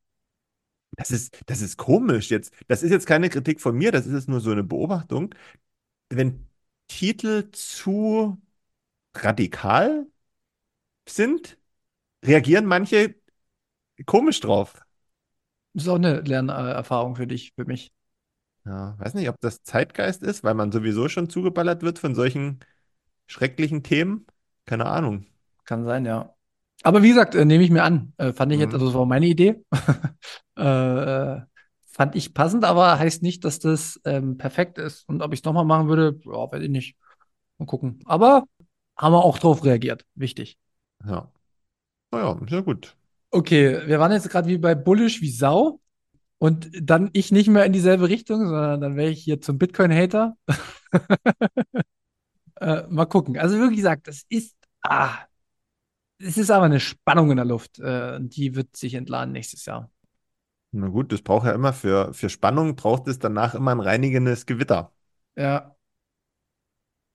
Das 0.97 1.11
ist, 1.11 1.37
das 1.47 1.61
ist 1.61 1.77
komisch 1.77 2.29
jetzt. 2.31 2.53
Das 2.67 2.83
ist 2.83 2.91
jetzt 2.91 3.07
keine 3.07 3.29
Kritik 3.29 3.61
von 3.61 3.75
mir, 3.75 3.91
das 3.91 4.05
ist 4.05 4.13
jetzt 4.13 4.29
nur 4.29 4.39
so 4.39 4.51
eine 4.51 4.63
Beobachtung. 4.63 5.33
Wenn 6.09 6.47
Titel 6.87 7.49
zu 7.51 8.41
radikal 9.15 10.07
sind, 11.07 11.57
reagieren 12.25 12.65
manche 12.65 13.15
komisch 14.05 14.39
drauf. 14.39 14.73
Das 15.73 15.83
ist 15.83 15.89
auch 15.89 15.95
eine 15.95 16.21
Lernerfahrung 16.21 17.15
für 17.15 17.27
dich, 17.27 17.53
für 17.55 17.65
mich. 17.65 17.91
Ja, 18.65 18.95
weiß 18.97 19.13
nicht, 19.13 19.29
ob 19.29 19.39
das 19.41 19.61
Zeitgeist 19.61 20.23
ist, 20.23 20.43
weil 20.43 20.55
man 20.55 20.71
sowieso 20.71 21.07
schon 21.07 21.29
zugeballert 21.29 21.83
wird 21.83 21.99
von 21.99 22.15
solchen 22.15 22.59
schrecklichen 23.27 23.83
Themen. 23.83 24.25
Keine 24.65 24.87
Ahnung. 24.87 25.27
Kann 25.65 25.85
sein, 25.85 26.05
ja. 26.05 26.34
Aber 26.83 27.01
wie 27.03 27.09
gesagt, 27.09 27.35
äh, 27.35 27.45
nehme 27.45 27.63
ich 27.63 27.71
mir 27.71 27.83
an. 27.83 28.13
Äh, 28.17 28.33
fand 28.33 28.51
ich 28.51 28.59
jetzt, 28.59 28.69
Mhm. 28.69 28.75
also 28.75 28.85
das 28.87 28.95
war 28.95 29.05
meine 29.05 29.25
Idee. 29.25 29.63
äh, 30.55 31.41
fand 31.91 32.15
ich 32.15 32.33
passend, 32.33 32.63
aber 32.65 32.99
heißt 32.99 33.23
nicht, 33.23 33.43
dass 33.45 33.59
das 33.59 33.99
ähm, 34.05 34.37
perfekt 34.37 34.77
ist. 34.77 35.07
Und 35.07 35.21
ob 35.21 35.33
ich 35.33 35.39
es 35.39 35.45
nochmal 35.45 35.65
machen 35.65 35.87
würde, 35.87 36.19
ja, 36.25 36.51
weiß 36.51 36.61
ich 36.61 36.69
nicht. 36.69 36.95
Mal 37.57 37.65
gucken. 37.65 37.99
Aber 38.05 38.43
haben 38.97 39.13
wir 39.13 39.23
auch 39.23 39.39
drauf 39.39 39.63
reagiert. 39.63 40.05
Wichtig. 40.15 40.57
Ja. 41.05 41.31
Naja, 42.11 42.37
ja 42.47 42.61
gut. 42.61 42.95
Okay, 43.31 43.87
wir 43.87 43.99
waren 43.99 44.11
jetzt 44.11 44.29
gerade 44.29 44.47
wie 44.47 44.57
bei 44.57 44.75
Bullish 44.75 45.21
wie 45.21 45.31
Sau. 45.31 45.79
Und 46.37 46.69
dann 46.81 47.09
ich 47.13 47.31
nicht 47.31 47.47
mehr 47.47 47.65
in 47.65 47.73
dieselbe 47.73 48.09
Richtung, 48.09 48.45
sondern 48.45 48.81
dann 48.81 48.95
wäre 48.97 49.09
ich 49.09 49.23
hier 49.23 49.41
zum 49.41 49.57
Bitcoin-Hater. 49.57 50.37
Äh, 52.59 52.83
mal 52.89 53.05
gucken. 53.05 53.37
Also 53.37 53.57
wie 53.69 53.75
gesagt, 53.75 54.07
das 54.07 54.23
ist, 54.29 54.55
ah, 54.81 55.17
es 56.19 56.37
ist 56.37 56.51
aber 56.51 56.65
eine 56.65 56.79
Spannung 56.79 57.31
in 57.31 57.37
der 57.37 57.45
Luft. 57.45 57.79
Äh, 57.79 58.19
die 58.21 58.55
wird 58.55 58.75
sich 58.75 58.93
entladen 58.93 59.31
nächstes 59.33 59.65
Jahr. 59.65 59.89
Na 60.71 60.87
gut, 60.89 61.11
das 61.11 61.21
braucht 61.21 61.45
ja 61.45 61.53
immer 61.53 61.73
für, 61.73 62.13
für 62.13 62.29
Spannung, 62.29 62.75
braucht 62.75 63.07
es 63.07 63.17
danach 63.19 63.55
immer 63.55 63.71
ein 63.71 63.79
reinigendes 63.79 64.45
Gewitter. 64.45 64.91
Ja, 65.35 65.75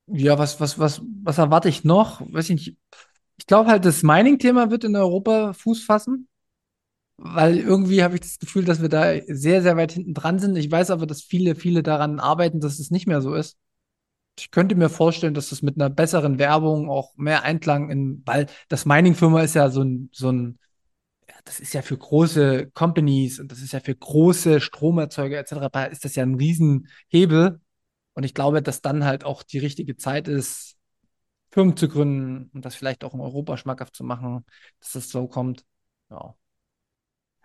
ja, 0.07 0.39
was, 0.39 0.61
was, 0.61 0.79
was, 0.79 1.03
was 1.23 1.39
erwarte 1.39 1.69
ich 1.69 1.85
noch? 1.85 2.21
Weiß 2.33 2.51
ich 2.51 2.57
nicht. 2.57 2.77
Ich 3.39 3.47
glaube 3.47 3.71
halt, 3.71 3.85
das 3.85 4.03
Mining-Thema 4.03 4.71
wird 4.71 4.85
in 4.85 4.97
Europa 4.97 5.53
Fuß 5.53 5.85
fassen, 5.85 6.29
weil 7.19 7.59
irgendwie 7.59 8.03
habe 8.03 8.17
ich 8.17 8.23
das 8.23 8.39
Gefühl, 8.39 8.65
dass 8.65 8.83
wir 8.83 8.89
da 8.89 9.15
sehr, 9.29 9.63
sehr 9.63 9.77
weit 9.77 9.93
hinten 9.93 10.15
dran 10.15 10.39
sind. 10.39 10.57
Ich 10.57 10.71
weiß 10.71 10.91
aber, 10.91 11.07
dass 11.07 11.23
viele, 11.23 11.55
viele 11.57 11.83
daran 11.83 12.21
arbeiten, 12.21 12.61
dass 12.61 12.79
es 12.81 12.91
nicht 12.91 13.07
mehr 13.07 13.23
so 13.23 13.35
ist. 13.35 13.59
Ich 14.39 14.51
könnte 14.51 14.75
mir 14.75 14.89
vorstellen, 14.89 15.35
dass 15.35 15.51
das 15.51 15.63
mit 15.63 15.77
einer 15.77 15.91
besseren 15.91 16.39
Werbung 16.39 16.89
auch 16.89 17.15
mehr 17.17 17.43
Einklang 17.43 17.91
in, 17.91 18.23
weil 18.25 18.47
das 18.69 18.87
Mining-Firma 18.87 19.43
ist 19.43 19.55
ja 19.55 19.69
so 19.71 19.83
ein, 19.83 20.09
so 20.13 20.31
ein, 20.31 20.59
ja, 21.29 21.35
das 21.45 21.61
ist 21.61 21.75
ja 21.75 21.83
für 21.83 21.99
große 21.99 22.71
Companies 22.73 23.39
und 23.41 23.53
das 23.53 23.61
ist 23.61 23.73
ja 23.73 23.81
für 23.81 23.95
große 23.95 24.61
Stromerzeuger 24.61 25.39
etc. 25.39 25.91
Ist 25.91 26.05
das 26.05 26.17
ja 26.17 26.23
ein 26.23 26.37
Riesenhebel. 26.37 27.61
Und 28.15 28.25
ich 28.25 28.35
glaube, 28.35 28.63
dass 28.63 28.83
dann 28.83 29.05
halt 29.05 29.25
auch 29.25 29.43
die 29.43 29.59
richtige 29.59 29.97
Zeit 29.97 30.29
ist, 30.29 30.77
Firmen 31.51 31.77
zu 31.77 31.89
gründen 31.89 32.51
und 32.55 32.65
das 32.65 32.75
vielleicht 32.75 33.05
auch 33.05 33.15
in 33.15 33.21
Europa 33.21 33.57
schmackhaft 33.57 33.97
zu 33.97 34.05
machen, 34.05 34.45
dass 34.81 34.93
das 34.93 35.11
so 35.11 35.27
kommt. 35.27 35.65
Ja. 36.11 36.35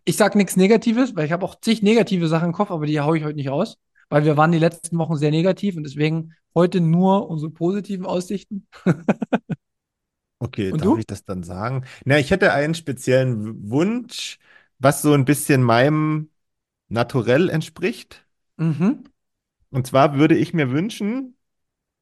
Ich 0.03 0.17
sage 0.17 0.37
nichts 0.37 0.55
Negatives, 0.55 1.15
weil 1.15 1.25
ich 1.25 1.31
habe 1.31 1.45
auch 1.45 1.59
zig 1.59 1.81
negative 1.81 2.27
Sachen 2.27 2.47
im 2.47 2.53
Kopf, 2.53 2.71
aber 2.71 2.85
die 2.85 2.99
haue 2.99 3.17
ich 3.17 3.23
heute 3.23 3.35
nicht 3.35 3.49
raus, 3.49 3.77
weil 4.09 4.25
wir 4.25 4.37
waren 4.37 4.51
die 4.51 4.59
letzten 4.59 4.97
Wochen 4.97 5.17
sehr 5.17 5.31
negativ 5.31 5.75
und 5.77 5.83
deswegen 5.83 6.33
heute 6.55 6.81
nur 6.81 7.29
unsere 7.29 7.51
positiven 7.51 8.05
Aussichten. 8.05 8.67
Okay, 10.39 10.73
Und 10.73 10.81
darf 10.81 10.85
du? 10.85 10.97
ich 10.97 11.05
das 11.07 11.23
dann 11.25 11.43
sagen? 11.43 11.85
Na, 12.05 12.19
ich 12.19 12.29
hätte 12.31 12.53
einen 12.53 12.75
speziellen 12.75 13.69
Wunsch, 13.69 14.37
was 14.79 15.01
so 15.01 15.13
ein 15.13 15.25
bisschen 15.25 15.63
meinem 15.63 16.29
Naturell 16.89 17.49
entspricht. 17.49 18.25
Mhm. 18.57 19.03
Und 19.69 19.87
zwar 19.87 20.15
würde 20.17 20.35
ich 20.37 20.53
mir 20.53 20.71
wünschen, 20.71 21.37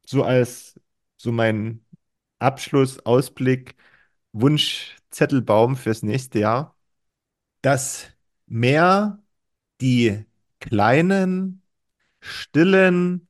so 0.06 0.24
als 0.24 0.80
so 1.18 1.32
mein 1.34 1.86
Abschluss, 2.40 3.00
Ausblick, 3.06 3.76
Wunschzettelbaum 4.34 5.78
fürs 5.78 6.04
nächste 6.04 6.40
Jahr, 6.42 6.78
dass 7.64 8.08
mehr 8.48 9.24
die 9.82 10.26
kleinen, 10.62 11.63
stillen 12.24 13.28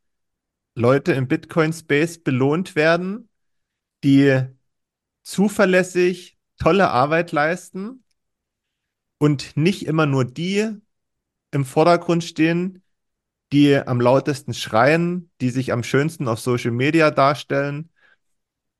Leute 0.76 1.14
im 1.14 1.28
Bitcoin-Space 1.28 2.24
belohnt 2.24 2.76
werden, 2.76 3.30
die 4.04 4.42
zuverlässig 5.24 6.38
tolle 6.58 6.90
Arbeit 6.90 7.32
leisten 7.32 8.04
und 9.18 9.58
nicht 9.58 9.86
immer 9.86 10.06
nur 10.06 10.26
die 10.26 10.70
im 11.52 11.66
Vordergrund 11.66 12.24
stehen, 12.24 12.84
die 13.52 13.76
am 13.76 14.02
lautesten 14.02 14.54
schreien, 14.54 15.30
die 15.42 15.50
sich 15.50 15.72
am 15.72 15.84
schönsten 15.84 16.28
auf 16.28 16.40
Social 16.40 16.72
Media 16.72 17.12
darstellen 17.12 17.90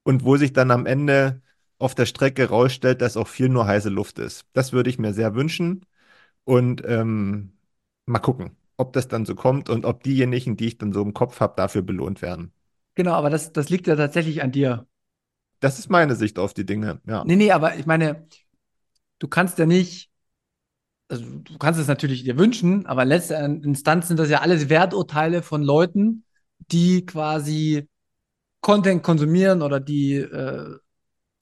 und 0.04 0.24
wo 0.24 0.38
sich 0.38 0.54
dann 0.54 0.72
am 0.72 0.86
Ende 0.86 1.42
auf 1.78 1.96
der 1.96 2.06
Strecke 2.06 2.50
rausstellt, 2.50 3.02
dass 3.02 3.18
auch 3.18 3.28
viel 3.28 3.50
nur 3.50 3.68
heiße 3.68 3.90
Luft 3.90 4.20
ist. 4.20 4.46
Das 4.54 4.74
würde 4.74 4.90
ich 4.90 5.00
mir 5.00 5.14
sehr 5.14 5.36
wünschen 5.36 5.86
und 6.46 6.84
ähm, 6.86 7.54
mal 8.06 8.20
gucken, 8.20 8.56
ob 8.84 8.94
das 8.94 9.08
dann 9.08 9.26
so 9.26 9.34
kommt 9.34 9.70
und 9.70 9.86
ob 9.86 10.04
diejenigen, 10.04 10.58
die 10.58 10.68
ich 10.68 10.78
dann 10.78 10.92
so 10.92 11.02
im 11.02 11.14
Kopf 11.14 11.40
habe, 11.40 11.54
dafür 11.56 11.82
belohnt 11.82 12.22
werden. 12.22 12.52
Genau, 12.96 13.14
aber 13.14 13.30
das, 13.30 13.54
das 13.54 13.70
liegt 13.70 13.88
ja 13.88 13.96
tatsächlich 13.96 14.44
an 14.44 14.52
dir. 14.52 14.86
Das 15.62 15.80
ist 15.80 15.90
meine 15.90 16.16
Sicht 16.16 16.38
auf 16.38 16.54
die 16.54 16.66
Dinge, 16.66 17.00
ja. 17.08 17.24
Nee, 17.26 17.38
nee, 17.38 17.52
aber 17.52 17.78
ich 17.78 17.86
meine, 17.86 18.28
du 19.20 19.28
kannst 19.30 19.58
ja 19.58 19.66
nicht, 19.66 20.12
also 21.08 21.24
du 21.24 21.58
kannst 21.58 21.80
es 21.80 21.88
natürlich 21.88 22.24
dir 22.24 22.38
wünschen, 22.38 22.86
aber 22.86 23.04
in 23.04 23.10
letzter 23.10 23.46
Instanz 23.46 24.10
sind 24.10 24.20
das 24.20 24.30
ja 24.30 24.42
alles 24.42 24.68
Werturteile 24.68 25.42
von 25.42 25.64
Leuten, 25.64 26.26
die 26.72 27.06
quasi 27.06 27.88
Content 28.60 29.04
konsumieren 29.04 29.62
oder 29.62 29.80
die, 29.80 30.16
äh, 30.16 30.78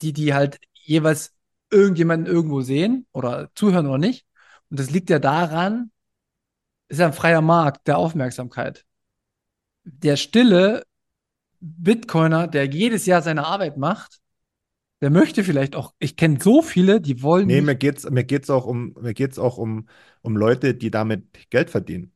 die, 0.02 0.12
die 0.12 0.34
halt 0.34 0.58
jeweils 0.74 1.34
irgendjemanden 1.70 2.32
irgendwo 2.32 2.60
sehen 2.60 3.06
oder 3.12 3.50
zuhören 3.54 3.86
oder 3.86 3.98
nicht. 3.98 4.26
Und 4.70 4.78
das 4.78 4.90
liegt 4.90 5.10
ja 5.10 5.18
daran, 5.18 5.90
ist 6.92 6.98
ja 6.98 7.06
ein 7.06 7.14
freier 7.14 7.40
Markt 7.40 7.88
der 7.88 7.96
Aufmerksamkeit. 7.96 8.84
Der 9.84 10.16
stille 10.16 10.84
Bitcoiner, 11.58 12.46
der 12.46 12.66
jedes 12.66 13.06
Jahr 13.06 13.22
seine 13.22 13.46
Arbeit 13.46 13.78
macht, 13.78 14.20
der 15.00 15.10
möchte 15.10 15.42
vielleicht 15.42 15.74
auch, 15.74 15.94
ich 15.98 16.16
kenne 16.16 16.38
so 16.40 16.60
viele, 16.60 17.00
die 17.00 17.22
wollen 17.22 17.46
Nee, 17.46 17.62
mir 17.62 17.74
geht's, 17.74 18.08
mir 18.08 18.24
geht's 18.24 18.50
auch 18.50 18.66
um, 18.66 18.94
mir 19.00 19.14
geht's 19.14 19.38
auch 19.38 19.56
um, 19.56 19.88
um 20.20 20.36
Leute, 20.36 20.74
die 20.74 20.90
damit 20.90 21.50
Geld 21.50 21.70
verdienen. 21.70 22.12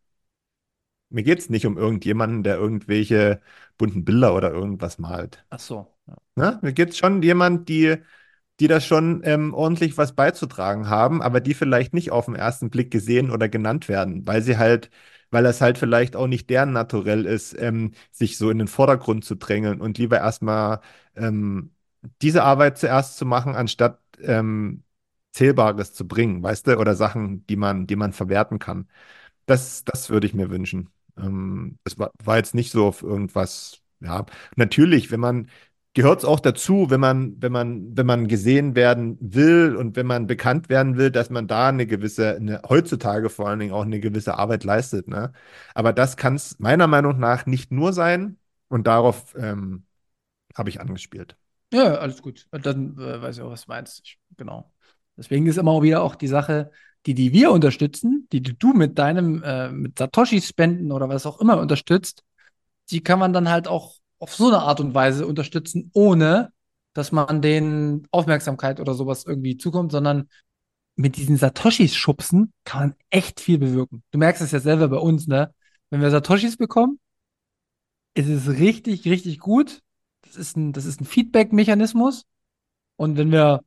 Mir 1.08 1.22
geht's 1.22 1.48
nicht 1.48 1.66
um 1.66 1.78
irgendjemanden, 1.78 2.42
der 2.42 2.56
irgendwelche 2.56 3.40
bunten 3.78 4.04
Bilder 4.04 4.34
oder 4.34 4.52
irgendwas 4.52 4.98
malt. 4.98 5.44
ach 5.48 5.58
so, 5.58 5.86
ja. 6.06 6.16
Ne? 6.34 6.58
Mir 6.62 6.72
geht's 6.74 6.98
schon 6.98 7.22
jemand, 7.22 7.68
die, 7.68 7.96
die 8.60 8.68
da 8.68 8.80
schon 8.80 9.20
ähm, 9.24 9.52
ordentlich 9.54 9.98
was 9.98 10.14
beizutragen 10.14 10.88
haben, 10.88 11.22
aber 11.22 11.40
die 11.40 11.54
vielleicht 11.54 11.92
nicht 11.94 12.10
auf 12.10 12.26
den 12.26 12.34
ersten 12.34 12.70
Blick 12.70 12.90
gesehen 12.90 13.30
oder 13.30 13.48
genannt 13.48 13.88
werden, 13.88 14.26
weil 14.26 14.42
sie 14.42 14.56
halt, 14.58 14.90
weil 15.30 15.44
das 15.44 15.60
halt 15.60 15.78
vielleicht 15.78 16.16
auch 16.16 16.26
nicht 16.26 16.48
deren 16.50 16.72
Naturell 16.72 17.26
ist, 17.26 17.54
ähm, 17.60 17.92
sich 18.10 18.38
so 18.38 18.50
in 18.50 18.58
den 18.58 18.68
Vordergrund 18.68 19.24
zu 19.24 19.34
drängeln 19.36 19.80
und 19.80 19.98
lieber 19.98 20.18
erstmal 20.18 20.80
ähm, 21.16 21.72
diese 22.22 22.44
Arbeit 22.44 22.78
zuerst 22.78 23.16
zu 23.18 23.26
machen, 23.26 23.54
anstatt 23.54 24.00
ähm, 24.22 24.84
Zählbares 25.32 25.92
zu 25.92 26.06
bringen, 26.08 26.42
weißt 26.42 26.66
du, 26.66 26.78
oder 26.78 26.94
Sachen, 26.96 27.46
die 27.46 27.56
man, 27.56 27.86
die 27.86 27.96
man 27.96 28.12
verwerten 28.12 28.58
kann. 28.58 28.88
Das, 29.46 29.84
das 29.84 30.10
würde 30.10 30.26
ich 30.26 30.34
mir 30.34 30.50
wünschen. 30.50 30.90
Ähm, 31.16 31.78
das 31.84 31.98
war, 31.98 32.12
war 32.22 32.36
jetzt 32.36 32.54
nicht 32.54 32.72
so 32.72 32.86
auf 32.86 33.02
irgendwas, 33.02 33.82
ja. 34.00 34.26
Natürlich, 34.56 35.10
wenn 35.10 35.20
man, 35.20 35.48
gehört 35.96 36.18
es 36.18 36.24
auch 36.26 36.40
dazu, 36.40 36.90
wenn 36.90 37.00
man, 37.00 37.40
wenn 37.40 37.52
man, 37.52 37.96
wenn 37.96 38.04
man 38.04 38.28
gesehen 38.28 38.76
werden 38.76 39.16
will 39.18 39.74
und 39.74 39.96
wenn 39.96 40.06
man 40.06 40.26
bekannt 40.26 40.68
werden 40.68 40.98
will, 40.98 41.10
dass 41.10 41.30
man 41.30 41.48
da 41.48 41.70
eine 41.70 41.86
gewisse, 41.86 42.36
eine, 42.36 42.60
heutzutage 42.68 43.30
vor 43.30 43.48
allen 43.48 43.60
Dingen 43.60 43.72
auch 43.72 43.86
eine 43.86 43.98
gewisse 43.98 44.36
Arbeit 44.36 44.64
leistet, 44.64 45.08
ne? 45.08 45.32
Aber 45.74 45.94
das 45.94 46.18
kann 46.18 46.34
es 46.34 46.58
meiner 46.58 46.86
Meinung 46.86 47.18
nach 47.18 47.46
nicht 47.46 47.72
nur 47.72 47.94
sein 47.94 48.36
und 48.68 48.86
darauf 48.86 49.34
ähm, 49.38 49.86
habe 50.54 50.68
ich 50.68 50.82
angespielt. 50.82 51.38
Ja, 51.72 51.94
alles 51.94 52.20
gut. 52.20 52.46
Dann 52.50 52.98
äh, 52.98 53.22
weiß 53.22 53.38
ich 53.38 53.42
auch, 53.42 53.50
was 53.50 53.64
du 53.64 53.70
meinst. 53.70 54.02
Ich, 54.04 54.18
genau. 54.36 54.70
Deswegen 55.16 55.46
ist 55.46 55.56
immer 55.56 55.80
wieder 55.80 56.02
auch 56.02 56.14
die 56.14 56.28
Sache, 56.28 56.72
die, 57.06 57.14
die 57.14 57.32
wir 57.32 57.52
unterstützen, 57.52 58.28
die, 58.32 58.42
die 58.42 58.58
du 58.58 58.74
mit 58.74 58.98
deinem, 58.98 59.42
äh, 59.42 59.70
mit 59.70 59.98
Satoshis 59.98 60.46
spenden 60.46 60.92
oder 60.92 61.08
was 61.08 61.24
auch 61.24 61.40
immer 61.40 61.58
unterstützt, 61.58 62.22
die 62.90 63.02
kann 63.02 63.18
man 63.18 63.32
dann 63.32 63.48
halt 63.48 63.66
auch 63.66 63.94
auf 64.18 64.34
so 64.34 64.48
eine 64.48 64.60
Art 64.60 64.80
und 64.80 64.94
Weise 64.94 65.26
unterstützen, 65.26 65.90
ohne 65.94 66.52
dass 66.94 67.12
man 67.12 67.42
denen 67.42 68.06
Aufmerksamkeit 68.10 68.80
oder 68.80 68.94
sowas 68.94 69.24
irgendwie 69.26 69.56
zukommt, 69.58 69.92
sondern 69.92 70.28
mit 70.96 71.16
diesen 71.16 71.36
Satoshis 71.36 71.94
schubsen 71.94 72.52
kann 72.64 72.80
man 72.80 72.94
echt 73.10 73.40
viel 73.40 73.58
bewirken. 73.58 74.02
Du 74.12 74.18
merkst 74.18 74.42
es 74.42 74.52
ja 74.52 74.60
selber 74.60 74.88
bei 74.88 74.98
uns, 74.98 75.26
ne? 75.26 75.54
Wenn 75.90 76.00
wir 76.00 76.10
Satoshis 76.10 76.56
bekommen, 76.56 76.98
ist 78.14 78.28
es 78.28 78.48
richtig, 78.48 79.04
richtig 79.06 79.38
gut. 79.40 79.82
Das 80.22 80.36
ist 80.36 80.56
ein, 80.56 80.72
das 80.72 80.84
ist 80.84 81.00
ein 81.00 81.04
Feedback-Mechanismus. 81.04 82.24
Und 82.96 83.16
wenn 83.18 83.32
wir 83.32 83.62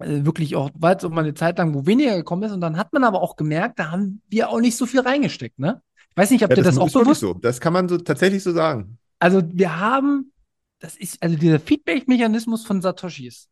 äh, 0.00 0.24
wirklich 0.26 0.56
auch, 0.56 0.70
jetzt 0.82 1.04
auch 1.04 1.10
mal 1.10 1.22
eine 1.24 1.34
Zeit 1.34 1.58
lang, 1.58 1.74
wo 1.74 1.86
weniger 1.86 2.16
gekommen 2.16 2.44
ist, 2.44 2.52
und 2.52 2.62
dann 2.62 2.78
hat 2.78 2.92
man 2.92 3.04
aber 3.04 3.22
auch 3.22 3.36
gemerkt, 3.36 3.78
da 3.78 3.90
haben 3.92 4.22
wir 4.28 4.50
auch 4.50 4.60
nicht 4.60 4.76
so 4.76 4.86
viel 4.86 5.00
reingesteckt, 5.00 5.58
ne? 5.60 5.82
Ich 6.10 6.16
weiß 6.16 6.30
nicht, 6.32 6.44
ob 6.44 6.52
Ja, 6.52 6.56
dir 6.56 6.62
das 6.62 6.72
das 6.72 6.78
auch 6.78 6.90
bewusst 6.92 7.20
so. 7.20 7.34
Das 7.34 7.60
kann 7.60 7.72
man 7.72 7.88
so 7.88 7.98
tatsächlich 7.98 8.42
so 8.42 8.52
sagen. 8.52 8.98
Also 9.18 9.42
wir 9.46 9.78
haben, 9.78 10.32
das 10.78 10.96
ist, 10.96 11.22
also 11.22 11.36
dieser 11.36 11.60
Feedback-Mechanismus 11.60 12.66
von 12.66 12.82
Satoshis. 12.82 13.48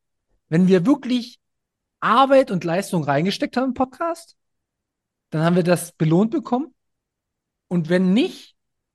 Wenn 0.49 0.69
wir 0.69 0.87
wirklich 0.87 1.39
Arbeit 2.01 2.51
und 2.51 2.65
Leistung 2.65 3.05
reingesteckt 3.05 3.57
haben 3.57 3.69
im 3.69 3.75
Podcast, 3.75 4.37
dann 5.31 5.43
haben 5.43 5.57
wir 5.57 5.62
das 5.62 5.93
belohnt 5.93 6.31
bekommen. 6.31 6.75
Und 7.69 7.89
wenn 7.89 8.12
nicht, 8.12 8.55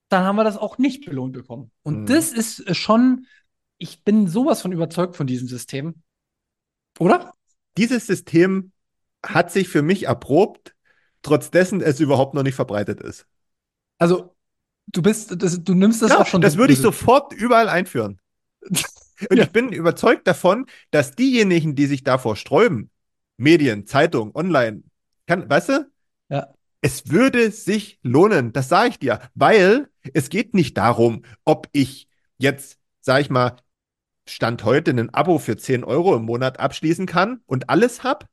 dann 0.09 0.23
haben 0.23 0.35
wir 0.35 0.43
das 0.43 0.57
auch 0.57 0.77
nicht 0.77 1.05
belohnt 1.05 1.33
bekommen. 1.33 1.71
Und 1.83 2.01
Mhm. 2.01 2.05
das 2.05 2.31
ist 2.31 2.59
äh, 2.67 2.73
schon, 2.73 3.25
ich 3.77 4.03
bin 4.03 4.27
sowas 4.27 4.61
von 4.61 4.71
überzeugt 4.71 5.15
von 5.15 5.27
diesem 5.27 5.47
System. 5.47 6.01
Oder? 6.99 7.33
Dieses 7.77 8.07
System 8.07 8.71
hat 9.23 9.51
sich 9.51 9.69
für 9.69 9.81
mich 9.81 10.03
erprobt, 10.03 10.75
trotz 11.21 11.51
dessen 11.51 11.81
es 11.81 11.99
überhaupt 11.99 12.33
noch 12.33 12.43
nicht 12.43 12.55
verbreitet 12.55 13.01
ist. 13.01 13.25
Also, 13.97 14.35
du 14.91 15.01
bist, 15.01 15.41
das, 15.41 15.63
du 15.63 15.73
nimmst 15.73 16.01
das 16.01 16.11
Ja, 16.11 16.21
auch 16.21 16.27
schon. 16.27 16.41
das 16.41 16.57
würde 16.57 16.73
ich 16.73 16.79
sofort 16.79 17.33
überall 17.33 17.69
einführen. 17.69 18.19
Und 19.29 19.37
Ja. 19.37 19.43
ich 19.43 19.51
bin 19.51 19.69
überzeugt 19.71 20.27
davon, 20.27 20.65
dass 20.91 21.15
diejenigen, 21.15 21.75
die 21.75 21.85
sich 21.87 22.03
davor 22.03 22.35
sträuben, 22.35 22.89
Medien, 23.37 23.85
Zeitung, 23.85 24.33
online, 24.35 24.83
kann, 25.27 25.49
weißt 25.49 25.69
du, 25.69 25.91
Ja. 26.29 26.53
es 26.81 27.09
würde 27.09 27.51
sich 27.51 27.99
lohnen, 28.03 28.53
das 28.53 28.69
sage 28.69 28.89
ich 28.89 28.99
dir, 28.99 29.19
weil 29.35 29.89
es 30.13 30.29
geht 30.29 30.53
nicht 30.53 30.77
darum, 30.77 31.23
ob 31.43 31.67
ich 31.73 32.07
jetzt, 32.37 32.77
sag 33.01 33.21
ich 33.21 33.29
mal, 33.29 33.57
Stand 34.27 34.63
heute 34.63 34.91
ein 34.91 35.11
Abo 35.13 35.39
für 35.39 35.57
10 35.57 35.83
Euro 35.83 36.15
im 36.15 36.23
Monat 36.23 36.59
abschließen 36.59 37.07
kann 37.07 37.41
und 37.47 37.69
alles 37.69 38.03
hab 38.03 38.27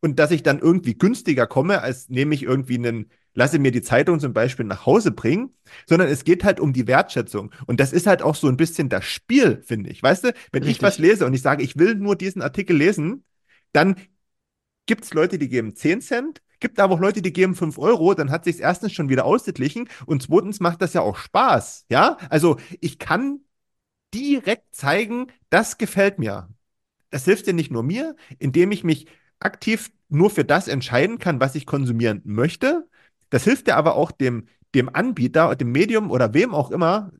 und 0.00 0.18
dass 0.18 0.30
ich 0.30 0.42
dann 0.42 0.58
irgendwie 0.58 0.96
günstiger 0.96 1.46
komme, 1.46 1.82
als 1.82 2.08
nehme 2.08 2.34
ich 2.34 2.42
irgendwie 2.42 2.76
einen, 2.76 3.10
lasse 3.34 3.58
mir 3.58 3.70
die 3.70 3.82
Zeitung 3.82 4.20
zum 4.20 4.32
Beispiel 4.32 4.66
nach 4.66 4.86
Hause 4.86 5.10
bringen, 5.10 5.54
sondern 5.86 6.08
es 6.08 6.24
geht 6.24 6.44
halt 6.44 6.60
um 6.60 6.72
die 6.72 6.86
Wertschätzung. 6.86 7.52
Und 7.66 7.80
das 7.80 7.92
ist 7.92 8.06
halt 8.06 8.22
auch 8.22 8.34
so 8.34 8.48
ein 8.48 8.56
bisschen 8.56 8.88
das 8.88 9.04
Spiel, 9.04 9.62
finde 9.64 9.90
ich. 9.90 10.02
Weißt 10.02 10.24
du, 10.24 10.34
wenn 10.52 10.62
ich 10.62 10.68
Richtig. 10.68 10.82
was 10.82 10.98
lese 10.98 11.26
und 11.26 11.34
ich 11.34 11.42
sage, 11.42 11.62
ich 11.62 11.76
will 11.78 11.94
nur 11.94 12.16
diesen 12.16 12.42
Artikel 12.42 12.76
lesen, 12.76 13.24
dann 13.72 13.96
gibt 14.86 15.04
es 15.04 15.14
Leute, 15.14 15.38
die 15.38 15.48
geben 15.48 15.74
10 15.76 16.00
Cent, 16.00 16.42
gibt 16.60 16.78
aber 16.78 16.94
auch 16.94 17.00
Leute, 17.00 17.22
die 17.22 17.32
geben 17.32 17.54
5 17.54 17.78
Euro, 17.78 18.14
dann 18.14 18.30
hat 18.30 18.44
sich 18.44 18.60
erstens 18.60 18.92
schon 18.92 19.08
wieder 19.08 19.24
ausgeglichen 19.24 19.88
und 20.06 20.22
zweitens 20.22 20.60
macht 20.60 20.82
das 20.82 20.94
ja 20.94 21.00
auch 21.00 21.16
Spaß. 21.16 21.86
Ja, 21.90 22.16
also 22.30 22.56
ich 22.80 22.98
kann 22.98 23.40
direkt 24.14 24.74
zeigen, 24.74 25.26
das 25.50 25.78
gefällt 25.78 26.18
mir. 26.18 26.48
Das 27.10 27.24
hilft 27.24 27.46
ja 27.46 27.52
nicht 27.52 27.70
nur 27.70 27.82
mir, 27.82 28.16
indem 28.38 28.72
ich 28.72 28.84
mich 28.84 29.06
aktiv 29.44 29.90
nur 30.08 30.30
für 30.30 30.44
das 30.44 30.68
entscheiden 30.68 31.18
kann, 31.18 31.40
was 31.40 31.54
ich 31.54 31.66
konsumieren 31.66 32.20
möchte. 32.24 32.88
Das 33.30 33.44
hilft 33.44 33.68
ja 33.68 33.76
aber 33.76 33.94
auch 33.96 34.10
dem, 34.12 34.46
dem 34.74 34.94
Anbieter, 34.94 35.54
dem 35.56 35.72
Medium 35.72 36.10
oder 36.10 36.34
wem 36.34 36.54
auch 36.54 36.70
immer, 36.70 37.12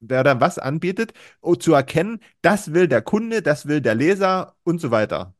der 0.00 0.22
dann 0.24 0.40
was 0.40 0.58
anbietet, 0.58 1.12
oh, 1.40 1.54
zu 1.56 1.72
erkennen, 1.74 2.20
das 2.42 2.72
will 2.72 2.88
der 2.88 3.02
Kunde, 3.02 3.42
das 3.42 3.66
will 3.66 3.80
der 3.80 3.94
Leser 3.94 4.54
und 4.64 4.80
so 4.80 4.90
weiter. 4.90 5.34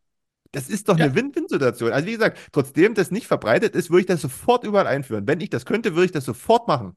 Das 0.52 0.68
ist 0.68 0.88
doch 0.88 0.98
Ja. 0.98 1.06
eine 1.06 1.14
Win-Win-Situation. 1.14 1.92
Also 1.92 2.06
wie 2.08 2.12
gesagt, 2.12 2.38
trotzdem 2.52 2.94
das 2.94 3.10
nicht 3.10 3.26
verbreitet 3.26 3.74
ist, 3.76 3.90
würde 3.90 4.00
ich 4.02 4.06
das 4.06 4.22
sofort 4.22 4.64
überall 4.64 4.86
einführen. 4.86 5.26
Wenn 5.26 5.40
ich 5.40 5.50
das 5.50 5.66
könnte, 5.66 5.94
würde 5.94 6.06
ich 6.06 6.12
das 6.12 6.24
sofort 6.24 6.68
machen. 6.68 6.96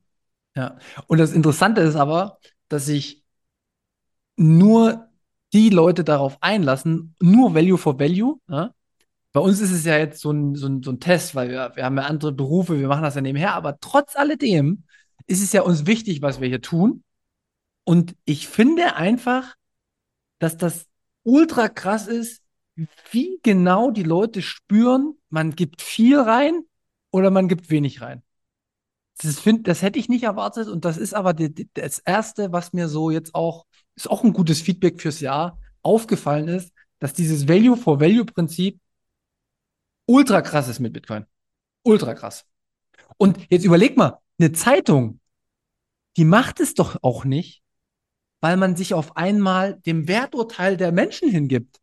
Ja. 0.56 0.78
Und 1.08 1.18
das 1.20 1.32
Interessante 1.34 1.82
ist 1.82 1.96
aber, 1.96 2.40
dass 2.70 2.86
sich 2.86 3.24
nur 4.38 5.10
die 5.54 5.70
Leute 5.70 6.04
darauf 6.04 6.38
einlassen, 6.42 7.16
nur 7.22 7.54
Value 7.54 7.78
for 7.78 8.00
Value. 8.00 8.40
Ja? 8.50 8.74
Bei 9.34 9.40
uns 9.40 9.62
ist 9.62 9.72
es 9.72 9.86
ja 9.86 9.98
jetzt 9.98 10.22
so 10.22 10.32
ein, 10.32 10.56
so 10.56 10.68
ein, 10.68 10.84
so 10.84 10.92
ein 10.92 11.00
Test, 11.00 11.36
weil 11.36 11.50
wir, 11.50 11.72
wir 11.76 11.86
haben 11.86 11.98
ja 11.98 12.04
andere 12.04 12.34
Berufe, 12.34 12.80
wir 12.80 12.88
machen 12.88 13.04
das 13.04 13.16
ja 13.16 13.22
nebenher, 13.22 13.54
aber 13.54 13.80
trotz 13.80 14.16
alledem 14.16 14.84
ist 15.28 15.42
es 15.42 15.54
ja 15.54 15.62
uns 15.62 15.86
wichtig, 15.86 16.22
was 16.22 16.42
wir 16.42 16.50
hier 16.50 16.62
tun. 16.62 17.04
Und 17.84 18.16
ich 18.26 18.48
finde 18.48 18.96
einfach, 18.96 19.56
dass 20.40 20.58
das 20.58 20.88
ultra 21.24 21.70
krass 21.70 22.08
ist, 22.08 22.42
wie 23.12 23.40
genau 23.44 23.92
die 23.92 24.04
Leute 24.04 24.42
spüren, 24.42 25.16
man 25.30 25.56
gibt 25.56 25.82
viel 25.82 26.20
rein 26.20 26.64
oder 27.12 27.32
man 27.32 27.48
gibt 27.48 27.70
wenig 27.70 28.02
rein. 28.02 28.24
Das, 29.22 29.40
find, 29.40 29.68
das 29.68 29.82
hätte 29.82 30.00
ich 30.00 30.10
nicht 30.10 30.24
erwartet 30.24 30.68
und 30.68 30.84
das 30.84 30.98
ist 30.98 31.14
aber 31.14 31.34
die, 31.34 31.54
die, 31.54 31.70
das 31.74 32.00
Erste, 32.00 32.52
was 32.52 32.74
mir 32.74 32.88
so 32.88 33.12
jetzt 33.12 33.36
auch, 33.36 33.66
ist 33.96 34.10
auch 34.10 34.24
ein 34.24 34.34
gutes 34.34 34.62
Feedback 34.62 35.00
fürs 35.00 35.20
Jahr, 35.20 35.60
aufgefallen 35.84 36.48
ist, 36.48 36.74
dass 37.00 37.14
dieses 37.14 37.48
Value-for-Value-Prinzip 37.48 38.80
ultra 40.12 40.42
krass 40.42 40.68
ist 40.68 40.80
mit 40.80 40.94
Bitcoin. 40.94 41.26
Ultra 41.84 42.14
krass. 42.14 42.46
Und 43.18 43.38
jetzt 43.50 43.66
überleg 43.66 43.98
mal, 43.98 44.20
eine 44.40 44.52
Zeitung, 44.52 45.20
die 46.18 46.26
macht 46.26 46.60
es 46.60 46.74
doch 46.74 46.98
auch 47.02 47.24
nicht, 47.26 47.64
weil 48.42 48.58
man 48.58 48.76
sich 48.76 48.94
auf 48.94 49.16
einmal 49.16 49.76
dem 49.86 50.08
Werturteil 50.08 50.78
der 50.78 50.92
Menschen 50.92 51.30
hingibt. 51.30 51.80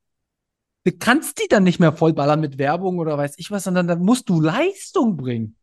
Du 0.84 0.92
kannst 0.92 1.40
die 1.40 1.48
dann 1.48 1.64
nicht 1.64 1.80
mehr 1.80 1.92
vollballern 1.92 2.40
mit 2.40 2.58
Werbung 2.58 2.98
oder 2.98 3.16
weiß 3.16 3.34
ich 3.38 3.50
was, 3.50 3.64
sondern 3.64 3.86
dann 3.86 4.00
musst 4.00 4.28
du 4.28 4.40
Leistung 4.40 5.16
bringen. 5.16 5.56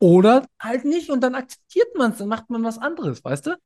Oder 0.00 0.46
halt 0.60 0.84
nicht 0.84 1.10
und 1.10 1.20
dann 1.22 1.34
akzeptiert 1.34 1.88
man 1.96 2.12
es, 2.12 2.18
dann 2.18 2.28
macht 2.28 2.50
man 2.50 2.62
was 2.62 2.78
anderes, 2.78 3.24
weißt 3.24 3.46
du? 3.46 3.58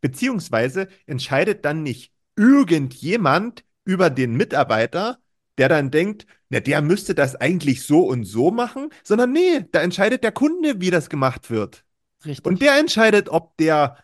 Beziehungsweise 0.00 0.88
entscheidet 1.06 1.64
dann 1.64 1.82
nicht 1.82 2.12
irgendjemand 2.36 3.64
über 3.84 4.10
den 4.10 4.36
Mitarbeiter, 4.36 5.18
der 5.60 5.68
dann 5.68 5.90
denkt, 5.90 6.26
na, 6.48 6.60
der 6.60 6.80
müsste 6.80 7.14
das 7.14 7.36
eigentlich 7.36 7.82
so 7.84 8.00
und 8.00 8.24
so 8.24 8.50
machen, 8.50 8.88
sondern 9.04 9.32
nee, 9.32 9.66
da 9.72 9.82
entscheidet 9.82 10.24
der 10.24 10.32
Kunde, 10.32 10.80
wie 10.80 10.90
das 10.90 11.10
gemacht 11.10 11.50
wird. 11.50 11.84
Richtig. 12.24 12.46
Und 12.46 12.62
der 12.62 12.78
entscheidet, 12.78 13.28
ob 13.28 13.56
der 13.58 13.98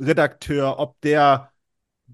Redakteur, 0.00 0.78
ob 0.78 0.98
der 1.02 1.52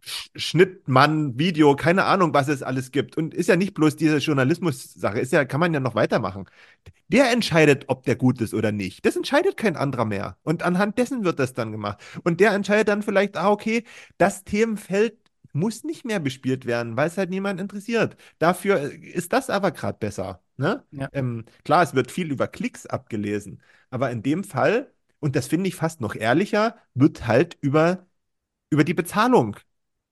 Sch 0.02 0.30
Schnittmann, 0.34 1.38
Video, 1.38 1.76
keine 1.76 2.04
Ahnung, 2.04 2.34
was 2.34 2.48
es 2.48 2.64
alles 2.64 2.90
gibt. 2.90 3.16
Und 3.16 3.32
ist 3.32 3.48
ja 3.48 3.56
nicht 3.56 3.74
bloß 3.74 3.94
diese 3.94 4.18
Journalismus-Sache, 4.18 5.20
ist 5.20 5.32
ja, 5.32 5.44
kann 5.44 5.60
man 5.60 5.72
ja 5.72 5.80
noch 5.80 5.94
weitermachen. 5.94 6.46
Der 7.08 7.30
entscheidet, 7.30 7.84
ob 7.88 8.04
der 8.04 8.16
gut 8.16 8.40
ist 8.40 8.54
oder 8.54 8.72
nicht. 8.72 9.06
Das 9.06 9.16
entscheidet 9.16 9.56
kein 9.56 9.76
anderer 9.76 10.04
mehr. 10.04 10.36
Und 10.42 10.64
anhand 10.64 10.98
dessen 10.98 11.24
wird 11.24 11.38
das 11.38 11.54
dann 11.54 11.70
gemacht. 11.70 12.02
Und 12.24 12.40
der 12.40 12.52
entscheidet 12.52 12.88
dann 12.88 13.02
vielleicht, 13.02 13.36
ah, 13.36 13.50
okay, 13.50 13.84
das 14.18 14.42
Themenfeld 14.44 15.16
muss 15.52 15.84
nicht 15.84 16.04
mehr 16.04 16.20
bespielt 16.20 16.66
werden, 16.66 16.96
weil 16.96 17.08
es 17.08 17.16
halt 17.18 17.30
niemand 17.30 17.60
interessiert. 17.60 18.16
Dafür 18.38 18.92
ist 18.92 19.32
das 19.32 19.50
aber 19.50 19.70
gerade 19.72 19.98
besser. 19.98 20.42
Ne? 20.56 20.84
Ja. 20.90 21.08
Ähm, 21.12 21.44
klar, 21.64 21.82
es 21.82 21.94
wird 21.94 22.10
viel 22.10 22.30
über 22.30 22.46
Klicks 22.48 22.86
abgelesen, 22.86 23.62
aber 23.90 24.10
in 24.10 24.22
dem 24.22 24.44
Fall, 24.44 24.92
und 25.18 25.36
das 25.36 25.46
finde 25.46 25.68
ich 25.68 25.74
fast 25.74 26.00
noch 26.00 26.14
ehrlicher, 26.14 26.76
wird 26.94 27.26
halt 27.26 27.56
über, 27.60 28.06
über 28.70 28.84
die 28.84 28.94
Bezahlung, 28.94 29.56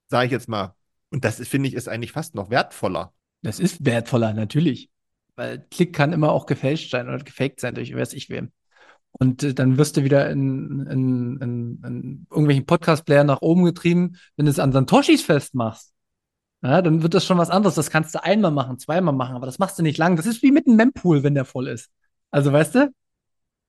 sage 0.07 0.25
ich 0.27 0.31
jetzt 0.31 0.49
mal. 0.49 0.75
Und 1.11 1.25
das 1.25 1.45
finde 1.47 1.69
ich, 1.69 1.75
ist 1.75 1.87
eigentlich 1.87 2.11
fast 2.11 2.35
noch 2.35 2.49
wertvoller. 2.49 3.13
Das 3.41 3.59
ist 3.59 3.85
wertvoller, 3.85 4.33
natürlich. 4.33 4.89
Weil 5.35 5.65
Klick 5.71 5.93
kann 5.93 6.13
immer 6.13 6.31
auch 6.31 6.45
gefälscht 6.45 6.91
sein 6.91 7.07
oder 7.07 7.19
gefaked 7.19 7.59
sein 7.59 7.75
durch 7.75 7.95
weiß 7.95 8.13
ich 8.13 8.29
wem. 8.29 8.51
Und 9.11 9.43
äh, 9.43 9.53
dann 9.53 9.77
wirst 9.77 9.97
du 9.97 10.03
wieder 10.03 10.29
in, 10.29 10.87
in, 10.87 11.37
in, 11.41 11.83
in 11.83 12.27
irgendwelchen 12.29 12.65
Podcast-Player 12.65 13.23
nach 13.23 13.41
oben 13.41 13.65
getrieben, 13.65 14.17
wenn 14.35 14.45
du 14.45 14.51
es 14.51 14.59
an 14.59 14.71
Santoshis 14.71 15.21
festmachst. 15.21 15.93
Ja, 16.61 16.81
dann 16.81 17.03
wird 17.03 17.13
das 17.13 17.25
schon 17.25 17.37
was 17.37 17.49
anderes. 17.49 17.75
Das 17.75 17.89
kannst 17.89 18.13
du 18.15 18.23
einmal 18.23 18.51
machen, 18.51 18.79
zweimal 18.79 19.13
machen, 19.13 19.35
aber 19.35 19.45
das 19.45 19.59
machst 19.59 19.79
du 19.79 19.83
nicht 19.83 19.97
lang. 19.97 20.17
Das 20.17 20.25
ist 20.25 20.43
wie 20.43 20.51
mit 20.51 20.67
einem 20.67 20.75
Mempool, 20.75 21.23
wenn 21.23 21.33
der 21.33 21.45
voll 21.45 21.67
ist. 21.67 21.89
Also, 22.31 22.51
weißt 22.51 22.75
du, 22.75 22.93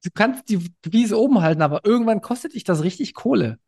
du 0.04 0.10
kannst 0.14 0.48
die 0.48 0.70
Wiese 0.84 1.18
oben 1.18 1.40
halten, 1.40 1.62
aber 1.62 1.84
irgendwann 1.84 2.20
kostet 2.20 2.54
dich 2.54 2.64
das 2.64 2.82
richtig 2.82 3.14
Kohle. 3.14 3.58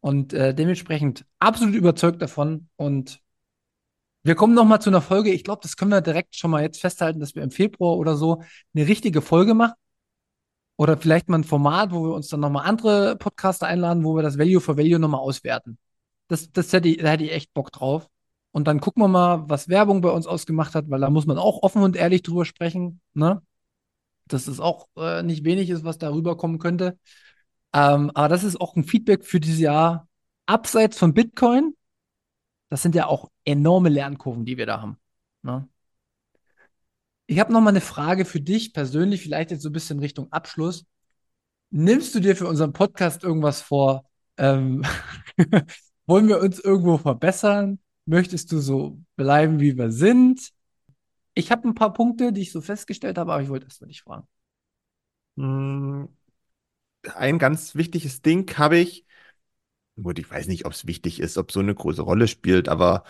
Und 0.00 0.32
äh, 0.34 0.54
dementsprechend 0.54 1.24
absolut 1.38 1.74
überzeugt 1.74 2.20
davon. 2.20 2.68
Und 2.76 3.20
wir 4.22 4.34
kommen 4.34 4.54
noch 4.54 4.64
mal 4.64 4.80
zu 4.80 4.90
einer 4.90 5.00
Folge. 5.00 5.30
Ich 5.30 5.44
glaube, 5.44 5.62
das 5.62 5.76
können 5.76 5.92
wir 5.92 6.00
direkt 6.00 6.36
schon 6.36 6.50
mal 6.50 6.62
jetzt 6.62 6.80
festhalten, 6.80 7.20
dass 7.20 7.34
wir 7.34 7.42
im 7.42 7.50
Februar 7.50 7.96
oder 7.96 8.16
so 8.16 8.42
eine 8.74 8.88
richtige 8.88 9.22
Folge 9.22 9.54
machen. 9.54 9.74
Oder 10.76 10.96
vielleicht 10.96 11.28
mal 11.28 11.38
ein 11.38 11.44
Format, 11.44 11.92
wo 11.92 12.04
wir 12.04 12.14
uns 12.14 12.28
dann 12.28 12.40
noch 12.40 12.50
mal 12.50 12.62
andere 12.62 13.16
Podcaster 13.16 13.66
einladen, 13.66 14.04
wo 14.04 14.16
wir 14.16 14.22
das 14.22 14.38
Value 14.38 14.60
for 14.60 14.76
Value 14.76 14.98
noch 14.98 15.08
mal 15.08 15.18
auswerten. 15.18 15.78
Das, 16.28 16.50
das 16.50 16.72
hätte 16.72 16.88
ich, 16.88 16.98
da 16.98 17.10
hätte 17.10 17.24
ich 17.24 17.32
echt 17.32 17.54
Bock 17.54 17.70
drauf. 17.70 18.08
Und 18.50 18.66
dann 18.68 18.80
gucken 18.80 19.02
wir 19.02 19.08
mal, 19.08 19.48
was 19.48 19.68
Werbung 19.68 20.00
bei 20.00 20.10
uns 20.10 20.26
ausgemacht 20.26 20.74
hat, 20.74 20.90
weil 20.90 21.00
da 21.00 21.10
muss 21.10 21.26
man 21.26 21.38
auch 21.38 21.62
offen 21.62 21.82
und 21.82 21.96
ehrlich 21.96 22.22
drüber 22.22 22.44
sprechen, 22.44 23.00
ne? 23.12 23.42
Dass 24.26 24.46
es 24.48 24.60
auch 24.60 24.88
äh, 24.96 25.22
nicht 25.22 25.44
wenig 25.44 25.70
ist, 25.70 25.84
was 25.84 25.98
darüber 25.98 26.36
kommen 26.36 26.58
könnte. 26.58 26.98
Ähm, 27.72 28.10
aber 28.14 28.28
das 28.28 28.44
ist 28.44 28.60
auch 28.60 28.76
ein 28.76 28.84
Feedback 28.84 29.24
für 29.24 29.40
dieses 29.40 29.60
Jahr. 29.60 30.08
Abseits 30.46 30.98
von 30.98 31.14
Bitcoin, 31.14 31.74
das 32.70 32.82
sind 32.82 32.94
ja 32.94 33.06
auch 33.06 33.30
enorme 33.44 33.88
Lernkurven, 33.88 34.44
die 34.44 34.56
wir 34.56 34.66
da 34.66 34.80
haben. 34.80 34.98
Ne? 35.42 35.68
Ich 37.26 37.38
habe 37.40 37.52
noch 37.52 37.60
mal 37.60 37.70
eine 37.70 37.80
Frage 37.80 38.24
für 38.24 38.40
dich 38.40 38.72
persönlich, 38.72 39.22
vielleicht 39.22 39.50
jetzt 39.50 39.62
so 39.62 39.70
ein 39.70 39.72
bisschen 39.72 39.98
Richtung 39.98 40.30
Abschluss. 40.32 40.84
Nimmst 41.70 42.14
du 42.14 42.20
dir 42.20 42.36
für 42.36 42.48
unseren 42.48 42.72
Podcast 42.72 43.24
irgendwas 43.24 43.62
vor? 43.62 44.04
Ähm, 44.38 44.84
wollen 46.06 46.28
wir 46.28 46.40
uns 46.40 46.60
irgendwo 46.60 46.98
verbessern? 46.98 47.80
Möchtest 48.06 48.52
du 48.52 48.60
so 48.60 48.98
bleiben, 49.16 49.60
wie 49.60 49.78
wir 49.78 49.92
sind? 49.92 50.50
Ich 51.34 51.52
habe 51.52 51.68
ein 51.68 51.74
paar 51.74 51.92
Punkte, 51.92 52.32
die 52.32 52.42
ich 52.42 52.52
so 52.52 52.60
festgestellt 52.60 53.18
habe, 53.18 53.32
aber 53.32 53.42
ich 53.42 53.48
wollte 53.50 53.66
erst 53.66 53.80
mal 53.82 53.88
dich 53.88 54.02
fragen. 54.02 54.26
Hm, 55.36 56.08
Ein 57.14 57.38
ganz 57.38 57.74
wichtiges 57.74 58.22
Ding 58.22 58.50
habe 58.58 58.78
ich, 58.78 59.06
gut, 60.02 60.18
ich 60.18 60.30
weiß 60.30 60.48
nicht, 60.48 60.66
ob 60.66 60.72
es 60.72 60.86
wichtig 60.86 61.20
ist, 61.20 61.38
ob 61.38 61.52
so 61.52 61.60
eine 61.60 61.74
große 61.74 62.02
Rolle 62.02 62.28
spielt, 62.28 62.68
aber 62.68 63.04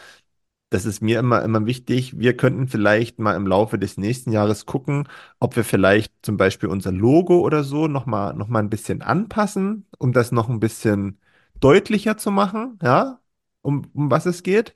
das 0.75 0.87
ist 0.87 1.01
mir 1.01 1.21
immer, 1.21 1.43
immer 1.43 1.67
wichtig. 1.67 2.19
Wir 2.19 2.37
könnten 2.37 2.67
vielleicht 2.69 3.21
mal 3.21 3.37
im 3.37 3.47
Laufe 3.47 3.79
des 3.79 3.97
nächsten 3.97 4.33
Jahres 4.33 4.67
gucken, 4.67 5.09
ob 5.39 5.55
wir 5.55 5.65
vielleicht 5.65 6.13
zum 6.23 6.37
Beispiel 6.37 6.69
unser 6.69 6.91
Logo 6.91 7.41
oder 7.41 7.63
so 7.63 7.87
nochmal, 7.87 8.35
noch 8.35 8.49
mal 8.49 8.59
ein 8.59 8.71
bisschen 8.71 9.01
anpassen, 9.01 9.87
um 9.99 10.13
das 10.13 10.33
noch 10.33 10.49
ein 10.49 10.59
bisschen 10.61 11.21
deutlicher 11.61 12.17
zu 12.17 12.33
machen, 12.33 12.79
ja, 12.83 13.21
um, 13.63 13.87
um 13.95 14.11
was 14.11 14.27
es 14.27 14.43
geht. 14.43 14.75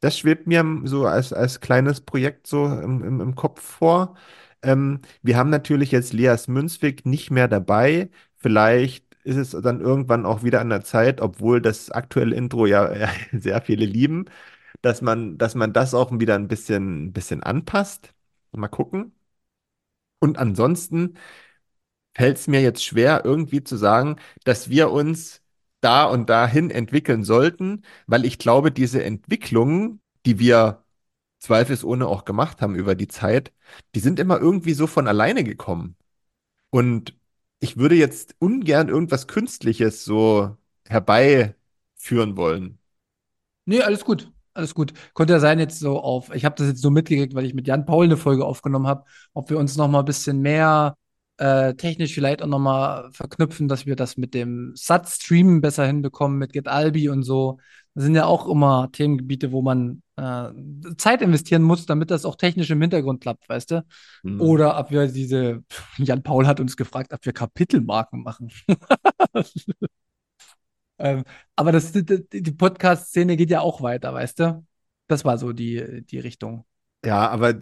Das 0.00 0.18
schwebt 0.18 0.46
mir 0.46 0.64
so 0.84 1.06
als, 1.06 1.32
als 1.32 1.60
kleines 1.60 2.00
Projekt 2.02 2.46
so 2.46 2.66
im, 2.66 3.02
im, 3.04 3.20
im 3.20 3.34
Kopf 3.34 3.62
vor. 3.62 4.16
Ähm, 4.62 5.00
wir 5.22 5.36
haben 5.38 5.50
natürlich 5.50 5.90
jetzt 5.92 6.12
Leas 6.12 6.48
Münzweg 6.48 7.06
nicht 7.06 7.30
mehr 7.30 7.48
dabei. 7.48 8.10
Vielleicht 8.36 9.06
ist 9.24 9.36
es 9.36 9.50
dann 9.62 9.80
irgendwann 9.80 10.26
auch 10.26 10.42
wieder 10.42 10.60
an 10.60 10.70
der 10.70 10.82
Zeit, 10.82 11.20
obwohl 11.20 11.60
das 11.62 11.90
aktuelle 11.90 12.36
Intro 12.36 12.66
ja, 12.66 12.94
ja 12.96 13.08
sehr 13.32 13.62
viele 13.62 13.86
lieben, 13.86 14.26
dass 14.82 15.02
man, 15.02 15.38
dass 15.38 15.54
man 15.54 15.72
das 15.72 15.94
auch 15.94 16.10
wieder 16.18 16.34
ein 16.36 16.48
bisschen, 16.48 17.06
ein 17.06 17.12
bisschen 17.12 17.42
anpasst. 17.42 18.14
Mal 18.52 18.68
gucken. 18.68 19.12
Und 20.20 20.38
ansonsten 20.38 21.16
fällt 22.14 22.38
es 22.38 22.46
mir 22.48 22.60
jetzt 22.62 22.84
schwer, 22.84 23.24
irgendwie 23.24 23.62
zu 23.64 23.76
sagen, 23.76 24.16
dass 24.44 24.68
wir 24.70 24.90
uns 24.90 25.42
da 25.80 26.04
und 26.04 26.28
dahin 26.30 26.70
entwickeln 26.70 27.24
sollten, 27.24 27.82
weil 28.06 28.24
ich 28.24 28.38
glaube, 28.38 28.72
diese 28.72 29.02
Entwicklungen, 29.04 30.00
die 30.26 30.38
wir 30.38 30.84
zweifelsohne 31.40 32.06
auch 32.08 32.24
gemacht 32.24 32.62
haben 32.62 32.74
über 32.76 32.94
die 32.94 33.08
Zeit, 33.08 33.52
die 33.94 34.00
sind 34.00 34.20
immer 34.20 34.40
irgendwie 34.40 34.74
so 34.74 34.86
von 34.86 35.08
alleine 35.08 35.44
gekommen. 35.44 35.96
Und 36.70 37.16
ich 37.60 37.76
würde 37.78 37.96
jetzt 37.96 38.36
ungern 38.40 38.88
irgendwas 38.88 39.28
Künstliches 39.28 40.04
so 40.04 40.56
herbeiführen 40.88 42.36
wollen. 42.36 42.78
Nee, 43.66 43.82
alles 43.82 44.04
gut. 44.04 44.32
Alles 44.60 44.74
gut. 44.74 44.92
Konnte 45.14 45.32
ja 45.32 45.40
sein 45.40 45.58
jetzt 45.58 45.78
so 45.78 45.98
auf, 45.98 46.34
ich 46.34 46.44
habe 46.44 46.54
das 46.54 46.68
jetzt 46.68 46.82
so 46.82 46.90
mitgekriegt, 46.90 47.34
weil 47.34 47.46
ich 47.46 47.54
mit 47.54 47.66
Jan 47.66 47.86
Paul 47.86 48.04
eine 48.04 48.18
Folge 48.18 48.44
aufgenommen 48.44 48.86
habe, 48.86 49.04
ob 49.32 49.48
wir 49.48 49.56
uns 49.58 49.74
noch 49.78 49.88
mal 49.88 50.00
ein 50.00 50.04
bisschen 50.04 50.40
mehr 50.40 50.96
äh, 51.38 51.72
technisch 51.76 52.12
vielleicht 52.12 52.42
auch 52.42 52.46
noch 52.46 52.58
mal 52.58 53.10
verknüpfen, 53.12 53.68
dass 53.68 53.86
wir 53.86 53.96
das 53.96 54.18
mit 54.18 54.34
dem 54.34 54.72
Satz-Streamen 54.74 55.62
besser 55.62 55.86
hinbekommen, 55.86 56.36
mit 56.36 56.52
GetAlbi 56.52 57.08
und 57.08 57.22
so. 57.22 57.56
Das 57.94 58.04
sind 58.04 58.14
ja 58.14 58.26
auch 58.26 58.46
immer 58.46 58.90
Themengebiete, 58.92 59.50
wo 59.50 59.62
man 59.62 60.02
äh, 60.16 60.50
Zeit 60.98 61.22
investieren 61.22 61.62
muss, 61.62 61.86
damit 61.86 62.10
das 62.10 62.26
auch 62.26 62.36
technisch 62.36 62.68
im 62.68 62.82
Hintergrund 62.82 63.22
klappt, 63.22 63.48
weißt 63.48 63.70
du? 63.70 63.84
Hm. 64.24 64.42
Oder 64.42 64.78
ob 64.78 64.90
wir 64.90 65.06
diese, 65.06 65.64
Jan 65.96 66.22
Paul 66.22 66.46
hat 66.46 66.60
uns 66.60 66.76
gefragt, 66.76 67.14
ob 67.14 67.24
wir 67.24 67.32
Kapitelmarken 67.32 68.22
machen. 68.22 68.50
Ähm, 71.00 71.24
aber 71.56 71.72
das, 71.72 71.92
die, 71.92 72.04
die 72.04 72.52
Podcast-Szene 72.52 73.36
geht 73.36 73.50
ja 73.50 73.60
auch 73.60 73.80
weiter, 73.82 74.12
weißt 74.14 74.38
du? 74.40 74.66
Das 75.08 75.24
war 75.24 75.38
so 75.38 75.52
die, 75.52 76.04
die 76.06 76.18
Richtung. 76.18 76.64
Ja, 77.04 77.28
aber 77.28 77.54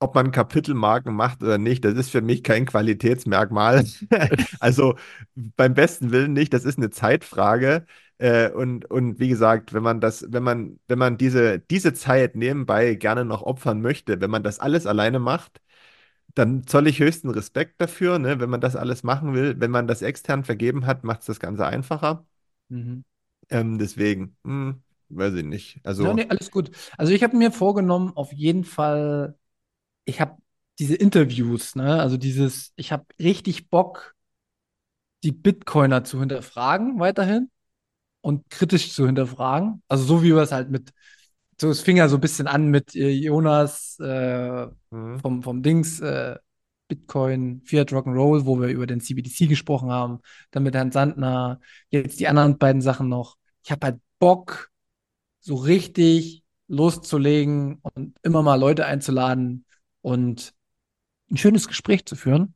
ob 0.00 0.14
man 0.14 0.32
Kapitelmarken 0.32 1.14
macht 1.14 1.42
oder 1.42 1.58
nicht, 1.58 1.84
das 1.84 1.94
ist 1.94 2.10
für 2.10 2.22
mich 2.22 2.42
kein 2.42 2.66
Qualitätsmerkmal. 2.66 3.84
Also 4.60 4.96
beim 5.34 5.74
besten 5.74 6.10
Willen 6.10 6.32
nicht, 6.32 6.52
das 6.52 6.64
ist 6.64 6.78
eine 6.78 6.90
Zeitfrage. 6.90 7.86
Äh, 8.18 8.50
und, 8.50 8.90
und 8.90 9.18
wie 9.20 9.28
gesagt, 9.28 9.72
wenn 9.72 9.82
man 9.82 10.00
das, 10.00 10.26
wenn 10.28 10.42
man, 10.42 10.78
wenn 10.88 10.98
man 10.98 11.16
diese, 11.16 11.58
diese 11.60 11.94
Zeit 11.94 12.34
nebenbei 12.36 12.94
gerne 12.94 13.24
noch 13.24 13.42
opfern 13.42 13.80
möchte, 13.80 14.20
wenn 14.20 14.30
man 14.30 14.42
das 14.42 14.58
alles 14.58 14.86
alleine 14.86 15.18
macht, 15.18 15.60
dann 16.34 16.66
zolle 16.66 16.90
ich 16.90 17.00
höchsten 17.00 17.30
Respekt 17.30 17.80
dafür, 17.80 18.18
ne, 18.18 18.40
wenn 18.40 18.50
man 18.50 18.60
das 18.60 18.76
alles 18.76 19.02
machen 19.02 19.34
will. 19.34 19.56
Wenn 19.60 19.70
man 19.70 19.86
das 19.88 20.02
extern 20.02 20.44
vergeben 20.44 20.86
hat, 20.86 21.04
macht 21.04 21.20
es 21.20 21.26
das 21.26 21.40
Ganze 21.40 21.66
einfacher. 21.66 22.26
Mhm. 22.70 23.04
Ähm, 23.48 23.78
deswegen, 23.78 24.36
hm, 24.44 24.82
weiß 25.08 25.34
ich 25.34 25.44
nicht. 25.44 25.80
Ja, 25.98 26.12
Also, 26.12 26.14
nee, 26.14 26.26
alles 26.28 26.50
gut. 26.50 26.70
Also 26.96 27.12
ich 27.12 27.22
habe 27.22 27.36
mir 27.36 27.52
vorgenommen, 27.52 28.12
auf 28.16 28.32
jeden 28.32 28.64
Fall, 28.64 29.38
ich 30.06 30.20
habe 30.20 30.38
diese 30.78 30.96
Interviews, 30.96 31.76
ne? 31.76 32.00
Also 32.00 32.16
dieses, 32.18 32.72
ich 32.76 32.92
habe 32.92 33.06
richtig 33.20 33.70
Bock, 33.70 34.16
die 35.22 35.32
Bitcoiner 35.32 36.04
zu 36.04 36.20
hinterfragen 36.20 36.98
weiterhin 36.98 37.50
und 38.22 38.48
kritisch 38.50 38.92
zu 38.94 39.06
hinterfragen. 39.06 39.82
Also 39.88 40.04
so 40.04 40.22
wie 40.22 40.34
wir 40.34 40.42
es 40.42 40.52
halt 40.52 40.70
mit 40.70 40.92
so, 41.60 41.70
es 41.70 41.80
fing 41.82 41.96
ja 41.98 42.08
so 42.08 42.16
ein 42.18 42.20
bisschen 42.22 42.48
an 42.48 42.68
mit 42.70 42.96
äh, 42.96 43.10
Jonas 43.10 43.98
äh, 44.00 44.68
hm, 44.92 45.18
vom, 45.22 45.42
vom 45.42 45.62
Dings, 45.62 46.00
äh, 46.00 46.38
Bitcoin, 46.90 47.62
Fiat 47.64 47.92
Rock'n'Roll, 47.92 48.44
wo 48.44 48.60
wir 48.60 48.68
über 48.68 48.86
den 48.86 49.00
CBDC 49.00 49.48
gesprochen 49.48 49.90
haben, 49.90 50.20
dann 50.50 50.64
mit 50.64 50.74
Herrn 50.74 50.92
Sandner, 50.92 51.60
jetzt 51.88 52.20
die 52.20 52.28
anderen 52.28 52.58
beiden 52.58 52.82
Sachen 52.82 53.08
noch. 53.08 53.36
Ich 53.64 53.70
habe 53.70 53.86
halt 53.86 54.00
Bock, 54.18 54.70
so 55.40 55.54
richtig 55.54 56.44
loszulegen 56.68 57.78
und 57.82 58.16
immer 58.22 58.42
mal 58.42 58.60
Leute 58.60 58.84
einzuladen 58.84 59.64
und 60.02 60.52
ein 61.30 61.36
schönes 61.36 61.66
Gespräch 61.66 62.04
zu 62.04 62.16
führen. 62.16 62.54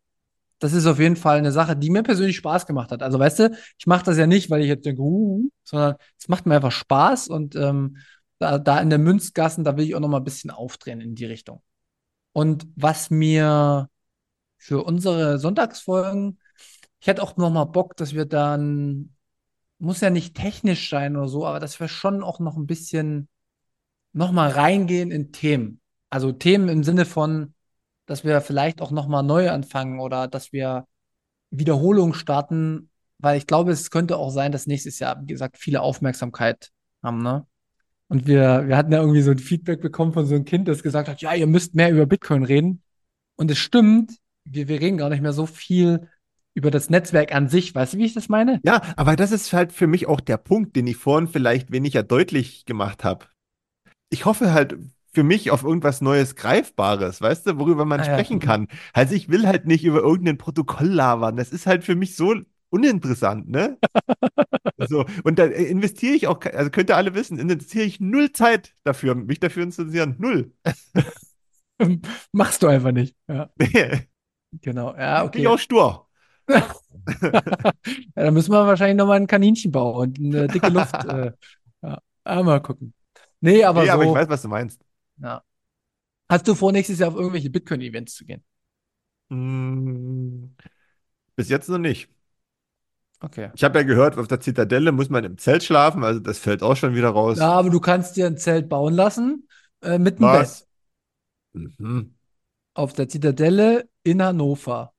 Das 0.58 0.72
ist 0.72 0.86
auf 0.86 0.98
jeden 0.98 1.16
Fall 1.16 1.38
eine 1.38 1.52
Sache, 1.52 1.76
die 1.76 1.90
mir 1.90 2.02
persönlich 2.02 2.36
Spaß 2.36 2.66
gemacht 2.66 2.90
hat. 2.92 3.02
Also 3.02 3.18
weißt 3.18 3.38
du, 3.40 3.58
ich 3.78 3.86
mache 3.86 4.04
das 4.04 4.18
ja 4.18 4.26
nicht, 4.26 4.50
weil 4.50 4.62
ich 4.62 4.68
jetzt 4.68 4.86
denke, 4.86 5.02
uh, 5.02 5.48
sondern 5.64 5.96
es 6.18 6.28
macht 6.28 6.46
mir 6.46 6.56
einfach 6.56 6.72
Spaß 6.72 7.28
und 7.28 7.56
ähm, 7.56 7.98
da, 8.38 8.58
da 8.58 8.80
in 8.80 8.90
der 8.90 8.98
Münzgassen, 8.98 9.64
da 9.64 9.76
will 9.76 9.84
ich 9.84 9.94
auch 9.94 10.00
noch 10.00 10.08
mal 10.08 10.18
ein 10.18 10.24
bisschen 10.24 10.50
aufdrehen 10.50 11.00
in 11.00 11.14
die 11.14 11.24
Richtung. 11.24 11.62
Und 12.32 12.66
was 12.76 13.10
mir 13.10 13.88
für 14.64 14.82
unsere 14.82 15.38
Sonntagsfolgen, 15.38 16.38
ich 16.98 17.06
hätte 17.06 17.22
auch 17.22 17.36
noch 17.36 17.50
mal 17.50 17.66
Bock, 17.66 17.98
dass 17.98 18.14
wir 18.14 18.24
dann, 18.24 19.14
muss 19.78 20.00
ja 20.00 20.08
nicht 20.08 20.34
technisch 20.34 20.88
sein 20.88 21.16
oder 21.16 21.28
so, 21.28 21.44
aber 21.44 21.60
dass 21.60 21.78
wir 21.80 21.88
schon 21.88 22.22
auch 22.22 22.40
noch 22.40 22.56
ein 22.56 22.66
bisschen 22.66 23.28
noch 24.14 24.32
mal 24.32 24.48
reingehen 24.48 25.10
in 25.10 25.32
Themen. 25.32 25.82
Also 26.08 26.32
Themen 26.32 26.70
im 26.70 26.82
Sinne 26.82 27.04
von, 27.04 27.52
dass 28.06 28.24
wir 28.24 28.40
vielleicht 28.40 28.80
auch 28.80 28.90
noch 28.90 29.06
mal 29.06 29.22
neu 29.22 29.50
anfangen 29.50 30.00
oder 30.00 30.28
dass 30.28 30.50
wir 30.54 30.86
Wiederholungen 31.50 32.14
starten, 32.14 32.88
weil 33.18 33.36
ich 33.36 33.46
glaube, 33.46 33.70
es 33.70 33.90
könnte 33.90 34.16
auch 34.16 34.30
sein, 34.30 34.50
dass 34.50 34.66
nächstes 34.66 34.98
Jahr, 34.98 35.20
wie 35.20 35.26
gesagt, 35.26 35.58
viele 35.58 35.82
Aufmerksamkeit 35.82 36.70
haben, 37.02 37.22
ne? 37.22 37.46
Und 38.08 38.26
wir, 38.26 38.66
wir 38.66 38.78
hatten 38.78 38.92
ja 38.92 39.00
irgendwie 39.00 39.22
so 39.22 39.30
ein 39.30 39.38
Feedback 39.38 39.82
bekommen 39.82 40.14
von 40.14 40.24
so 40.24 40.34
einem 40.34 40.46
Kind, 40.46 40.68
das 40.68 40.82
gesagt 40.82 41.08
hat, 41.08 41.20
ja, 41.20 41.34
ihr 41.34 41.46
müsst 41.46 41.74
mehr 41.74 41.90
über 41.90 42.06
Bitcoin 42.06 42.44
reden. 42.44 42.82
Und 43.36 43.50
es 43.50 43.58
stimmt, 43.58 44.12
wir, 44.44 44.68
wir 44.68 44.80
reden 44.80 44.98
gar 44.98 45.10
nicht 45.10 45.22
mehr 45.22 45.32
so 45.32 45.46
viel 45.46 46.08
über 46.54 46.70
das 46.70 46.90
Netzwerk 46.90 47.34
an 47.34 47.48
sich. 47.48 47.74
Weißt 47.74 47.94
du, 47.94 47.98
wie 47.98 48.04
ich 48.04 48.14
das 48.14 48.28
meine? 48.28 48.60
ja, 48.64 48.80
aber 48.96 49.16
das 49.16 49.32
ist 49.32 49.52
halt 49.52 49.72
für 49.72 49.86
mich 49.86 50.06
auch 50.06 50.20
der 50.20 50.36
Punkt, 50.36 50.76
den 50.76 50.86
ich 50.86 50.96
vorhin 50.96 51.28
vielleicht 51.28 51.72
weniger 51.72 52.02
deutlich 52.02 52.64
gemacht 52.66 53.04
habe. 53.04 53.26
ich 54.10 54.24
hoffe 54.24 54.52
halt 54.52 54.76
für 55.12 55.22
mich 55.22 55.50
auf 55.50 55.62
irgendwas 55.62 56.00
Neues 56.00 56.34
Greifbares, 56.36 57.20
weißt 57.20 57.46
du, 57.46 57.58
worüber 57.58 57.84
man 57.84 58.00
Ah 58.00 58.04
ja. 58.04 58.12
sprechen 58.14 58.40
kann. 58.40 58.68
Also 58.92 59.14
ich 59.14 59.28
will 59.28 59.46
halt 59.46 59.66
nicht 59.66 59.84
über 59.84 60.00
irgendein 60.00 60.38
Protokoll 60.38 60.88
labern. 60.88 61.36
Das 61.36 61.50
ist 61.52 61.66
halt 61.66 61.84
für 61.84 61.94
mich 61.94 62.16
so 62.16 62.34
uninteressant, 62.70 63.48
ne? 63.48 63.78
So, 64.88 65.06
und 65.22 65.38
da 65.38 65.44
investiere 65.46 66.14
ich 66.14 66.26
auch, 66.26 66.40
also 66.44 66.70
könnt 66.70 66.90
ihr 66.90 66.96
alle 66.96 67.14
wissen, 67.14 67.38
investiere 67.38 67.84
ich 67.84 68.00
null 68.00 68.32
Zeit 68.32 68.74
dafür, 68.82 69.14
mich 69.14 69.38
dafür 69.40 69.68
zu 69.70 69.82
interessieren. 69.82 70.16
Null. 70.18 70.52
Machst 72.32 72.62
du 72.62 72.66
einfach 72.68 72.92
nicht. 72.92 73.16
Ja, 73.28 73.50
genau. 74.62 74.94
Ja, 74.96 75.22
bin 75.24 75.42
ich 75.42 75.48
okay. 75.48 75.48
auch 75.48 75.58
stur. 75.58 76.08
Ja, 78.16 78.24
dann 78.24 78.34
müssen 78.34 78.52
wir 78.52 78.66
wahrscheinlich 78.66 78.96
nochmal 78.96 79.18
ein 79.20 79.26
Kaninchen 79.26 79.70
bauen 79.72 79.96
und 79.96 80.18
eine 80.18 80.48
dicke 80.50 80.70
Luft. 80.70 81.04
Äh, 81.04 81.32
ja, 81.82 81.98
Ah, 82.24 82.42
mal 82.42 82.60
gucken. 82.62 82.94
Nee, 83.40 83.64
aber 83.64 83.86
Nee, 83.86 83.90
aber 83.90 84.04
ich 84.04 84.12
so, 84.12 84.14
weiß, 84.14 84.28
was 84.28 84.42
du 84.42 84.48
meinst. 84.48 84.80
ja. 85.18 85.42
Hast 86.30 86.48
du 86.48 86.54
vor, 86.56 86.72
nächstes 86.72 86.98
Jahr 87.00 87.10
auf 87.10 87.16
irgendwelche 87.16 87.50
Bitcoin-Events 87.50 88.14
zu 88.16 88.24
gehen? 88.26 88.44
Hm, 89.30 90.56
bis 91.36 91.48
jetzt 91.50 91.68
noch 91.68 91.78
nicht. 91.78 92.10
Okay. 93.22 93.50
Ich 93.52 93.62
habe 93.64 93.78
ja 93.78 93.84
gehört, 93.84 94.18
auf 94.18 94.28
der 94.28 94.40
Zitadelle 94.40 94.92
muss 94.92 95.08
man 95.10 95.24
im 95.24 95.38
Zelt 95.38 95.62
schlafen, 95.64 96.04
also 96.04 96.20
das 96.20 96.38
fällt 96.38 96.62
auch 96.62 96.76
schon 96.76 96.94
wieder 96.94 97.08
Ja, 97.32 97.50
raus. 97.50 97.52
aber 97.52 97.70
du 97.70 97.80
kannst 97.80 98.16
dir 98.16 98.26
ein 98.26 98.36
Zelt 98.38 98.68
bauen 98.68 98.94
lassen, 98.94 99.48
äh, 99.82 99.98
mit 99.98 100.18
einem 100.18 100.30
Bett? 100.30 100.50
Mhm. 101.54 102.14
Auf 102.74 102.92
der 102.92 103.08
Zitadelle 103.08 103.88
in 104.02 104.22
Hannover. 104.22 104.92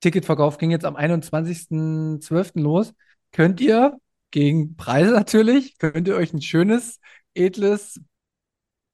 Ticketverkauf 0.00 0.58
ging 0.58 0.70
jetzt 0.70 0.84
am 0.84 0.96
21.12. 0.96 2.60
los. 2.60 2.92
Könnt 3.32 3.60
ihr, 3.60 3.98
gegen 4.30 4.76
Preise 4.76 5.12
natürlich, 5.12 5.78
könnt 5.78 6.08
ihr 6.08 6.16
euch 6.16 6.32
ein 6.32 6.42
schönes, 6.42 7.00
edles 7.34 8.00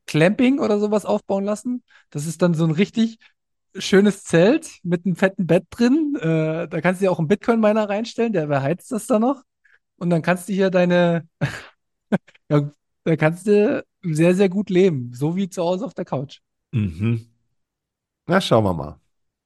Clamping 0.06 0.58
oder 0.58 0.78
sowas 0.78 1.04
aufbauen 1.04 1.44
lassen. 1.44 1.82
Das 2.10 2.26
ist 2.26 2.42
dann 2.42 2.54
so 2.54 2.64
ein 2.64 2.70
richtig 2.70 3.18
schönes 3.74 4.24
Zelt 4.24 4.78
mit 4.82 5.06
einem 5.06 5.16
fetten 5.16 5.46
Bett 5.46 5.64
drin. 5.70 6.16
Äh, 6.20 6.68
da 6.68 6.80
kannst 6.80 7.00
du 7.00 7.06
dir 7.06 7.12
auch 7.12 7.18
einen 7.18 7.28
Bitcoin-Miner 7.28 7.88
reinstellen, 7.88 8.32
der 8.32 8.46
beheizt 8.46 8.92
das 8.92 9.06
da 9.06 9.18
noch. 9.18 9.42
Und 9.96 10.10
dann 10.10 10.22
kannst 10.22 10.48
du 10.48 10.52
hier 10.52 10.70
deine, 10.70 11.28
ja, 12.50 12.70
da 13.04 13.16
kannst 13.16 13.46
du 13.46 13.84
sehr, 14.02 14.34
sehr 14.34 14.48
gut 14.48 14.68
leben. 14.68 15.12
So 15.14 15.36
wie 15.36 15.48
zu 15.48 15.62
Hause 15.62 15.86
auf 15.86 15.94
der 15.94 16.04
Couch. 16.04 16.40
Mhm. 16.72 17.31
Na, 18.26 18.40
schauen 18.40 18.64
wir 18.64 18.74
mal. 18.74 19.00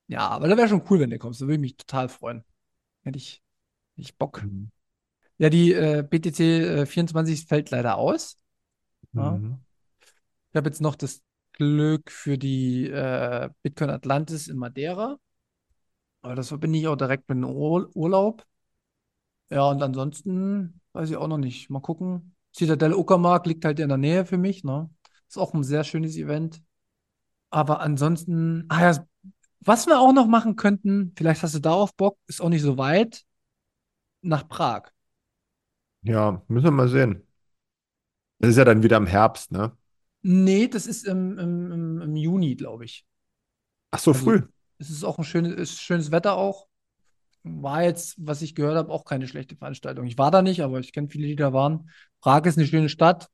Ja, 0.08 0.28
aber 0.28 0.48
da 0.48 0.56
wäre 0.56 0.68
schon 0.68 0.84
cool, 0.90 1.00
wenn 1.00 1.10
du 1.10 1.18
kommst. 1.18 1.40
Da 1.40 1.46
würde 1.46 1.54
ich 1.54 1.60
mich 1.60 1.76
total 1.76 2.08
freuen. 2.08 2.44
Hätte 3.02 3.18
ich, 3.18 3.42
hätte 3.96 4.02
ich 4.02 4.16
Bock. 4.16 4.42
Mhm. 4.42 4.70
Ja, 5.38 5.50
die 5.50 5.72
äh, 5.72 6.02
BTC 6.08 6.40
äh, 6.40 6.86
24 6.86 7.46
fällt 7.46 7.70
leider 7.70 7.96
aus. 7.98 8.38
Ja. 9.12 9.32
Mhm. 9.32 9.58
Ich 10.50 10.56
habe 10.56 10.68
jetzt 10.68 10.80
noch 10.80 10.94
das 10.94 11.22
Glück 11.52 12.10
für 12.10 12.38
die 12.38 12.88
äh, 12.88 13.50
Bitcoin 13.62 13.90
Atlantis 13.90 14.48
in 14.48 14.56
Madeira. 14.56 15.18
Aber 16.22 16.34
das 16.34 16.48
verbinde 16.48 16.78
ich 16.78 16.88
auch 16.88 16.96
direkt 16.96 17.28
mit 17.28 17.38
dem 17.38 17.44
Ur 17.44 17.90
Urlaub. 17.94 18.44
Ja, 19.50 19.68
und 19.70 19.82
ansonsten 19.82 20.80
weiß 20.92 21.10
ich 21.10 21.16
auch 21.16 21.28
noch 21.28 21.38
nicht. 21.38 21.70
Mal 21.70 21.80
gucken. 21.80 22.34
Citadel 22.54 22.94
Uckermark 22.94 23.46
liegt 23.46 23.64
halt 23.64 23.78
in 23.80 23.88
der 23.88 23.98
Nähe 23.98 24.26
für 24.26 24.38
mich, 24.38 24.64
ne? 24.64 24.90
Ist 25.28 25.38
auch 25.38 25.54
ein 25.54 25.62
sehr 25.62 25.84
schönes 25.84 26.16
Event. 26.16 26.62
Aber 27.51 27.80
ansonsten, 27.80 28.64
ah 28.68 28.92
ja, 28.92 29.07
was 29.61 29.86
wir 29.86 29.99
auch 30.01 30.12
noch 30.12 30.26
machen 30.26 30.57
könnten, 30.57 31.12
vielleicht 31.16 31.42
hast 31.42 31.55
du 31.55 31.59
darauf 31.61 31.94
Bock, 31.94 32.18
ist 32.26 32.40
auch 32.40 32.49
nicht 32.49 32.62
so 32.62 32.78
weit, 32.78 33.24
nach 34.22 34.49
Prag. 34.49 34.90
Ja, 36.03 36.42
müssen 36.49 36.64
wir 36.64 36.70
mal 36.70 36.88
sehen. 36.88 37.22
Das 38.38 38.51
ist 38.51 38.57
ja 38.57 38.64
dann 38.64 38.82
wieder 38.82 38.97
im 38.97 39.07
Herbst, 39.07 39.53
ne? 39.53 39.76
Nee, 40.22 40.68
das 40.68 40.86
ist 40.86 41.07
im, 41.07 41.38
im, 41.38 42.01
im, 42.03 42.16
Juni, 42.16 42.57
glaube 42.57 42.84
ich. 42.84 43.07
Ach 43.90 43.99
so 43.99 44.12
Also 44.12 44.14
früh. 44.14 44.42
es 44.78 44.90
ist 44.90 45.05
auch 45.05 45.18
ein 45.18 45.24
schönes, 45.24 45.55
ist 45.55 45.80
schönes 45.80 46.11
Wetter 46.11 46.34
auch. 46.36 46.68
War 47.44 47.82
jetzt, 47.84 48.16
was 48.18 48.42
ich 48.42 48.55
gehört 48.55 48.76
habe, 48.76 48.92
auch 48.92 49.05
keine 49.05 49.28
schlechte 49.28 49.57
Veranstaltung. 49.57 50.07
Ich 50.07 50.18
war 50.18 50.30
da 50.30 50.42
nicht, 50.42 50.62
aber 50.62 50.80
ich 50.80 50.92
kenne 50.92 51.09
viele, 51.09 51.28
die 51.28 51.36
da 51.36 51.53
waren. 51.53 51.90
Prag 52.20 52.44
ist 52.47 52.59
eine 52.59 52.66
schöne 52.66 52.88
Stadt. 52.88 53.28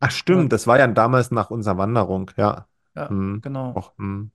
Ach 0.00 0.10
Aber 0.28 0.50
stimmt, 0.50 0.52
das 0.54 0.66
war 0.66 0.78
ja 0.78 0.86
damals 0.86 1.30
nach 1.30 1.50
unserer 1.50 1.76
Wanderung, 1.78 2.30
ja. 2.38 2.66
Ja, 2.96 3.08
Hm. 3.10 3.40
genau. 3.42 3.74
Och, 3.76 3.92
hm. 3.98 4.30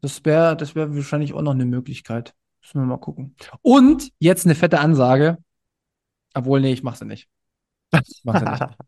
Das 0.00 0.24
wäre, 0.24 0.56
das 0.56 0.74
wäre 0.74 0.94
wahrscheinlich 0.94 1.32
auch 1.32 1.42
noch 1.42 1.52
eine 1.54 1.64
Möglichkeit. 1.66 2.34
Müssen 2.62 2.80
wir 2.80 2.86
mal 2.86 2.98
gucken. 2.98 3.34
Und 3.62 4.10
jetzt 4.18 4.46
eine 4.46 4.54
fette 4.54 4.78
Ansage. 4.80 5.38
Obwohl, 6.34 6.60
nee, 6.60 6.72
ich 6.72 6.82
mache 6.82 6.98
sie 6.98 7.04
nicht. 7.06 7.28
Ich 7.92 8.24
mache 8.24 8.40
sie 8.40 8.50
nicht. 8.50 8.62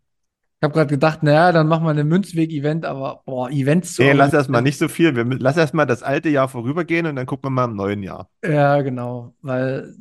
Ich 0.59 0.65
habe 0.65 0.73
gerade 0.73 0.89
gedacht, 0.89 1.23
naja, 1.23 1.53
dann 1.53 1.69
machen 1.69 1.85
wir 1.85 1.91
ein 1.91 2.09
Münzweg-Event, 2.09 2.87
aber 2.87 3.23
boah, 3.27 3.51
Events 3.51 3.93
zu 3.95 4.03
Nee, 4.03 4.13
lass 4.15 4.33
erst 4.33 4.49
mal 4.49 4.57
organisieren. 4.57 4.65
nicht 4.65 4.79
so 4.79 4.89
viel. 4.89 5.15
Wir, 5.15 5.25
mü- 5.25 5.37
lass 5.39 5.59
erst 5.59 5.75
mal 5.75 5.85
das 5.85 6.03
alte 6.03 6.31
Jahr 6.31 6.49
vorübergehen 6.49 7.05
und 7.07 7.15
dann 7.17 7.27
gucken 7.27 7.45
wir 7.45 7.51
mal 7.51 7.67
im 7.67 7.77
neuen 7.77 8.03
Jahr. 8.03 8.31
Ja, 8.43 8.81
genau. 8.81 9.35
Weil 9.43 9.95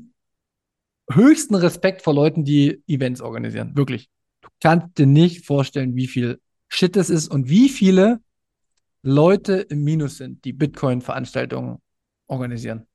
höchsten 1.12 1.56
Respekt 1.56 2.02
vor 2.04 2.14
Leuten, 2.14 2.46
die 2.46 2.82
Events 2.88 3.20
organisieren. 3.22 3.76
Wirklich. 3.76 4.10
Du 4.42 4.48
kannst 4.62 4.98
dir 4.98 5.06
nicht 5.08 5.46
vorstellen, 5.46 5.96
wie 5.98 6.08
viel 6.08 6.40
Shit 6.70 6.96
es 6.96 7.10
ist 7.10 7.28
und 7.28 7.50
wie 7.50 7.68
viele 7.68 8.22
Leute 9.06 9.56
im 9.56 9.84
Minus 9.86 10.18
sind, 10.18 10.44
die 10.46 10.54
Bitcoin-Veranstaltungen 10.54 11.80
organisieren. 12.28 12.88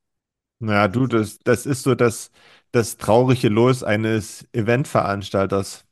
Naja, 0.59 0.87
du, 0.87 1.07
das, 1.07 1.39
das 1.39 1.65
ist 1.65 1.83
so 1.83 1.95
das, 1.95 2.31
das 2.71 2.97
traurige 2.97 3.49
Los 3.49 3.83
eines 3.83 4.47
Eventveranstalters. 4.53 5.85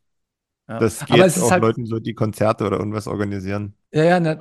ja. 0.67 0.79
Das 0.79 1.05
Aber 1.09 1.25
es 1.25 1.37
geht 1.37 1.39
auch 1.39 1.51
halt, 1.51 1.61
Leuten 1.61 1.85
so, 1.87 1.99
die 1.99 2.15
Konzerte 2.15 2.65
oder 2.67 2.77
irgendwas 2.79 3.07
organisieren. 3.07 3.75
ja, 3.91 4.03
ja, 4.03 4.19
na, 4.19 4.37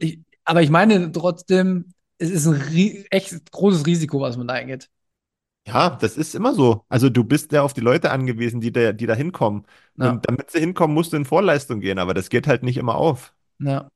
ich, 0.00 0.20
aber 0.44 0.62
ich 0.62 0.70
meine 0.70 1.10
trotzdem, 1.12 1.92
es 2.18 2.30
ist 2.30 2.46
ein 2.46 3.04
echt 3.10 3.50
großes 3.52 3.86
Risiko, 3.86 4.20
was 4.20 4.36
man 4.36 4.48
da 4.48 4.54
eingeht. 4.54 4.88
Ja, 5.66 5.90
das 5.90 6.16
ist 6.16 6.34
immer 6.34 6.54
so. 6.54 6.84
Also 6.88 7.08
du 7.08 7.22
bist 7.24 7.52
ja 7.52 7.62
auf 7.62 7.72
die 7.72 7.80
Leute 7.80 8.10
angewiesen, 8.10 8.60
die 8.60 8.72
da, 8.72 8.92
die 8.92 9.06
da 9.06 9.14
hinkommen. 9.14 9.64
Ja, 9.96 10.16
Und 10.16 10.28
damit 10.28 10.50
sie 10.50 10.58
hinkommen, 10.58 10.92
musst 10.94 11.12
du 11.12 11.16
in 11.16 11.24
Vorleistung 11.24 11.80
gehen, 11.80 11.98
aber 12.00 12.14
das 12.14 12.30
geht 12.30 12.46
halt 12.48 12.62
nicht 12.64 12.76
immer 12.78 12.96
auf. 12.96 13.32
ja. 13.58 13.88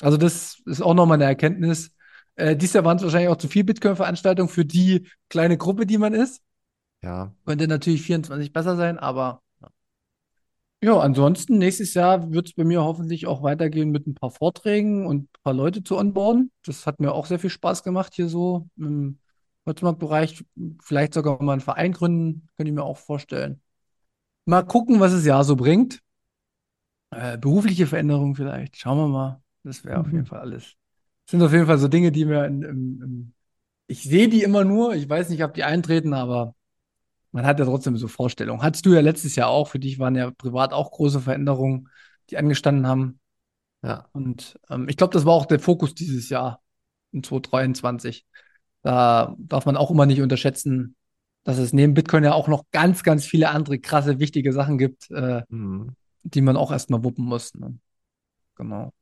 Also 0.00 0.16
das 0.16 0.60
ist 0.66 0.82
auch 0.82 0.94
nochmal 0.94 1.16
eine 1.16 1.24
Erkenntnis. 1.24 1.92
Äh, 2.36 2.56
dieses 2.56 2.74
Jahr 2.74 2.84
waren 2.84 2.96
es 2.96 3.02
wahrscheinlich 3.02 3.28
auch 3.28 3.36
zu 3.36 3.48
viel 3.48 3.64
Bitcoin-Veranstaltungen 3.64 4.48
für 4.48 4.64
die 4.64 5.08
kleine 5.28 5.56
Gruppe, 5.56 5.86
die 5.86 5.98
man 5.98 6.14
ist. 6.14 6.42
Ja. 7.02 7.34
Könnte 7.44 7.68
natürlich 7.68 8.02
24 8.02 8.52
besser 8.52 8.76
sein, 8.76 8.98
aber 8.98 9.42
ja, 10.84 11.00
ansonsten 11.00 11.56
nächstes 11.56 11.94
Jahr 11.94 12.30
wird 12.30 12.48
es 12.48 12.52
bei 12.52 12.62
mir 12.62 12.84
hoffentlich 12.84 13.26
auch 13.26 13.42
weitergehen 13.42 13.90
mit 13.90 14.06
ein 14.06 14.14
paar 14.14 14.30
Vorträgen 14.30 15.06
und 15.06 15.22
ein 15.22 15.42
paar 15.42 15.54
Leute 15.54 15.82
zu 15.82 15.96
onboarden. 15.96 16.52
Das 16.62 16.86
hat 16.86 17.00
mir 17.00 17.12
auch 17.12 17.24
sehr 17.24 17.38
viel 17.38 17.48
Spaß 17.48 17.82
gemacht 17.84 18.12
hier 18.14 18.28
so 18.28 18.68
im 18.76 19.18
Holzmarkt-Bereich. 19.64 20.44
Vielleicht 20.82 21.14
sogar 21.14 21.42
mal 21.42 21.52
einen 21.52 21.62
Verein 21.62 21.92
gründen, 21.92 22.48
könnte 22.56 22.68
ich 22.68 22.74
mir 22.74 22.82
auch 22.82 22.98
vorstellen. 22.98 23.62
Mal 24.44 24.62
gucken, 24.66 25.00
was 25.00 25.12
das 25.12 25.24
Jahr 25.24 25.42
so 25.44 25.56
bringt. 25.56 26.00
Äh, 27.12 27.38
berufliche 27.38 27.86
Veränderungen 27.86 28.34
vielleicht. 28.34 28.76
Schauen 28.76 28.98
wir 28.98 29.08
mal. 29.08 29.43
Das 29.64 29.84
wäre 29.84 30.00
auf 30.00 30.06
jeden 30.06 30.20
Mhm. 30.20 30.26
Fall 30.26 30.40
alles. 30.40 30.62
Das 31.26 31.32
sind 31.32 31.42
auf 31.42 31.52
jeden 31.52 31.66
Fall 31.66 31.78
so 31.78 31.88
Dinge, 31.88 32.12
die 32.12 32.24
mir 32.26 32.46
in, 32.46 32.62
im, 32.62 33.02
im, 33.02 33.34
ich 33.86 34.02
sehe 34.04 34.28
die 34.28 34.42
immer 34.42 34.64
nur. 34.64 34.94
Ich 34.94 35.08
weiß 35.08 35.30
nicht, 35.30 35.44
ob 35.44 35.54
die 35.54 35.64
eintreten, 35.64 36.14
aber 36.14 36.54
man 37.32 37.46
hat 37.46 37.58
ja 37.58 37.64
trotzdem 37.66 37.96
so 37.96 38.08
Vorstellungen. 38.08 38.62
Hattest 38.62 38.86
du 38.86 38.94
ja 38.94 39.00
letztes 39.00 39.36
Jahr 39.36 39.48
auch. 39.48 39.68
Für 39.68 39.78
dich 39.80 39.98
waren 39.98 40.16
ja 40.16 40.30
privat 40.30 40.72
auch 40.72 40.92
große 40.92 41.20
Veränderungen, 41.20 41.88
die 42.30 42.38
angestanden 42.38 42.86
haben. 42.86 43.20
Ja. 43.82 44.08
Und 44.12 44.58
ähm, 44.70 44.88
ich 44.88 44.96
glaube, 44.96 45.12
das 45.12 45.26
war 45.26 45.34
auch 45.34 45.46
der 45.46 45.60
Fokus 45.60 45.94
dieses 45.94 46.28
Jahr 46.30 46.62
in 47.12 47.22
2023. 47.22 48.26
Da 48.82 49.34
darf 49.38 49.66
man 49.66 49.76
auch 49.76 49.90
immer 49.90 50.06
nicht 50.06 50.20
unterschätzen, 50.22 50.96
dass 51.44 51.58
es 51.58 51.72
neben 51.72 51.94
Bitcoin 51.94 52.24
ja 52.24 52.32
auch 52.34 52.48
noch 52.48 52.64
ganz, 52.72 53.02
ganz 53.02 53.26
viele 53.26 53.50
andere 53.50 53.78
krasse, 53.78 54.18
wichtige 54.20 54.52
Sachen 54.52 54.78
gibt, 54.78 55.10
äh, 55.10 55.42
Mhm. 55.48 55.94
die 56.22 56.40
man 56.40 56.56
auch 56.56 56.72
erstmal 56.72 57.04
wuppen 57.04 57.24
muss. 57.24 57.54
Ne? 57.54 57.78
Genau. 58.56 58.92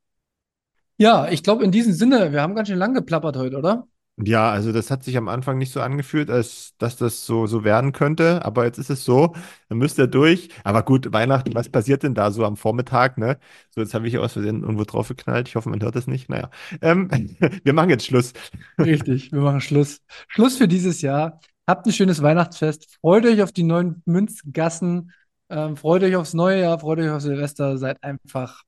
Ja, 1.03 1.29
ich 1.29 1.43
glaube, 1.43 1.65
in 1.65 1.73
diesem 1.73 1.93
Sinne, 1.95 2.31
wir 2.31 2.43
haben 2.43 2.55
ganz 2.55 2.69
schön 2.69 2.79
lang 2.79 2.95
geplappert 2.95 3.37
heute, 3.37 3.59
oder? 3.59 3.89
Ja, 4.25 4.53
also 4.53 4.71
das 4.71 4.89
hat 4.89 5.03
sich 5.03 5.17
am 5.17 5.27
Anfang 5.27 5.59
nicht 5.59 5.73
so 5.73 5.81
angefühlt, 5.81 6.31
als 6.31 6.75
dass 6.79 6.97
das 6.97 7.27
so, 7.27 7.49
so 7.49 7.65
werden 7.65 7.91
könnte, 7.91 8.45
aber 8.45 8.67
jetzt 8.67 8.79
ist 8.79 8.89
es 8.89 9.05
so, 9.05 9.35
dann 9.69 9.79
müsst 9.79 9.99
ihr 9.99 10.07
durch. 10.07 10.51
Aber 10.63 10.85
gut, 10.85 11.13
Weihnachten, 11.13 11.57
was 11.57 11.69
passiert 11.71 12.05
denn 12.05 12.15
da 12.15 12.31
so 12.31 12.45
am 12.45 12.57
Vormittag, 12.57 13.19
ne? 13.19 13.41
So, 13.71 13.81
jetzt 13.81 13.95
habe 13.95 14.07
ich 14.07 14.17
aus 14.17 14.35
Versehen 14.35 14.63
irgendwo 14.63 14.85
drauf 14.85 15.09
geknallt. 15.09 15.49
Ich 15.49 15.57
hoffe, 15.57 15.71
man 15.71 15.83
hört 15.83 15.97
es 15.97 16.07
nicht. 16.07 16.29
Naja, 16.29 16.51
ähm, 16.83 17.11
wir 17.65 17.73
machen 17.73 17.91
jetzt 17.91 18.07
Schluss. 18.07 18.33
Richtig, 18.79 19.33
wir 19.33 19.41
machen 19.41 19.61
Schluss. 19.61 20.03
Schluss 20.29 20.57
für 20.57 20.69
dieses 20.69 21.03
Jahr. 21.03 21.41
Habt 21.67 21.85
ein 21.85 21.93
schönes 21.93 22.23
Weihnachtsfest. 22.23 22.99
Freut 23.01 23.27
euch 23.27 23.43
auf 23.43 23.51
die 23.51 23.65
neuen 23.65 24.03
Münzgassen. 24.05 25.11
Ähm, 25.49 25.77
freut 25.77 26.05
euch 26.05 26.15
aufs 26.15 26.35
neue 26.35 26.61
Jahr. 26.61 26.79
Freut 26.79 27.01
euch 27.01 27.11
auf 27.11 27.23
Silvester. 27.23 27.77
Seid 27.77 28.05
einfach 28.05 28.63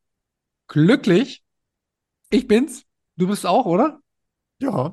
glücklich. 0.67 1.44
Ich 2.35 2.49
bin's. 2.49 2.85
Du 3.17 3.29
bist 3.29 3.47
auch, 3.47 3.65
oder? 3.65 4.01
Ja. 4.61 4.93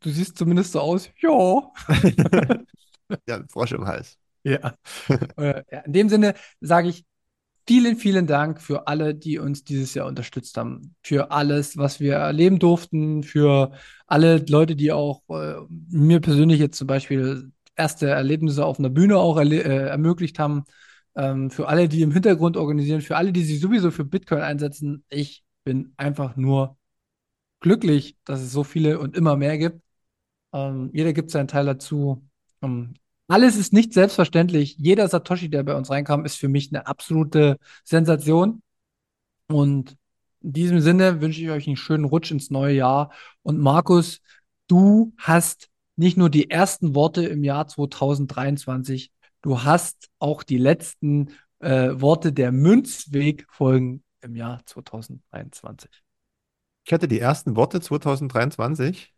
Du 0.00 0.08
siehst 0.08 0.38
zumindest 0.38 0.72
so 0.72 0.80
aus. 0.80 1.10
Ja. 1.20 1.72
Ja, 3.26 3.42
Frosch 3.48 3.72
im 3.72 3.86
Hals. 3.88 4.16
Ja. 4.44 4.76
Äh, 5.36 5.64
ja. 5.68 5.80
In 5.80 5.92
dem 5.92 6.08
Sinne 6.08 6.34
sage 6.60 6.90
ich 6.90 7.04
vielen, 7.66 7.96
vielen 7.96 8.28
Dank 8.28 8.62
für 8.62 8.86
alle, 8.86 9.16
die 9.16 9.40
uns 9.40 9.64
dieses 9.64 9.94
Jahr 9.94 10.06
unterstützt 10.06 10.56
haben. 10.56 10.94
Für 11.02 11.32
alles, 11.32 11.76
was 11.76 11.98
wir 11.98 12.14
erleben 12.14 12.60
durften. 12.60 13.24
Für 13.24 13.72
alle 14.06 14.36
Leute, 14.48 14.76
die 14.76 14.92
auch 14.92 15.22
äh, 15.28 15.56
mir 15.68 16.20
persönlich 16.20 16.60
jetzt 16.60 16.78
zum 16.78 16.86
Beispiel 16.86 17.50
erste 17.74 18.08
Erlebnisse 18.08 18.64
auf 18.64 18.78
einer 18.78 18.90
Bühne 18.90 19.18
auch 19.18 19.40
äh, 19.40 19.88
ermöglicht 19.88 20.38
haben. 20.38 20.62
Ähm, 21.16 21.50
für 21.50 21.66
alle, 21.66 21.88
die 21.88 22.02
im 22.02 22.12
Hintergrund 22.12 22.56
organisieren. 22.56 23.00
Für 23.00 23.16
alle, 23.16 23.32
die 23.32 23.42
sich 23.42 23.58
sowieso 23.58 23.90
für 23.90 24.04
Bitcoin 24.04 24.42
einsetzen. 24.42 25.02
Ich 25.10 25.42
bin 25.64 25.92
einfach 25.96 26.36
nur 26.36 26.76
glücklich, 27.60 28.16
dass 28.24 28.40
es 28.40 28.52
so 28.52 28.64
viele 28.64 28.98
und 28.98 29.16
immer 29.16 29.36
mehr 29.36 29.58
gibt. 29.58 29.82
Ähm, 30.52 30.90
jeder 30.92 31.12
gibt 31.12 31.30
seinen 31.30 31.48
Teil 31.48 31.66
dazu. 31.66 32.26
Ähm, 32.62 32.94
alles 33.28 33.56
ist 33.56 33.72
nicht 33.72 33.92
selbstverständlich. 33.92 34.76
Jeder 34.78 35.06
Satoshi, 35.08 35.48
der 35.48 35.62
bei 35.62 35.76
uns 35.76 35.90
reinkam, 35.90 36.24
ist 36.24 36.36
für 36.36 36.48
mich 36.48 36.72
eine 36.72 36.86
absolute 36.86 37.58
Sensation. 37.84 38.62
Und 39.46 39.96
in 40.40 40.52
diesem 40.52 40.80
Sinne 40.80 41.20
wünsche 41.20 41.40
ich 41.42 41.50
euch 41.50 41.66
einen 41.66 41.76
schönen 41.76 42.04
Rutsch 42.04 42.30
ins 42.30 42.50
neue 42.50 42.74
Jahr. 42.74 43.12
Und 43.42 43.58
Markus, 43.60 44.20
du 44.66 45.12
hast 45.18 45.68
nicht 45.96 46.16
nur 46.16 46.30
die 46.30 46.50
ersten 46.50 46.94
Worte 46.94 47.26
im 47.26 47.44
Jahr 47.44 47.68
2023, 47.68 49.12
du 49.42 49.62
hast 49.62 50.08
auch 50.18 50.42
die 50.42 50.58
letzten 50.58 51.30
äh, 51.60 51.90
Worte 52.00 52.32
der 52.32 52.52
Münzweg-Folgen 52.52 54.02
im 54.22 54.36
Jahr 54.36 54.64
2023. 54.66 55.90
Ich 56.84 56.92
hatte 56.92 57.08
die 57.08 57.20
ersten 57.20 57.56
Worte 57.56 57.80
2023. 57.80 59.12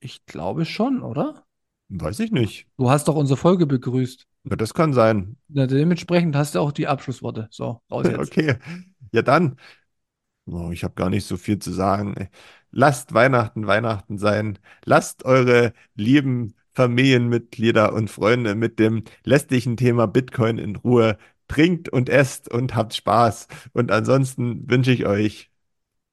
Ich 0.00 0.24
glaube 0.26 0.64
schon, 0.64 1.02
oder? 1.02 1.44
Weiß 1.88 2.20
ich 2.20 2.30
nicht. 2.30 2.66
Du 2.76 2.90
hast 2.90 3.08
doch 3.08 3.16
unsere 3.16 3.36
Folge 3.36 3.66
begrüßt. 3.66 4.26
Ja, 4.44 4.56
das 4.56 4.74
kann 4.74 4.92
sein. 4.92 5.36
Na, 5.48 5.66
dementsprechend 5.66 6.36
hast 6.36 6.54
du 6.54 6.60
auch 6.60 6.72
die 6.72 6.86
Abschlussworte. 6.86 7.48
So, 7.50 7.80
raus 7.90 8.06
jetzt. 8.06 8.18
Okay. 8.32 8.56
Ja, 9.12 9.22
dann. 9.22 9.56
Oh, 10.46 10.70
ich 10.70 10.84
habe 10.84 10.94
gar 10.94 11.10
nicht 11.10 11.26
so 11.26 11.36
viel 11.36 11.58
zu 11.58 11.72
sagen. 11.72 12.28
Lasst 12.70 13.14
Weihnachten 13.14 13.66
Weihnachten 13.66 14.18
sein. 14.18 14.58
Lasst 14.84 15.24
eure 15.24 15.72
lieben 15.94 16.54
Familienmitglieder 16.72 17.92
und 17.92 18.10
Freunde 18.10 18.54
mit 18.54 18.78
dem 18.78 19.04
lästigen 19.24 19.76
Thema 19.76 20.06
Bitcoin 20.06 20.58
in 20.58 20.76
Ruhe. 20.76 21.18
Trinkt 21.48 21.88
und 21.88 22.08
esst 22.08 22.50
und 22.50 22.74
habt 22.74 22.94
Spaß. 22.94 23.48
Und 23.72 23.90
ansonsten 23.90 24.68
wünsche 24.70 24.92
ich 24.92 25.06
euch 25.06 25.50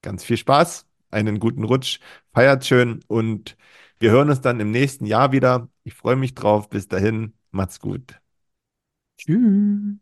ganz 0.02 0.24
viel 0.24 0.36
Spaß, 0.36 0.86
einen 1.10 1.38
guten 1.38 1.64
Rutsch, 1.64 2.00
feiert 2.32 2.64
schön 2.64 3.00
und 3.06 3.56
wir 3.98 4.10
hören 4.10 4.28
uns 4.28 4.40
dann 4.42 4.60
im 4.60 4.70
nächsten 4.70 5.06
Jahr 5.06 5.32
wieder. 5.32 5.68
Ich 5.84 5.94
freue 5.94 6.16
mich 6.16 6.34
drauf. 6.34 6.68
Bis 6.68 6.88
dahin, 6.88 7.32
macht's 7.50 7.80
gut. 7.80 8.20
Tschüss. 9.18 9.96